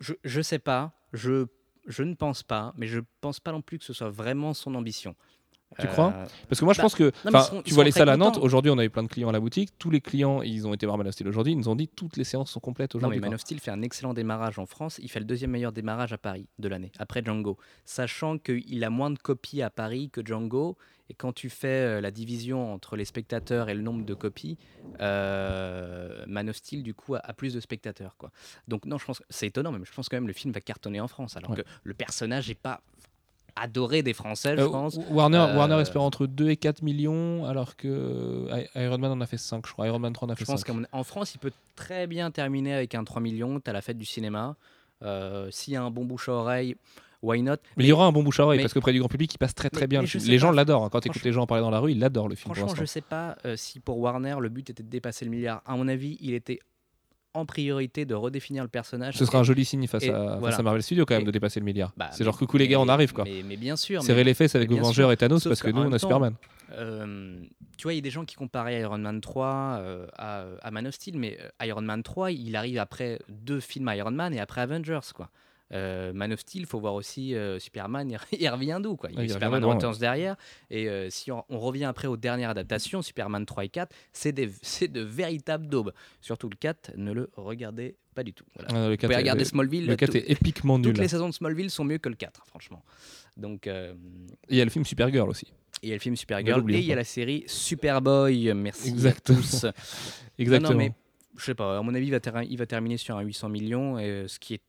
je, 0.00 0.14
je 0.24 0.40
sais 0.40 0.58
pas. 0.60 0.92
Je, 1.12 1.46
je 1.86 2.02
ne 2.04 2.14
pense 2.14 2.42
pas, 2.44 2.72
mais 2.76 2.86
je 2.86 3.00
pense 3.20 3.40
pas 3.40 3.50
non 3.52 3.60
plus 3.62 3.78
que 3.78 3.84
ce 3.84 3.92
soit 3.92 4.10
vraiment 4.10 4.54
son 4.54 4.74
ambition. 4.76 5.14
Tu 5.78 5.86
crois 5.86 6.12
Euh, 6.16 6.26
Parce 6.48 6.58
que 6.58 6.64
moi, 6.64 6.74
je 6.74 6.78
Bah, 6.78 6.82
pense 6.82 6.94
que. 6.96 7.12
non, 7.30 7.40
seront- 7.40 7.62
tu 7.62 7.74
vois 7.74 7.84
les 7.84 7.92
salles 7.92 8.08
à 8.08 8.16
Nantes. 8.16 8.38
Aujourd'hui, 8.38 8.70
on 8.72 8.78
a 8.78 8.84
eu 8.84 8.90
plein 8.90 9.02
de 9.04 9.08
clients 9.08 9.28
à 9.28 9.32
la 9.32 9.38
boutique. 9.40 9.70
Tous 9.78 9.88
les 9.90 10.00
clients, 10.00 10.42
ils 10.42 10.66
ont 10.66 10.74
été 10.74 10.84
voir 10.84 10.98
Man 10.98 11.06
of 11.06 11.14
Steel 11.14 11.28
aujourd'hui. 11.28 11.52
Ils 11.52 11.56
nous 11.58 11.68
ont 11.68 11.76
dit 11.76 11.86
toutes 11.88 12.16
les 12.16 12.24
séances 12.24 12.50
sont 12.50 12.60
complètes 12.60 12.94
Non, 12.94 13.02
mais 13.02 13.06
aujourd'hui. 13.06 13.20
Man 13.20 13.34
of 13.34 13.40
Steel 13.40 13.60
fait 13.60 13.70
un 13.70 13.82
excellent 13.82 14.12
démarrage 14.12 14.58
en 14.58 14.66
France. 14.66 14.98
Il 15.02 15.08
fait 15.10 15.20
le 15.20 15.26
deuxième 15.26 15.50
meilleur 15.52 15.72
démarrage 15.72 16.12
à 16.12 16.18
Paris 16.18 16.46
de 16.58 16.68
l'année, 16.68 16.90
après 16.98 17.22
Django. 17.24 17.56
Sachant 17.84 18.36
qu'il 18.38 18.82
a 18.84 18.90
moins 18.90 19.10
de 19.10 19.18
copies 19.18 19.62
à 19.62 19.70
Paris 19.70 20.10
que 20.10 20.26
Django. 20.26 20.76
Et 21.08 21.14
quand 21.14 21.32
tu 21.32 21.50
fais 21.50 21.66
euh, 21.68 22.00
la 22.00 22.12
division 22.12 22.72
entre 22.72 22.94
les 22.96 23.04
spectateurs 23.04 23.68
et 23.68 23.74
le 23.74 23.82
nombre 23.82 24.04
de 24.04 24.14
copies, 24.14 24.58
euh, 25.00 26.24
Man 26.26 26.48
of 26.50 26.56
Steel, 26.56 26.82
du 26.82 26.94
coup, 26.94 27.14
a, 27.14 27.18
a 27.18 27.32
plus 27.32 27.54
de 27.54 27.60
spectateurs. 27.60 28.16
Quoi. 28.16 28.30
Donc, 28.68 28.84
non, 28.86 28.98
je 28.98 29.04
pense 29.06 29.18
que 29.18 29.24
c'est 29.28 29.46
étonnant, 29.48 29.72
mais 29.72 29.80
je 29.84 29.92
pense 29.92 30.08
quand 30.08 30.16
même 30.16 30.24
que 30.24 30.28
le 30.28 30.32
film 30.34 30.52
va 30.52 30.60
cartonner 30.60 31.00
en 31.00 31.08
France. 31.08 31.36
Alors 31.36 31.50
Ouais. 31.50 31.56
que 31.58 31.62
le 31.84 31.94
personnage 31.94 32.48
n'est 32.48 32.54
pas 32.54 32.80
adoré 33.56 34.02
des 34.02 34.12
Français, 34.12 34.56
je 34.56 34.62
Euh, 34.62 34.68
pense. 34.68 34.98
Warner, 35.10 35.38
Euh, 35.38 35.56
Warner 35.56 35.80
espère 35.80 36.02
entre 36.02 36.26
2 36.26 36.50
et 36.50 36.56
4 36.56 36.82
millions, 36.82 37.44
alors 37.46 37.76
que 37.76 38.48
I- 38.52 38.68
Iron 38.84 38.98
Man 38.98 39.12
en 39.12 39.20
a 39.20 39.26
fait 39.26 39.36
5, 39.38 39.66
je 39.66 39.72
crois. 39.72 39.86
Iron 39.86 39.98
Man 39.98 40.12
3 40.12 40.28
en 40.28 40.32
a 40.32 40.36
fait 40.36 40.44
Je 40.44 40.50
pense 40.50 40.60
5. 40.60 40.66
qu'en 40.74 40.82
en 40.98 41.04
France, 41.04 41.34
il 41.34 41.38
peut 41.38 41.52
très 41.76 42.06
bien 42.06 42.30
terminer 42.30 42.74
avec 42.74 42.94
un 42.94 43.04
3 43.04 43.20
millions. 43.20 43.60
Tu 43.60 43.70
as 43.70 43.72
la 43.72 43.80
fête 43.82 43.98
du 43.98 44.04
cinéma. 44.06 44.56
Euh, 45.02 45.48
S'il 45.50 45.72
y 45.74 45.76
a 45.76 45.82
un 45.82 45.90
bon 45.90 46.04
bouche 46.04 46.28
à 46.28 46.32
oreille, 46.32 46.76
why 47.22 47.40
not? 47.42 47.54
Mais 47.76 47.84
il 47.84 47.88
y 47.88 47.92
aura 47.92 48.06
un 48.06 48.12
bon 48.12 48.22
bouche 48.22 48.38
à 48.40 48.44
oreille 48.44 48.58
mais- 48.58 48.64
parce 48.64 48.74
qu'auprès 48.74 48.92
du 48.92 48.98
grand 48.98 49.08
public, 49.08 49.32
il 49.34 49.38
passe 49.38 49.54
très 49.54 49.70
très 49.70 49.82
mais- 49.82 49.86
bien. 49.88 50.00
le 50.02 50.06
film. 50.06 50.24
Les 50.26 50.38
gens 50.38 50.50
l'adorent. 50.52 50.84
hein. 50.84 50.88
Quand 50.90 51.00
tu 51.00 51.08
écoutes 51.08 51.22
les 51.24 51.32
gens 51.32 51.42
en 51.42 51.46
parler 51.46 51.62
dans 51.62 51.70
la 51.70 51.78
rue, 51.80 51.92
ils 51.92 51.98
l'adorent 51.98 52.28
le 52.28 52.34
film. 52.34 52.54
Franchement, 52.54 52.74
je 52.74 52.80
l'instant. 52.82 52.92
sais 52.92 53.00
pas 53.00 53.36
euh, 53.46 53.56
si 53.56 53.80
pour 53.80 53.98
Warner, 53.98 54.36
le 54.40 54.48
but 54.50 54.68
était 54.70 54.82
de 54.82 54.88
dépasser 54.90 55.24
le 55.24 55.30
milliard. 55.30 55.62
À 55.66 55.76
mon 55.76 55.88
avis, 55.88 56.18
il 56.20 56.34
était 56.34 56.58
en 57.34 57.46
priorité 57.46 58.04
de 58.04 58.14
redéfinir 58.14 58.62
le 58.62 58.68
personnage. 58.68 59.16
Ce 59.16 59.24
sera 59.24 59.38
un 59.38 59.42
joli 59.44 59.64
signe 59.64 59.86
face, 59.86 60.02
et 60.04 60.10
à, 60.10 60.30
face 60.30 60.38
voilà. 60.40 60.56
à 60.56 60.62
Marvel 60.62 60.82
Studios 60.82 61.04
quand 61.06 61.14
même 61.14 61.22
Et- 61.22 61.26
de 61.26 61.30
dépasser 61.30 61.60
le 61.60 61.64
milliard. 61.66 61.92
Bah, 61.96 62.08
c'est 62.12 62.24
genre 62.24 62.36
coucou 62.36 62.56
les 62.56 62.66
gars, 62.68 62.80
on 62.80 62.88
arrive 62.88 63.12
quoi. 63.12 63.24
Mais, 63.24 63.42
mais 63.46 63.56
bien 63.56 63.76
sûr. 63.76 64.02
Serrer 64.02 64.24
les 64.24 64.34
fesses 64.34 64.54
avec 64.54 64.70
Avengers 64.72 65.08
et 65.12 65.16
Thanos 65.16 65.42
Sauf 65.42 65.50
parce 65.50 65.62
que 65.62 65.70
nous 65.70 65.82
on 65.82 65.86
a 65.88 65.90
temps, 65.92 65.98
Superman. 65.98 66.34
euh, 66.72 67.40
tu 67.76 67.84
vois, 67.84 67.92
il 67.92 67.96
y 67.96 67.98
a 68.00 68.02
des 68.02 68.10
gens 68.10 68.24
qui 68.24 68.36
comparaient 68.36 68.80
Iron 68.80 68.98
Man 68.98 69.20
3 69.20 69.46
euh, 69.80 70.06
à, 70.18 70.44
à 70.62 70.70
Man 70.70 70.86
of 70.86 70.94
Steel, 70.94 71.18
mais 71.18 71.38
euh, 71.40 71.66
Iron 71.66 71.82
Man 71.82 72.02
3, 72.02 72.32
il 72.32 72.54
arrive 72.56 72.78
après 72.78 73.18
deux 73.28 73.60
films 73.60 73.90
Iron 73.94 74.10
Man 74.10 74.34
et 74.34 74.40
après 74.40 74.60
Avengers, 74.60 75.00
quoi. 75.14 75.30
Euh, 75.72 76.12
Man 76.12 76.32
of 76.32 76.40
Steel, 76.40 76.66
faut 76.66 76.80
voir 76.80 76.94
aussi 76.94 77.34
euh, 77.34 77.58
Superman, 77.60 78.10
il, 78.32 78.48
revient 78.50 78.80
d'où 78.82 78.96
quoi? 78.96 79.08
Il 79.10 79.14
y 79.14 79.16
a 79.16 79.20
Ouais, 79.20 79.26
il 79.26 79.32
Superman 79.32 79.62
loin, 79.62 79.74
Returns 79.74 79.98
derrière, 79.98 80.36
et 80.70 80.88
euh, 80.88 81.08
si 81.10 81.30
on, 81.30 81.44
on 81.48 81.58
revient 81.60 81.84
après 81.84 82.08
aux 82.08 82.16
dernières 82.16 82.50
adaptations, 82.50 83.02
Superman 83.02 83.46
3 83.46 83.64
et 83.66 83.68
4, 83.68 83.94
c'est 84.12 84.32
de 84.32 85.00
véritables 85.00 85.68
daubes. 85.68 85.92
Surtout 86.20 86.48
le 86.48 86.56
4, 86.56 86.92
ne 86.96 87.12
le 87.12 87.30
regardez 87.36 87.96
pas 88.14 88.24
du 88.24 88.32
tout. 88.32 88.44
Voilà. 88.56 88.68
Ah, 88.70 88.88
le 88.88 88.90
Vous 88.90 88.96
4 88.96 89.00
pouvez 89.02 89.14
est- 89.14 89.18
regarder 89.18 89.44
Smallville, 89.44 89.86
le 89.86 89.94
4 89.96 90.10
tout- 90.10 90.16
est 90.16 90.30
épiquement 90.30 90.78
nul. 90.78 90.88
toutes 90.92 90.98
les 91.00 91.08
saisons 91.08 91.28
de 91.28 91.34
Smallville 91.34 91.70
sont 91.70 91.84
mieux 91.84 91.98
que 91.98 92.08
le 92.08 92.16
4, 92.16 92.44
franchement. 92.46 92.82
Donc, 93.36 93.66
euh, 93.68 93.94
Il 94.48 94.56
y 94.56 94.60
a 94.60 94.64
le 94.64 94.70
film 94.70 94.84
Supergirl 94.84 95.28
aussi. 95.30 95.46
et 95.82 95.86
il 95.86 95.88
y 95.90 95.92
a 95.92 95.94
le 95.94 96.00
film 96.00 96.16
Supergirl 96.16 96.68
et 96.72 96.78
il 96.78 96.84
y 96.84 96.92
a 96.92 96.96
la 96.96 97.04
série 97.04 97.44
Superboy. 97.46 98.52
Merci 98.54 98.88
Exactement. 98.88 99.38
à 99.38 99.42
tous. 99.42 99.66
Exactement. 100.38 100.70
Non, 100.70 100.78
non, 100.78 100.84
mais 100.84 100.92
je 101.38 101.44
sais 101.44 101.54
pas. 101.54 101.78
À 101.78 101.82
mon 101.82 101.94
avis, 101.94 102.06
il 102.08 102.10
va, 102.10 102.20
ter- 102.20 102.42
il 102.42 102.58
va 102.58 102.66
terminer 102.66 102.96
sur 102.96 103.16
un 103.16 103.22
800 103.22 103.48
millions, 103.48 103.98
et, 103.98 104.24
ce 104.26 104.38
qui 104.40 104.54
est. 104.54 104.60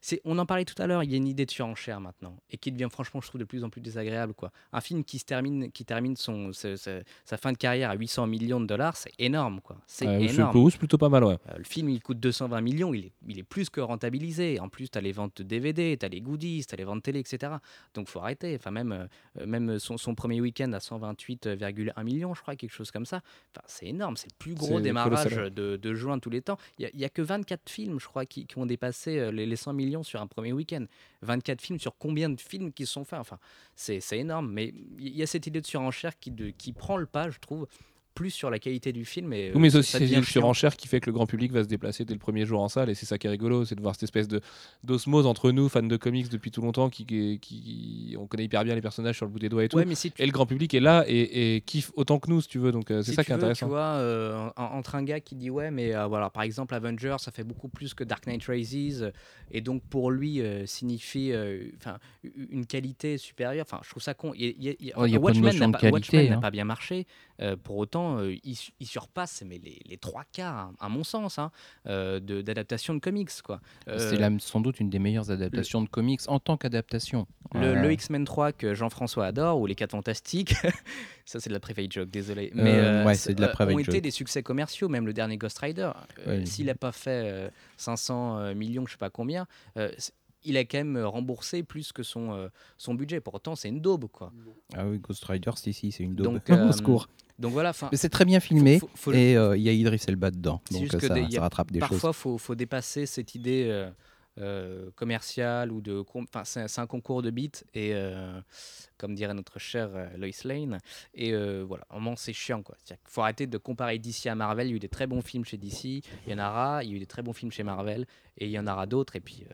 c'est, 0.00 0.20
on 0.24 0.38
en 0.38 0.46
parlait 0.46 0.64
tout 0.64 0.80
à 0.80 0.86
l'heure. 0.86 1.02
Il 1.02 1.10
y 1.10 1.14
a 1.14 1.16
une 1.16 1.26
idée 1.28 1.46
de 1.46 1.50
surenchère 1.50 2.00
maintenant, 2.00 2.36
et 2.50 2.56
qui 2.56 2.72
devient 2.72 2.88
franchement, 2.90 3.20
je 3.20 3.28
trouve, 3.28 3.38
de 3.40 3.44
plus 3.44 3.64
en 3.64 3.70
plus 3.70 3.80
désagréable. 3.80 4.34
Quoi. 4.34 4.50
Un 4.72 4.80
film 4.80 5.04
qui 5.04 5.18
se 5.18 5.24
termine, 5.24 5.70
qui 5.72 5.84
termine 5.84 6.16
son, 6.16 6.52
sa- 6.52 6.76
sa- 6.76 7.00
sa 7.24 7.36
fin 7.36 7.52
de 7.52 7.56
carrière 7.58 7.90
à 7.90 7.94
800 7.94 8.26
millions 8.26 8.60
de 8.60 8.66
dollars, 8.66 8.96
c'est 8.96 9.12
énorme, 9.18 9.60
quoi. 9.60 9.76
C'est 9.86 10.06
énorme. 10.38 10.52
plutôt- 10.78 10.98
pas 10.98 11.08
mal, 11.08 11.24
ouais. 11.24 11.38
Euh, 11.50 11.58
le 11.58 11.64
film, 11.64 11.88
il 11.88 12.00
coûte 12.02 12.20
220 12.20 12.60
millions, 12.60 12.92
il 12.94 13.06
est, 13.06 13.12
il 13.26 13.38
est 13.38 13.42
plus 13.42 13.70
que 13.70 13.80
rentabilisé. 13.80 14.60
En 14.60 14.68
plus, 14.68 14.88
tu 14.90 14.98
as 14.98 15.00
les 15.00 15.12
ventes 15.12 15.38
de 15.38 15.42
DVD, 15.42 15.96
tu 15.98 16.04
as 16.06 16.08
les 16.08 16.20
goodies, 16.20 16.64
tu 16.66 16.74
as 16.74 16.76
les 16.76 16.84
ventes 16.84 17.02
télé, 17.02 17.18
etc. 17.20 17.52
Donc, 17.94 18.08
faut 18.08 18.20
arrêter. 18.20 18.54
Enfin, 18.56 18.70
même, 18.70 18.92
euh, 19.40 19.46
même 19.46 19.78
son, 19.78 19.96
son 19.96 20.14
premier 20.14 20.40
week-end 20.40 20.72
à 20.72 20.78
128,1 20.80 22.02
millions, 22.04 22.34
je 22.34 22.42
crois, 22.42 22.56
quelque 22.56 22.72
chose 22.72 22.90
comme 22.90 23.06
ça. 23.06 23.20
Enfin, 23.54 23.64
c'est 23.66 23.86
énorme. 23.86 24.16
C'est 24.16 24.28
le 24.30 24.36
plus 24.38 24.54
gros 24.54 24.76
C'est 24.76 24.82
démarrage 24.82 25.34
de, 25.50 25.76
de 25.76 25.94
juin 25.94 26.16
de 26.16 26.20
tous 26.20 26.30
les 26.30 26.42
temps. 26.42 26.58
Il 26.78 26.90
n'y 26.94 27.04
a, 27.04 27.08
que 27.08 27.22
24 27.22 27.68
films, 27.68 27.98
je 28.00 28.06
crois, 28.06 28.26
qui, 28.26 28.46
qui 28.46 28.58
ont 28.58 28.66
dépassé 28.66 29.18
euh, 29.18 29.30
les, 29.30 29.46
les 29.52 29.56
100 29.56 29.72
millions 29.74 30.02
sur 30.02 30.20
un 30.20 30.26
premier 30.26 30.52
week-end. 30.52 30.84
24 31.22 31.60
films 31.60 31.78
sur 31.78 31.96
combien 31.96 32.28
de 32.28 32.40
films 32.40 32.72
qui 32.72 32.86
sont 32.86 33.04
faits? 33.04 33.20
Enfin, 33.20 33.38
c'est 33.76 34.00
c'est 34.00 34.18
énorme. 34.18 34.50
Mais 34.50 34.74
il 34.98 35.16
y 35.16 35.22
a 35.22 35.26
cette 35.26 35.46
idée 35.46 35.60
de 35.60 35.66
surenchère 35.66 36.18
qui, 36.18 36.30
de, 36.30 36.50
qui 36.50 36.72
prend 36.72 36.96
le 36.96 37.06
pas, 37.06 37.30
je 37.30 37.38
trouve, 37.38 37.66
plus 38.14 38.30
sur 38.30 38.50
la 38.50 38.58
qualité 38.58 38.92
du 38.92 39.04
film. 39.04 39.32
Et, 39.32 39.52
Oui, 39.54 39.60
mais 39.60 39.74
euh, 39.74 39.78
aussi 39.78 39.92
c'est 39.98 40.08
une 40.10 40.24
surenchère 40.24 40.76
qui 40.76 40.88
fait 40.88 41.00
que 41.00 41.06
le 41.06 41.12
grand 41.12 41.26
public 41.26 41.52
va 41.52 41.62
se 41.62 41.68
déplacer 41.68 42.04
dès 42.04 42.12
le 42.14 42.18
premier 42.20 42.44
jour 42.46 42.60
en 42.60 42.68
salle 42.68 42.90
et 42.90 42.94
c'est 42.94 43.06
ça 43.06 43.18
qui 43.18 43.26
est 43.26 43.30
rigolo, 43.30 43.64
c'est 43.64 43.74
de 43.74 43.80
voir 43.80 43.94
cette 43.94 44.02
espèce 44.04 44.28
d'osmose 44.84 45.26
entre 45.26 45.50
nous, 45.50 45.68
fans 45.68 45.82
de 45.82 45.96
comics 45.96 46.28
depuis 46.28 46.50
tout 46.50 46.60
longtemps, 46.62 46.90
qui, 46.90 47.06
qui, 47.06 47.38
qui- 47.40 48.16
on 48.18 48.26
connaît 48.26 48.44
hyper 48.44 48.64
bien 48.64 48.74
les 48.74 48.80
personnages 48.82 49.16
sur 49.16 49.26
le 49.26 49.32
bout 49.32 49.38
des 49.38 49.48
doigts 49.48 49.64
et 49.64 49.68
tout. 49.68 49.76
Ouais, 49.78 49.84
mais 49.84 49.94
si 49.94 50.10
tu 50.10 50.22
Et 50.22 50.26
le 50.26 50.32
grand 50.32 50.46
public 50.46 50.74
est 50.74 50.80
là 50.80 51.04
et, 51.08 51.56
et 51.56 51.60
kiffe 51.62 51.90
autant 51.94 52.18
que 52.18 52.28
nous, 52.30 52.40
si 52.40 52.48
tu 52.48 52.58
veux. 52.58 52.72
Donc 52.72 52.90
euh, 52.90 53.02
c'est 53.02 53.10
Si 53.12 53.16
ça 53.16 53.24
qui 53.24 53.30
est 53.32 53.34
intéressant. 53.34 53.66
Tu 53.66 53.70
vois, 53.70 53.80
euh, 53.80 54.50
en- 54.56 54.62
entre 54.76 54.94
un 54.94 55.02
gars 55.02 55.20
qui 55.20 55.34
dit 55.34 55.50
ouais, 55.50 55.70
mais 55.70 55.94
euh, 55.94 56.06
voilà, 56.06 56.30
par 56.30 56.42
exemple, 56.42 56.74
Avengers, 56.74 57.16
ça 57.18 57.30
fait 57.30 57.44
beaucoup 57.44 57.68
plus 57.68 57.94
que 57.94 58.04
Dark 58.04 58.26
Knight 58.26 58.44
Rises, 58.44 59.10
et 59.50 59.60
donc 59.60 59.82
pour 59.88 60.10
lui 60.10 60.40
euh, 60.40 60.66
signifie 60.66 61.32
enfin 61.78 61.98
une 62.50 62.66
qualité 62.66 63.18
supérieure. 63.18 63.64
Enfin, 63.68 63.80
je 63.84 63.90
trouve 63.90 64.02
ça 64.02 64.14
con. 64.14 64.32
Il 64.36 64.44
y 64.62 64.68
a- 64.70 64.74
il 64.78 64.86
y 64.86 64.92
a- 64.92 64.94
Oh, 64.96 65.06
y 65.06 65.16
a 65.16 65.18
Watchmen 65.18 65.56
n'a 65.58 65.78
pas, 65.78 65.86
hein. 65.86 66.40
pas 66.40 66.50
bien 66.50 66.64
marché. 66.64 67.06
pour 67.64 67.76
autant, 67.78 68.01
euh, 68.18 68.34
il, 68.44 68.54
su- 68.56 68.72
il 68.80 68.86
surpasse 68.86 69.42
mais 69.46 69.58
les, 69.62 69.80
les 69.86 69.96
trois 69.96 70.24
quarts, 70.32 70.56
hein, 70.56 70.72
à 70.80 70.88
mon 70.88 71.04
sens, 71.04 71.38
hein, 71.38 71.50
euh, 71.86 72.20
de- 72.20 72.42
d'adaptation 72.42 72.94
de 72.94 72.98
comics, 73.00 73.30
quoi. 73.42 73.60
C'est 73.86 74.14
Euh, 74.14 74.18
la- 74.18 74.38
sans 74.38 74.60
doute 74.60 74.80
une 74.80 74.90
des 74.90 74.98
meilleures 74.98 75.30
adaptations 75.30 75.82
de 75.82 75.88
comics 75.88 76.20
en 76.28 76.38
tant 76.38 76.56
qu'adaptation. 76.56 77.26
Le, 77.54 77.74
le 77.74 77.92
X-Men 77.92 78.24
3 78.24 78.52
que 78.52 78.74
Jean-François 78.74 79.26
adore, 79.26 79.60
ou 79.60 79.66
les 79.66 79.74
4 79.74 79.90
Fantastiques, 79.92 80.54
ça 81.26 81.38
c'est 81.40 81.50
de 81.50 81.54
la 81.54 81.60
private 81.60 81.92
joke, 81.92 82.10
désolé. 82.10 82.50
Mais 82.54 83.04
ouais, 83.04 83.14
c'est 83.14 83.34
de 83.34 83.40
la 83.40 83.48
private 83.48 83.74
ont 83.74 83.78
été 83.78 84.00
des 84.00 84.10
succès 84.10 84.42
commerciaux, 84.42 84.88
même 84.88 85.06
le 85.06 85.12
dernier 85.12 85.36
Ghost 85.36 85.58
Rider. 85.58 85.90
Ouais. 86.26 86.46
S'il 86.46 86.66
n'a 86.66 86.74
pas 86.74 86.92
fait 86.92 87.22
euh, 87.30 87.50
500 87.76 88.38
euh, 88.38 88.54
millions, 88.54 88.86
je 88.86 88.92
sais 88.92 88.98
pas 88.98 89.10
combien, 89.10 89.46
il 90.44 90.56
a 90.56 90.64
quand 90.64 90.78
même 90.78 90.98
remboursé 90.98 91.62
plus 91.62 91.92
que 91.92 92.02
son, 92.02 92.32
euh, 92.32 92.48
son 92.76 92.94
budget. 92.94 93.20
Pour 93.20 93.34
autant, 93.34 93.54
c'est 93.54 93.68
une 93.68 93.80
daube, 93.80 94.06
quoi. 94.10 94.32
Ah 94.74 94.86
oui, 94.88 94.98
Ghost 94.98 95.24
Rider, 95.26 95.52
si, 95.54 95.72
si, 95.72 95.92
c'est 95.92 96.02
une 96.02 96.16
daube. 96.16 96.32
Donc, 96.34 96.50
euh, 96.50 96.68
Au 96.68 96.72
secours. 96.72 97.08
Donc 97.42 97.52
voilà. 97.52 97.72
Mais 97.90 97.98
c'est 97.98 98.08
très 98.08 98.24
bien 98.24 98.40
filmé 98.40 98.78
faut- 98.78 98.86
faut- 98.86 99.10
faut- 99.10 99.12
et 99.12 99.36
euh, 99.36 99.56
il 99.56 99.62
y 99.62 99.68
a 99.68 99.72
Idris 99.72 100.02
Elba 100.08 100.30
dedans. 100.30 100.62
Donc 100.70 100.86
ça, 100.92 101.08
des- 101.14 101.36
a- 101.36 101.40
rattrape 101.42 101.70
des 101.72 101.80
choses. 101.80 102.00
Parfois, 102.00 102.32
il 102.34 102.38
faut, 102.38 102.54
dépasser 102.54 103.04
cette 103.04 103.34
idée 103.34 103.66
euh, 103.68 103.90
euh, 104.40 104.90
commerciale 104.94 105.72
ou 105.72 105.80
de. 105.80 106.02
Enfin, 106.14 106.44
c'est 106.44 106.78
un 106.80 106.86
concours 106.86 107.20
de 107.20 107.30
beats 107.30 107.64
et, 107.74 107.92
comme 108.96 109.14
dirait 109.14 109.34
notre 109.34 109.58
chère 109.58 109.90
euh, 109.94 110.06
Lois 110.16 110.30
Lane. 110.44 110.78
Et 111.14 111.32
voilà, 111.62 111.84
au 111.90 111.94
moment, 111.94 112.16
c'est 112.16 112.32
chiant 112.32 112.62
quoi. 112.62 112.76
Il 112.88 112.96
faut 113.06 113.20
arrêter 113.22 113.46
de 113.46 113.58
comparer 113.58 113.98
DC 113.98 114.26
à 114.28 114.34
Marvel. 114.34 114.68
Il 114.68 114.70
y 114.70 114.72
a 114.74 114.76
eu 114.76 114.80
des 114.80 114.88
très 114.88 115.06
bons 115.06 115.20
films 115.20 115.44
chez 115.44 115.56
DC, 115.58 115.84
il 115.84 116.02
y 116.28 116.34
en 116.34 116.38
aura. 116.38 116.84
Il 116.84 116.90
y 116.90 116.92
a 116.92 116.96
eu 116.96 117.00
des 117.00 117.06
très 117.06 117.22
bons 117.22 117.32
films 117.32 117.50
chez 117.52 117.64
Marvel 117.64 118.06
et 118.38 118.46
il 118.46 118.52
y 118.52 118.58
en 118.58 118.66
aura 118.68 118.86
d'autres. 118.86 119.16
Et 119.16 119.20
puis. 119.20 119.44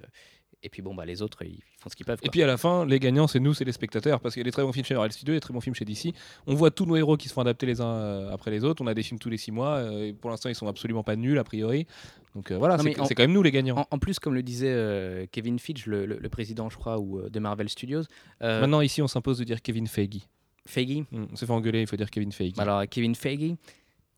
Et 0.63 0.69
puis 0.69 0.83
bon, 0.83 0.95
bah, 0.95 1.05
les 1.05 1.23
autres, 1.23 1.45
ils 1.45 1.61
font 1.79 1.89
ce 1.89 1.95
qu'ils 1.97 2.05
peuvent. 2.07 2.19
Et 2.23 2.31
puis 2.31 2.43
à 2.43 2.47
la 2.47 2.57
fin, 2.57 2.85
les 2.85 2.99
gagnants, 2.99 3.27
c'est 3.29 3.39
nous, 3.41 3.55
c'est 3.55 3.65
les 3.65 3.73
spectateurs, 3.73 4.21
parce 4.21 4.35
qu'il 4.35 4.41
y 4.41 4.45
a 4.45 4.45
des 4.45 4.51
très 4.51 4.63
bons 4.63 4.73
films 4.73 4.85
chez 4.85 4.95
Marvel 4.95 5.13
Studios, 5.13 5.35
des 5.35 5.41
très 5.41 5.55
bons 5.55 5.61
films 5.61 5.75
chez 5.75 5.85
DC. 5.85 6.13
On 6.47 6.55
voit 6.55 6.71
tous 6.71 6.85
nos 6.87 6.97
héros 6.97 7.17
qui 7.17 7.29
se 7.29 7.33
font 7.35 7.41
adapter 7.43 7.67
les 7.67 7.81
uns 7.81 7.87
euh, 7.93 8.33
après 8.33 8.51
les 8.51 8.65
autres. 8.65 8.83
On 8.83 8.87
a 8.89 8.95
des 8.95 9.03
films 9.03 9.19
tous 9.21 9.31
les 9.31 9.37
six 9.39 9.53
mois. 9.53 9.77
euh, 9.77 10.07
et 10.07 10.13
pour 10.13 10.31
l'instant, 10.31 10.49
ils 10.49 10.55
sont 10.55 10.67
absolument 10.67 11.03
pas 11.05 11.15
nuls 11.17 11.39
a 11.39 11.45
priori. 11.45 11.87
Donc 12.35 12.51
euh, 12.51 12.59
voilà, 12.59 12.77
c'est 13.07 13.15
quand 13.15 13.23
même 13.23 13.33
nous 13.33 13.43
les 13.43 13.51
gagnants. 13.53 13.79
En, 13.79 13.87
en 13.93 13.99
plus, 13.99 14.19
comme 14.19 14.35
le 14.35 14.43
disait 14.43 14.73
euh, 14.73 15.27
Kevin 15.31 15.59
Feige, 15.59 15.87
le, 15.87 16.07
le- 16.07 16.19
le 16.19 16.29
président, 16.29 16.69
je 16.71 16.77
crois, 16.77 16.99
ou 16.99 17.29
de 17.29 17.39
Marvel 17.39 17.69
Studios, 17.69 18.03
euh, 18.43 18.61
Maintenant, 18.61 18.81
ici, 18.81 19.01
on 19.01 19.07
s'impose 19.09 19.39
de 19.39 19.45
dire 19.45 19.63
Kevin 19.63 19.87
Feige. 19.87 20.21
Feige, 20.67 21.05
Hmm, 21.11 21.25
on 21.33 21.37
s'est 21.37 21.47
fait 21.47 21.53
engueuler, 21.53 21.81
il 21.83 21.87
faut 21.87 21.97
dire 21.97 22.11
Kevin 22.11 22.31
Feige. 22.33 22.53
Alors, 22.59 22.83
Kevin 22.89 23.15
Feige, 23.15 23.55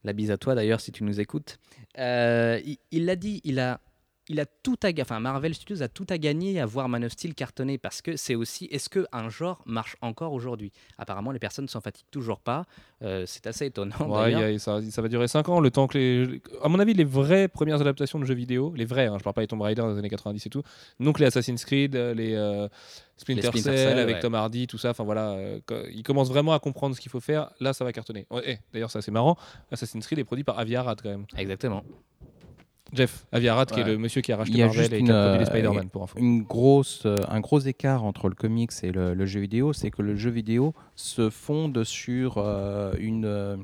la 0.03 0.13
bise 0.15 0.31
à 0.31 0.39
toi 0.39 0.55
d'ailleurs 0.55 0.81
si 0.81 0.91
tu 0.91 1.05
nous 1.05 1.21
écoutes, 1.21 1.59
il 1.97 3.05
l'a 3.05 3.17
dit, 3.17 3.41
il 3.45 3.59
a, 3.61 3.81
il 4.29 4.39
a 4.39 4.47
tout 4.47 4.77
à 4.83 4.91
enfin 5.01 5.19
Marvel 5.19 5.55
Studios 5.55 5.83
a 5.83 5.89
tout 5.89 6.07
à 6.09 6.19
gagner 6.19 6.61
à 6.61 6.67
voir 6.67 6.89
Man 6.89 7.05
of 7.05 7.13
Steel 7.13 7.35
cartonner 7.35 7.79
parce 7.79 8.01
que 8.03 8.17
c'est 8.17 8.35
aussi, 8.35 8.67
est-ce 8.67 8.89
que 8.89 9.07
un 9.13 9.29
genre 9.29 9.63
marche 9.67 9.97
encore 10.03 10.33
aujourd'hui? 10.33 10.71
Apparemment, 10.99 11.33
les 11.33 11.39
personnes 11.39 11.67
s'en 11.69 11.81
fatiguent 11.81 12.11
toujours 12.11 12.41
pas. 12.41 12.65
Euh, 13.03 13.25
c'est 13.27 13.47
assez 13.47 13.67
étonnant. 13.67 13.97
Ouais, 14.09 14.33
y 14.33 14.35
a- 14.35 14.59
ça, 14.59 14.81
ça 14.91 15.03
va 15.03 15.09
durer 15.09 15.27
5 15.27 15.49
ans, 15.49 15.59
le 15.61 15.71
temps 15.71 15.87
que 15.87 15.99
les. 15.99 16.41
À 16.63 16.69
mon 16.69 16.79
avis, 16.79 16.95
les 16.95 17.05
vraies 17.05 17.49
premières 17.49 17.81
adaptations 17.81 18.19
de 18.21 18.25
jeux 18.25 18.35
vidéo, 18.35 18.73
les 18.77 18.85
vraies, 18.85 19.07
hein, 19.07 19.17
je 19.19 19.25
parle 19.25 19.35
pas 19.35 19.41
des 19.41 19.47
Tomb 19.49 19.63
Raider 19.63 19.83
des 19.83 19.99
années 19.99 20.11
90 20.11 20.47
et 20.47 20.51
tout, 20.51 20.63
donc 21.01 21.19
les 21.19 21.27
Assassin's 21.27 21.65
Creed, 21.65 21.97
euh, 21.97 22.15
les 22.15 22.35
euh, 22.35 22.69
Splinter, 23.17 23.43
Les 23.43 23.49
Splinter 23.49 23.77
Cell, 23.77 23.89
Cell, 23.91 23.99
avec 23.99 24.17
ouais. 24.17 24.21
Tom 24.21 24.35
Hardy, 24.35 24.67
tout 24.67 24.79
ça, 24.79 24.91
enfin 24.91 25.05
voilà, 25.05 25.31
euh, 25.33 25.61
ils 25.93 26.03
commencent 26.03 26.31
vraiment 26.31 26.53
à 26.53 26.59
comprendre 26.59 26.95
ce 26.95 27.01
qu'il 27.01 27.11
faut 27.11 27.21
faire, 27.21 27.51
là 27.61 27.73
ça 27.73 27.85
va 27.85 27.93
cartonner. 27.93 28.27
Ouais, 28.31 28.43
eh, 28.47 28.59
D'ailleurs, 28.73 28.91
ça 28.91 29.03
c'est 29.03 29.11
marrant, 29.11 29.37
Assassin's 29.71 30.07
Creed 30.07 30.19
est 30.19 30.25
produit 30.25 30.45
par 30.45 30.59
Avi 30.59 30.77
Arad 30.77 31.01
quand 31.03 31.11
même. 31.11 31.27
Exactement. 31.37 31.83
Jeff, 32.93 33.27
Avi 33.33 33.49
Arad 33.49 33.71
qui 33.71 33.81
est 33.81 33.85
le 33.85 33.99
monsieur 33.99 34.21
qui 34.21 34.33
a 34.33 34.37
Il 34.37 34.39
racheté 34.39 34.59
y 34.59 34.63
a 34.63 34.67
Marvel 34.67 34.81
juste 34.83 34.93
et 34.93 34.99
une, 34.99 35.07
qui 35.07 35.13
a 35.13 35.23
produit 35.23 35.39
les 35.39 35.45
euh, 35.45 35.47
Spider-Man 35.47 35.89
pour 35.91 36.03
info. 36.03 36.19
Une 36.19 36.43
grosse, 36.43 37.03
euh, 37.07 37.17
un 37.29 37.41
gros 37.41 37.61
écart 37.61 38.05
entre 38.05 38.29
le 38.29 38.35
comics 38.35 38.73
et 38.83 38.91
le, 38.93 39.15
le 39.15 39.27
jeu 39.27 39.41
vidéo, 39.41 39.73
c'est 39.73 39.91
que 39.91 40.03
le 40.03 40.17
jeu 40.17 40.31
vidéo 40.31 40.75
se 40.97 41.31
fonde 41.31 41.85
sur 41.85 42.39
euh, 42.39 42.93
une, 42.99 43.59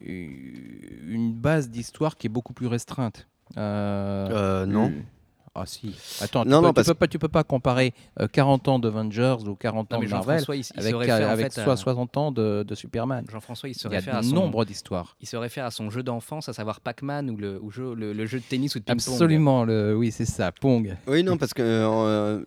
une 0.00 1.32
base 1.34 1.70
d'histoire 1.70 2.16
qui 2.16 2.26
est 2.26 2.30
beaucoup 2.30 2.52
plus 2.54 2.66
restreinte. 2.66 3.28
Euh, 3.56 4.28
Euh, 4.30 4.66
non. 4.66 4.92
Ah 5.54 5.66
si. 5.66 5.94
Attends, 6.22 6.46
Non, 6.46 6.58
tu, 6.58 6.62
non, 6.62 6.68
peux, 6.68 6.72
parce- 6.72 6.86
tu 6.86 6.92
peux 6.92 6.98
pas, 6.98 7.08
tu 7.08 7.18
peux 7.18 7.28
pas 7.28 7.44
comparer 7.44 7.92
euh, 8.20 8.26
40 8.26 8.68
ans 8.68 8.78
d'Avengers 8.78 9.36
ou 9.46 9.54
40 9.54 9.90
Non, 9.90 9.98
ans 9.98 10.00
de 10.00 10.06
Marvel 10.08 10.42
il, 10.48 10.54
il 10.60 10.80
avec, 10.80 10.94
réfère 10.96 11.16
euh, 11.16 11.26
en 11.28 11.32
avec 11.32 11.52
fait 11.52 11.60
soit 11.60 11.74
à- 11.74 11.76
60 11.76 12.16
ans 12.16 12.32
de, 12.32 12.62
de 12.62 12.74
Superman. 12.74 13.26
Jean-François, 13.30 13.68
il 13.68 13.74
se 13.74 13.86
Il 13.86 13.90
y 13.90 13.94
a 13.94 13.98
réfère 13.98 14.16
à 14.16 14.20
de 14.22 14.26
son 14.26 14.34
nombre 14.34 14.64
d'histoires. 14.64 15.14
Il 15.20 15.28
se 15.28 15.36
réfère 15.36 15.66
à 15.66 15.70
son 15.70 15.90
jeu 15.90 16.02
d'enfance, 16.02 16.48
à 16.48 16.54
savoir 16.54 16.80
Pac-Man 16.80 17.28
ou 17.28 17.36
le, 17.36 17.60
ou 17.60 17.70
jeu- 17.70 17.94
le, 17.94 18.14
le 18.14 18.24
jeu 18.26 18.38
de 18.38 18.44
tennis 18.44 18.74
ou 18.76 18.78
de 18.78 18.84
ping-pong. 18.84 19.12
Absolument, 19.12 19.64
le, 19.64 19.94
oui, 19.94 20.10
c'est 20.10 20.24
ça, 20.24 20.52
Pong. 20.52 20.96
Oui, 21.06 21.22
non, 21.22 21.36
parce 21.36 21.52
que 21.52 21.60
euh, 21.62 22.42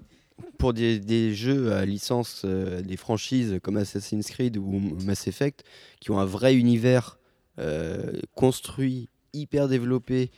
pour 0.57 0.73
des, 0.73 0.99
des 0.99 1.35
jeux 1.35 1.73
à 1.73 1.85
licence, 1.85 2.41
euh, 2.43 2.81
des 2.81 2.97
franchises 2.97 3.59
comme 3.61 3.77
Assassin's 3.77 4.27
Creed 4.31 4.57
ou 4.57 4.81
Mass 5.05 5.27
Effect, 5.27 5.63
qui 5.99 6.09
ont 6.09 6.17
un 6.17 6.25
vrai 6.25 6.55
univers 6.55 7.19
euh, 7.59 8.13
construit, 8.33 9.09
hyper 9.33 9.67
développé, 9.67 10.31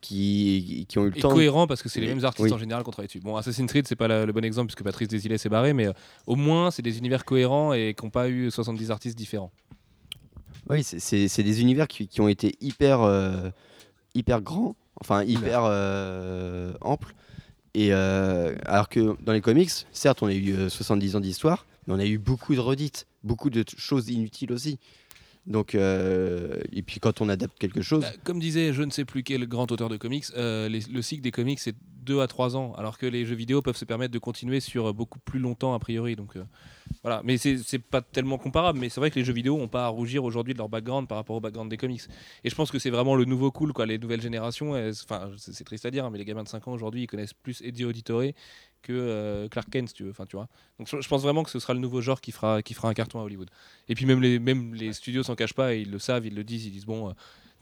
qui, 0.00 0.86
qui 0.88 0.98
ont 0.98 1.06
eu 1.06 1.10
le 1.10 1.18
Et 1.18 1.20
temps. 1.20 1.30
cohérent 1.30 1.66
parce 1.66 1.82
que 1.82 1.88
c'est 1.88 2.00
les 2.00 2.06
mêmes 2.06 2.24
artistes 2.24 2.46
Oui. 2.46 2.52
en 2.52 2.58
général 2.58 2.84
qu'on 2.84 2.90
travaille 2.92 3.08
dessus. 3.08 3.20
Bon, 3.20 3.36
Assassin's 3.36 3.68
Creed, 3.68 3.86
c'est 3.88 3.96
pas 3.96 4.06
la- 4.08 4.26
le 4.26 4.32
bon 4.32 4.44
exemple 4.44 4.66
puisque 4.68 4.84
Patrice 4.84 5.08
Desilets 5.08 5.38
s'est 5.38 5.48
barré, 5.48 5.72
mais 5.72 5.86
euh, 5.88 5.92
au 6.26 6.36
moins, 6.36 6.70
c'est 6.70 6.82
des 6.82 6.98
univers 6.98 7.24
cohérents 7.24 7.72
et 7.72 7.94
qui 7.98 8.04
n'ont 8.04 8.10
pas 8.10 8.28
eu 8.28 8.50
70 8.50 8.90
artistes 8.90 9.18
différents. 9.18 9.50
Oui, 10.70 10.82
c'est- 10.84 11.42
des 11.42 11.60
univers 11.60 11.88
qui, 11.88 12.06
qui 12.08 12.20
ont 12.20 12.28
été 12.28 12.54
hyper, 12.60 13.00
euh, 13.02 13.50
hyper 14.14 14.40
grands, 14.42 14.76
enfin 15.00 15.24
hyper 15.24 15.62
euh, 15.64 16.72
amples. 16.80 17.14
Et 17.74 17.92
alors 17.92 18.88
que 18.88 19.16
dans 19.22 19.32
les 19.32 19.40
comics, 19.40 19.70
certes, 19.92 20.22
on 20.22 20.26
a 20.26 20.32
eu 20.34 20.52
euh, 20.54 20.68
70 20.68 21.16
ans 21.16 21.20
d'histoire, 21.20 21.66
mais 21.86 21.94
on 21.94 21.98
a 21.98 22.04
eu 22.06 22.18
beaucoup 22.18 22.54
de 22.54 22.60
redites, 22.60 23.06
beaucoup 23.24 23.50
de 23.50 23.64
choses 23.76 24.08
inutiles 24.10 24.52
aussi. 24.52 24.78
Donc, 25.48 25.74
euh, 25.74 26.60
et 26.72 26.82
puis 26.82 27.00
quand 27.00 27.22
on 27.22 27.28
adapte 27.30 27.58
quelque 27.58 27.80
chose, 27.80 28.02
Bah, 28.02 28.12
comme 28.22 28.38
disait 28.38 28.74
je 28.74 28.82
ne 28.82 28.90
sais 28.90 29.06
plus 29.06 29.22
quel 29.22 29.46
grand 29.48 29.72
auteur 29.72 29.88
de 29.88 29.96
comics, 29.96 30.26
euh, 30.36 30.68
le 30.68 31.02
cycle 31.02 31.22
des 31.22 31.30
comics 31.30 31.58
c'est 31.58 31.74
2 32.08 32.20
à 32.20 32.26
3 32.26 32.56
ans, 32.56 32.72
alors 32.76 32.98
que 32.98 33.06
les 33.06 33.24
jeux 33.26 33.36
vidéo 33.36 33.62
peuvent 33.62 33.76
se 33.76 33.84
permettre 33.84 34.12
de 34.12 34.18
continuer 34.18 34.60
sur 34.60 34.88
euh, 34.88 34.92
beaucoup 34.92 35.18
plus 35.20 35.38
longtemps 35.38 35.74
a 35.74 35.78
priori. 35.78 36.16
Donc 36.16 36.36
euh, 36.36 36.44
voilà, 37.02 37.20
mais 37.24 37.36
c'est 37.38 37.78
pas 37.78 38.00
tellement 38.00 38.38
comparable, 38.38 38.78
mais 38.78 38.88
c'est 38.88 39.00
vrai 39.00 39.10
que 39.10 39.18
les 39.18 39.24
jeux 39.24 39.32
vidéo 39.32 39.56
ont 39.56 39.68
pas 39.68 39.84
à 39.84 39.88
rougir 39.88 40.24
aujourd'hui 40.24 40.54
de 40.54 40.58
leur 40.58 40.68
background 40.68 41.06
par 41.06 41.18
rapport 41.18 41.36
au 41.36 41.40
background 41.40 41.70
des 41.70 41.76
comics. 41.76 42.02
Et 42.44 42.50
je 42.50 42.54
pense 42.54 42.70
que 42.70 42.78
c'est 42.78 42.90
vraiment 42.90 43.14
le 43.14 43.26
nouveau 43.26 43.50
cool, 43.50 43.72
quoi. 43.72 43.86
Les 43.86 43.98
nouvelles 43.98 44.22
générations, 44.22 44.72
enfin 45.04 45.30
c'est 45.36 45.64
triste 45.64 45.84
à 45.86 45.90
dire, 45.90 46.04
hein, 46.04 46.10
mais 46.10 46.18
les 46.18 46.24
gamins 46.24 46.44
de 46.44 46.48
5 46.48 46.66
ans 46.68 46.72
aujourd'hui 46.72 47.02
ils 47.02 47.06
connaissent 47.06 47.34
plus 47.34 47.60
Eddie 47.62 47.84
Auditore 47.84 48.32
que 48.82 48.92
euh, 48.92 49.48
Clark 49.48 49.68
Kent, 49.70 49.88
si 49.88 49.94
tu 49.94 50.04
veux. 50.04 50.10
Enfin, 50.10 50.26
tu 50.26 50.36
vois. 50.36 50.48
Donc 50.78 50.88
je, 50.88 51.00
je 51.00 51.08
pense 51.08 51.22
vraiment 51.22 51.42
que 51.42 51.50
ce 51.50 51.58
sera 51.58 51.74
le 51.74 51.80
nouveau 51.80 52.00
genre 52.00 52.20
qui 52.20 52.32
fera, 52.32 52.62
qui 52.62 52.74
fera 52.74 52.88
un 52.88 52.94
carton 52.94 53.20
à 53.20 53.24
Hollywood. 53.24 53.50
Et 53.88 53.94
puis 53.94 54.06
même 54.06 54.22
les, 54.22 54.38
même 54.38 54.74
les 54.74 54.92
studios 54.92 55.22
s'en 55.22 55.34
cachent 55.34 55.54
pas 55.54 55.74
et 55.74 55.80
ils 55.80 55.90
le 55.90 55.98
savent, 55.98 56.26
ils 56.26 56.34
le 56.34 56.44
disent, 56.44 56.66
ils 56.66 56.72
disent 56.72 56.86
bon. 56.86 57.10
euh, 57.10 57.12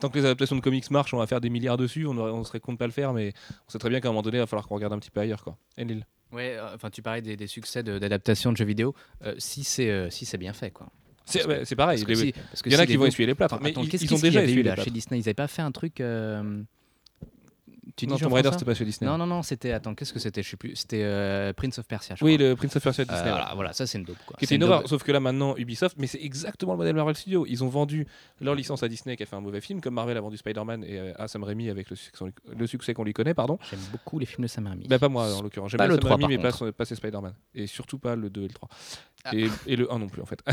Tant 0.00 0.08
que 0.10 0.18
les 0.18 0.24
adaptations 0.24 0.56
de 0.56 0.60
comics 0.60 0.90
marchent, 0.90 1.14
on 1.14 1.18
va 1.18 1.26
faire 1.26 1.40
des 1.40 1.48
milliards 1.48 1.76
dessus. 1.76 2.06
On, 2.06 2.44
serait 2.44 2.60
con 2.60 2.72
de 2.72 2.78
pas 2.78 2.86
le 2.86 2.92
faire, 2.92 3.12
mais 3.12 3.32
on 3.66 3.70
sait 3.70 3.78
très 3.78 3.88
bien 3.88 4.00
qu'à 4.00 4.08
un 4.08 4.12
moment 4.12 4.22
donné, 4.22 4.36
il 4.36 4.40
va 4.40 4.46
falloir 4.46 4.68
qu'on 4.68 4.74
regarde 4.74 4.92
un 4.92 4.98
petit 4.98 5.10
peu 5.10 5.20
ailleurs, 5.20 5.42
quoi. 5.42 5.56
Enlil. 5.80 6.06
Ouais, 6.32 6.56
euh, 6.56 6.74
enfin, 6.74 6.90
tu 6.90 7.02
parlais 7.02 7.22
des, 7.22 7.36
des 7.36 7.46
succès 7.46 7.82
d'adaptation 7.82 8.52
de, 8.52 8.56
jeux 8.56 8.64
vidéo. 8.64 8.94
Euh, 9.24 9.34
si 9.38 9.64
c'est 9.64 9.90
euh, 9.90 10.10
si 10.10 10.26
c'est 10.26 10.38
bien 10.38 10.52
fait, 10.52 10.70
quoi. 10.70 10.88
C'est 11.24 11.76
pareil. 11.76 11.98
Parce 11.98 12.04
que 12.04 12.08
les- 12.08 12.16
si- 12.16 12.32
parce 12.32 12.62
que 12.62 12.68
Il 12.68 12.72
y 12.72 12.76
en 12.76 12.78
a 12.78 12.82
si 12.82 12.88
qui 12.88 12.96
vont 12.96 13.06
essuyer 13.06 13.26
les 13.26 13.34
plâtres, 13.34 13.54
Attends, 13.54 13.64
mais 13.64 13.70
attends, 13.70 13.82
ils, 13.82 14.14
ont 14.14 14.18
déjà 14.18 14.44
eu 14.44 14.62
là 14.62 14.76
chez 14.76 14.90
Disney 14.90 15.18
Ils 15.18 15.22
n'avaient 15.22 15.34
pas 15.34 15.48
fait 15.48 15.62
un 15.62 15.72
truc. 15.72 16.00
euh, 16.00 16.62
Tu 17.96 18.04
dis 18.04 18.12
Non, 18.12 18.18
Tomb 18.18 18.32
Raider, 18.34 18.50
c'était 18.52 18.66
pas 18.66 18.74
chez 18.74 18.84
Disney. 18.84 19.10
Non, 19.10 19.16
non, 19.16 19.26
non, 19.26 19.42
c'était. 19.42 19.72
Attends, 19.72 19.94
qu'est-ce 19.94 20.12
que 20.12 20.18
c'était? 20.18 20.42
Je 20.42 20.50
sais 20.50 20.56
plus. 20.58 20.76
C'était 20.76 21.02
euh, 21.02 21.54
Prince 21.54 21.78
of 21.78 21.86
Persia. 21.88 22.14
Je 22.14 22.22
Oui, 22.24 22.36
crois. 22.36 22.48
le 22.48 22.54
Prince 22.56 22.76
of 22.76 22.82
Persia 22.82 23.04
de 23.06 23.10
Euh, 23.10 23.14
Disney. 23.14 23.30
ouais. 23.32 23.36
voilà, 23.38 23.54
voilà, 23.54 23.72
ça 23.72 23.86
c'est 23.86 23.96
une 23.96 24.04
dope. 24.04 24.18
Quoi. 24.26 24.36
Qui 24.38 24.44
était 24.44 24.56
une 24.56 24.64
horreur, 24.64 24.86
sauf 24.86 25.02
que 25.02 25.12
là 25.12 25.18
maintenant 25.20 25.56
Ubisoft, 25.56 25.96
mais 25.98 26.06
c'est 26.06 26.20
exactement 26.22 26.72
le 26.72 26.78
modèle 26.78 26.94
Marvel 26.94 27.16
Studios. 27.16 27.46
Ils 27.48 27.64
ont 27.64 27.68
vendu 27.68 28.06
leur 28.42 28.54
licence 28.54 28.82
à 28.82 28.88
Disney 28.88 29.16
qui 29.16 29.22
a 29.22 29.26
fait 29.26 29.36
un 29.36 29.40
mauvais 29.40 29.62
film, 29.62 29.80
comme 29.80 29.94
Marvel 29.94 30.16
a 30.16 30.20
vendu 30.20 30.36
Spider-Man 30.36 30.84
et 30.84 30.98
euh, 30.98 31.12
à 31.16 31.26
Sam 31.26 31.42
Raimi 31.42 31.70
avec 31.70 31.88
le 31.88 31.96
succès, 31.96 32.24
le 32.54 32.66
succès 32.66 32.92
qu'on 32.92 33.04
lui 33.04 33.14
connaît, 33.14 33.32
pardon. 33.34 33.58
J'aime 33.70 33.80
beaucoup 33.90 34.18
les 34.18 34.26
films 34.26 34.42
de 34.42 34.48
Sam 34.48 34.66
Raimi. 34.66 34.86
Bah 34.88 34.98
pas 34.98 35.08
moi 35.08 35.34
en 35.34 35.40
l'occurrence, 35.40 35.70
j'aime 35.70 35.78
Pas 35.78 35.86
le 35.86 35.94
Sam 35.94 36.00
3, 36.00 36.16
Raimi, 36.16 36.36
mais 36.36 36.42
pas, 36.42 36.72
pas 36.72 36.84
Spider-Man. 36.84 37.32
Et 37.54 37.66
surtout 37.66 37.98
pas 37.98 38.14
le 38.14 38.28
2 38.28 38.42
et 38.42 38.48
le 38.48 38.52
3. 38.52 38.68
Ah. 39.26 39.34
Et, 39.34 39.48
et 39.66 39.76
le 39.76 39.92
1 39.92 39.98
non 39.98 40.08
plus 40.08 40.22
en 40.22 40.26
fait. 40.26 40.42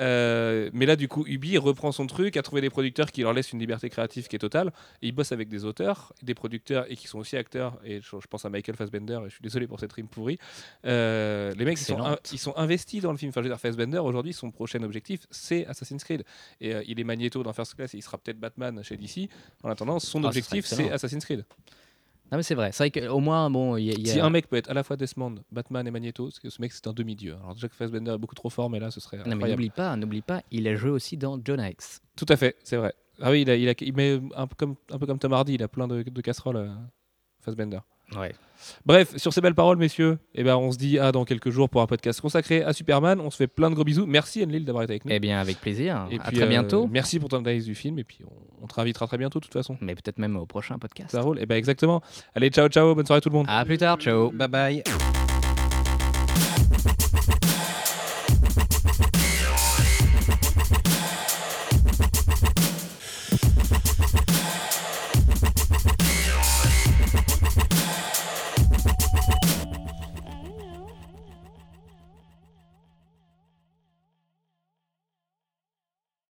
Euh, 0.00 0.70
mais 0.72 0.86
là 0.86 0.96
du 0.96 1.06
coup 1.06 1.24
Ubi 1.24 1.56
reprend 1.56 1.92
son 1.92 2.08
truc, 2.08 2.36
a 2.36 2.42
trouvé 2.42 2.60
des 2.60 2.68
producteurs 2.68 3.12
qui 3.12 3.22
leur 3.22 3.32
laissent 3.32 3.52
une 3.52 3.60
liberté 3.60 3.88
créative 3.88 4.26
qui 4.26 4.34
est 4.34 4.40
totale. 4.40 4.72
Et 5.02 5.06
ils 5.06 5.12
bossent 5.12 5.30
avec 5.30 5.48
des 5.48 5.64
auteurs, 5.64 6.12
des 6.20 6.34
producteurs 6.34 6.90
et 6.90 6.96
qui 6.96 7.06
sont 7.06 7.20
aussi 7.20 7.36
acteurs. 7.36 7.78
Et 7.84 8.00
je, 8.00 8.08
je 8.20 8.26
pense 8.26 8.44
à 8.44 8.50
Michael 8.50 8.74
Fassbender, 8.74 9.20
et 9.24 9.28
je 9.28 9.34
suis 9.34 9.42
désolé 9.42 9.68
pour 9.68 9.78
cette 9.78 9.92
rime 9.92 10.08
pourrie. 10.08 10.38
Euh, 10.84 11.52
les 11.56 11.64
mecs 11.64 11.78
ils 11.78 11.84
sont, 11.84 12.52
ils 12.56 12.60
investis 12.60 13.02
dans 13.02 13.12
le 13.12 13.18
film. 13.18 13.28
Enfin 13.28 13.40
je 13.40 13.44
veux 13.44 13.50
dire 13.50 13.60
Fassbender 13.60 13.98
aujourd'hui 13.98 14.32
son 14.32 14.50
prochain 14.50 14.82
objectif 14.82 15.28
c'est 15.30 15.64
Assassin's 15.66 16.02
Creed. 16.02 16.24
Et 16.60 16.74
euh, 16.74 16.82
il 16.88 16.98
est 16.98 17.04
Magneto 17.04 17.44
dans 17.44 17.52
First 17.52 17.76
Class 17.76 17.94
et 17.94 17.98
il 17.98 18.02
sera 18.02 18.18
peut-être 18.18 18.40
Batman 18.40 18.82
chez 18.82 18.96
DC. 18.96 19.30
En 19.62 19.70
attendant 19.70 20.00
son 20.00 20.24
Ah, 20.24 20.26
objectif 20.26 20.66
c'est. 20.66 20.90
Assassin's 20.90 21.24
Creed. 21.24 21.44
Non, 22.32 22.38
mais 22.38 22.42
c'est 22.42 22.54
vrai. 22.54 22.72
C'est 22.72 22.88
vrai 22.88 22.90
qu'au 23.06 23.20
moins, 23.20 23.48
bon, 23.50 23.76
il 23.76 23.84
y 23.84 23.90
a. 23.90 23.94
y 23.98 24.10
a- 24.10 24.12
Si 24.14 24.20
un 24.20 24.30
mec 24.30 24.48
peut 24.48 24.56
être 24.56 24.70
à 24.70 24.74
la 24.74 24.82
fois 24.82 24.96
Desmond, 24.96 25.36
Batman 25.52 25.86
et 25.86 25.90
Magneto, 25.90 26.24
parce 26.24 26.38
que 26.40 26.50
ce 26.50 26.60
mec 26.60 26.72
c'est 26.72 26.86
un 26.86 26.92
demi-dieu. 26.92 27.36
Alors 27.42 27.54
que 27.54 27.68
Fassbender 27.76 28.12
est 28.12 28.18
beaucoup 28.18 28.34
trop 28.34 28.50
fort, 28.50 28.70
mais 28.70 28.80
là 28.80 28.90
ce 28.90 28.98
serait 29.00 29.18
Non, 29.18 29.36
mais 29.36 29.50
n'oublie 29.50 29.70
pas, 29.70 29.94
n'oublie 29.96 30.22
pas, 30.22 30.42
il 30.50 30.66
a 30.66 30.74
joué 30.74 30.90
aussi 30.90 31.16
dans 31.16 31.38
John 31.44 31.60
X. 31.60 32.00
Tout 32.16 32.26
à 32.28 32.36
fait, 32.36 32.56
c'est 32.64 32.76
vrai. 32.76 32.94
Ah 33.20 33.30
oui, 33.30 33.42
il, 33.42 33.50
a, 33.50 33.54
il, 33.56 33.68
a- 33.68 33.74
il 33.80 33.94
met 33.94 34.20
un 34.34 34.46
peu 34.46 34.54
comme, 34.56 34.74
un 34.90 34.98
peu 34.98 35.06
comme 35.06 35.18
Tom 35.18 35.32
Hardy, 35.32 35.54
il 35.54 35.62
a 35.62 35.68
plein 35.68 35.86
de, 35.86 36.02
de 36.02 36.20
casseroles, 36.20 36.56
euh, 36.56 36.68
Fassbender. 37.40 37.78
Ouais. 38.16 38.34
Bref, 38.86 39.16
sur 39.16 39.32
ces 39.32 39.40
belles 39.40 39.54
paroles, 39.54 39.76
messieurs, 39.76 40.18
eh 40.34 40.42
ben, 40.42 40.56
on 40.56 40.72
se 40.72 40.78
dit 40.78 40.98
à 40.98 41.12
dans 41.12 41.24
quelques 41.24 41.50
jours 41.50 41.68
pour 41.68 41.82
un 41.82 41.86
podcast 41.86 42.20
consacré 42.20 42.62
à 42.62 42.72
Superman. 42.72 43.20
On 43.20 43.30
se 43.30 43.36
fait 43.36 43.46
plein 43.46 43.70
de 43.70 43.74
gros 43.74 43.84
bisous. 43.84 44.06
Merci 44.06 44.42
Enlil 44.42 44.64
d'avoir 44.64 44.84
été 44.84 44.92
avec 44.94 45.04
nous. 45.04 45.12
Eh 45.12 45.20
bien, 45.20 45.40
avec 45.40 45.60
plaisir. 45.60 46.06
Et 46.10 46.18
à 46.18 46.24
puis, 46.24 46.36
très 46.36 46.46
euh, 46.46 46.48
bientôt. 46.48 46.88
Merci 46.90 47.18
pour 47.18 47.28
ton 47.28 47.38
analyse 47.38 47.64
du 47.64 47.74
film 47.74 47.98
et 47.98 48.04
puis 48.04 48.18
on, 48.24 48.64
on 48.64 48.66
te 48.66 48.74
réinvitera 48.74 49.06
très 49.06 49.18
bientôt 49.18 49.40
de 49.40 49.44
toute 49.44 49.52
façon. 49.52 49.76
Mais 49.80 49.94
peut-être 49.94 50.18
même 50.18 50.36
au 50.36 50.46
prochain 50.46 50.78
podcast. 50.78 51.10
Ça 51.10 51.20
roule 51.20 51.38
Et 51.40 51.46
ben 51.46 51.56
exactement. 51.56 52.02
Allez, 52.34 52.50
ciao 52.50 52.68
ciao, 52.68 52.94
bonne 52.94 53.06
soirée 53.06 53.20
tout 53.20 53.30
le 53.30 53.36
monde. 53.36 53.46
À 53.48 53.64
plus 53.64 53.78
tard, 53.78 53.98
ciao. 53.98 54.30
Bye 54.30 54.48
bye. 54.48 55.23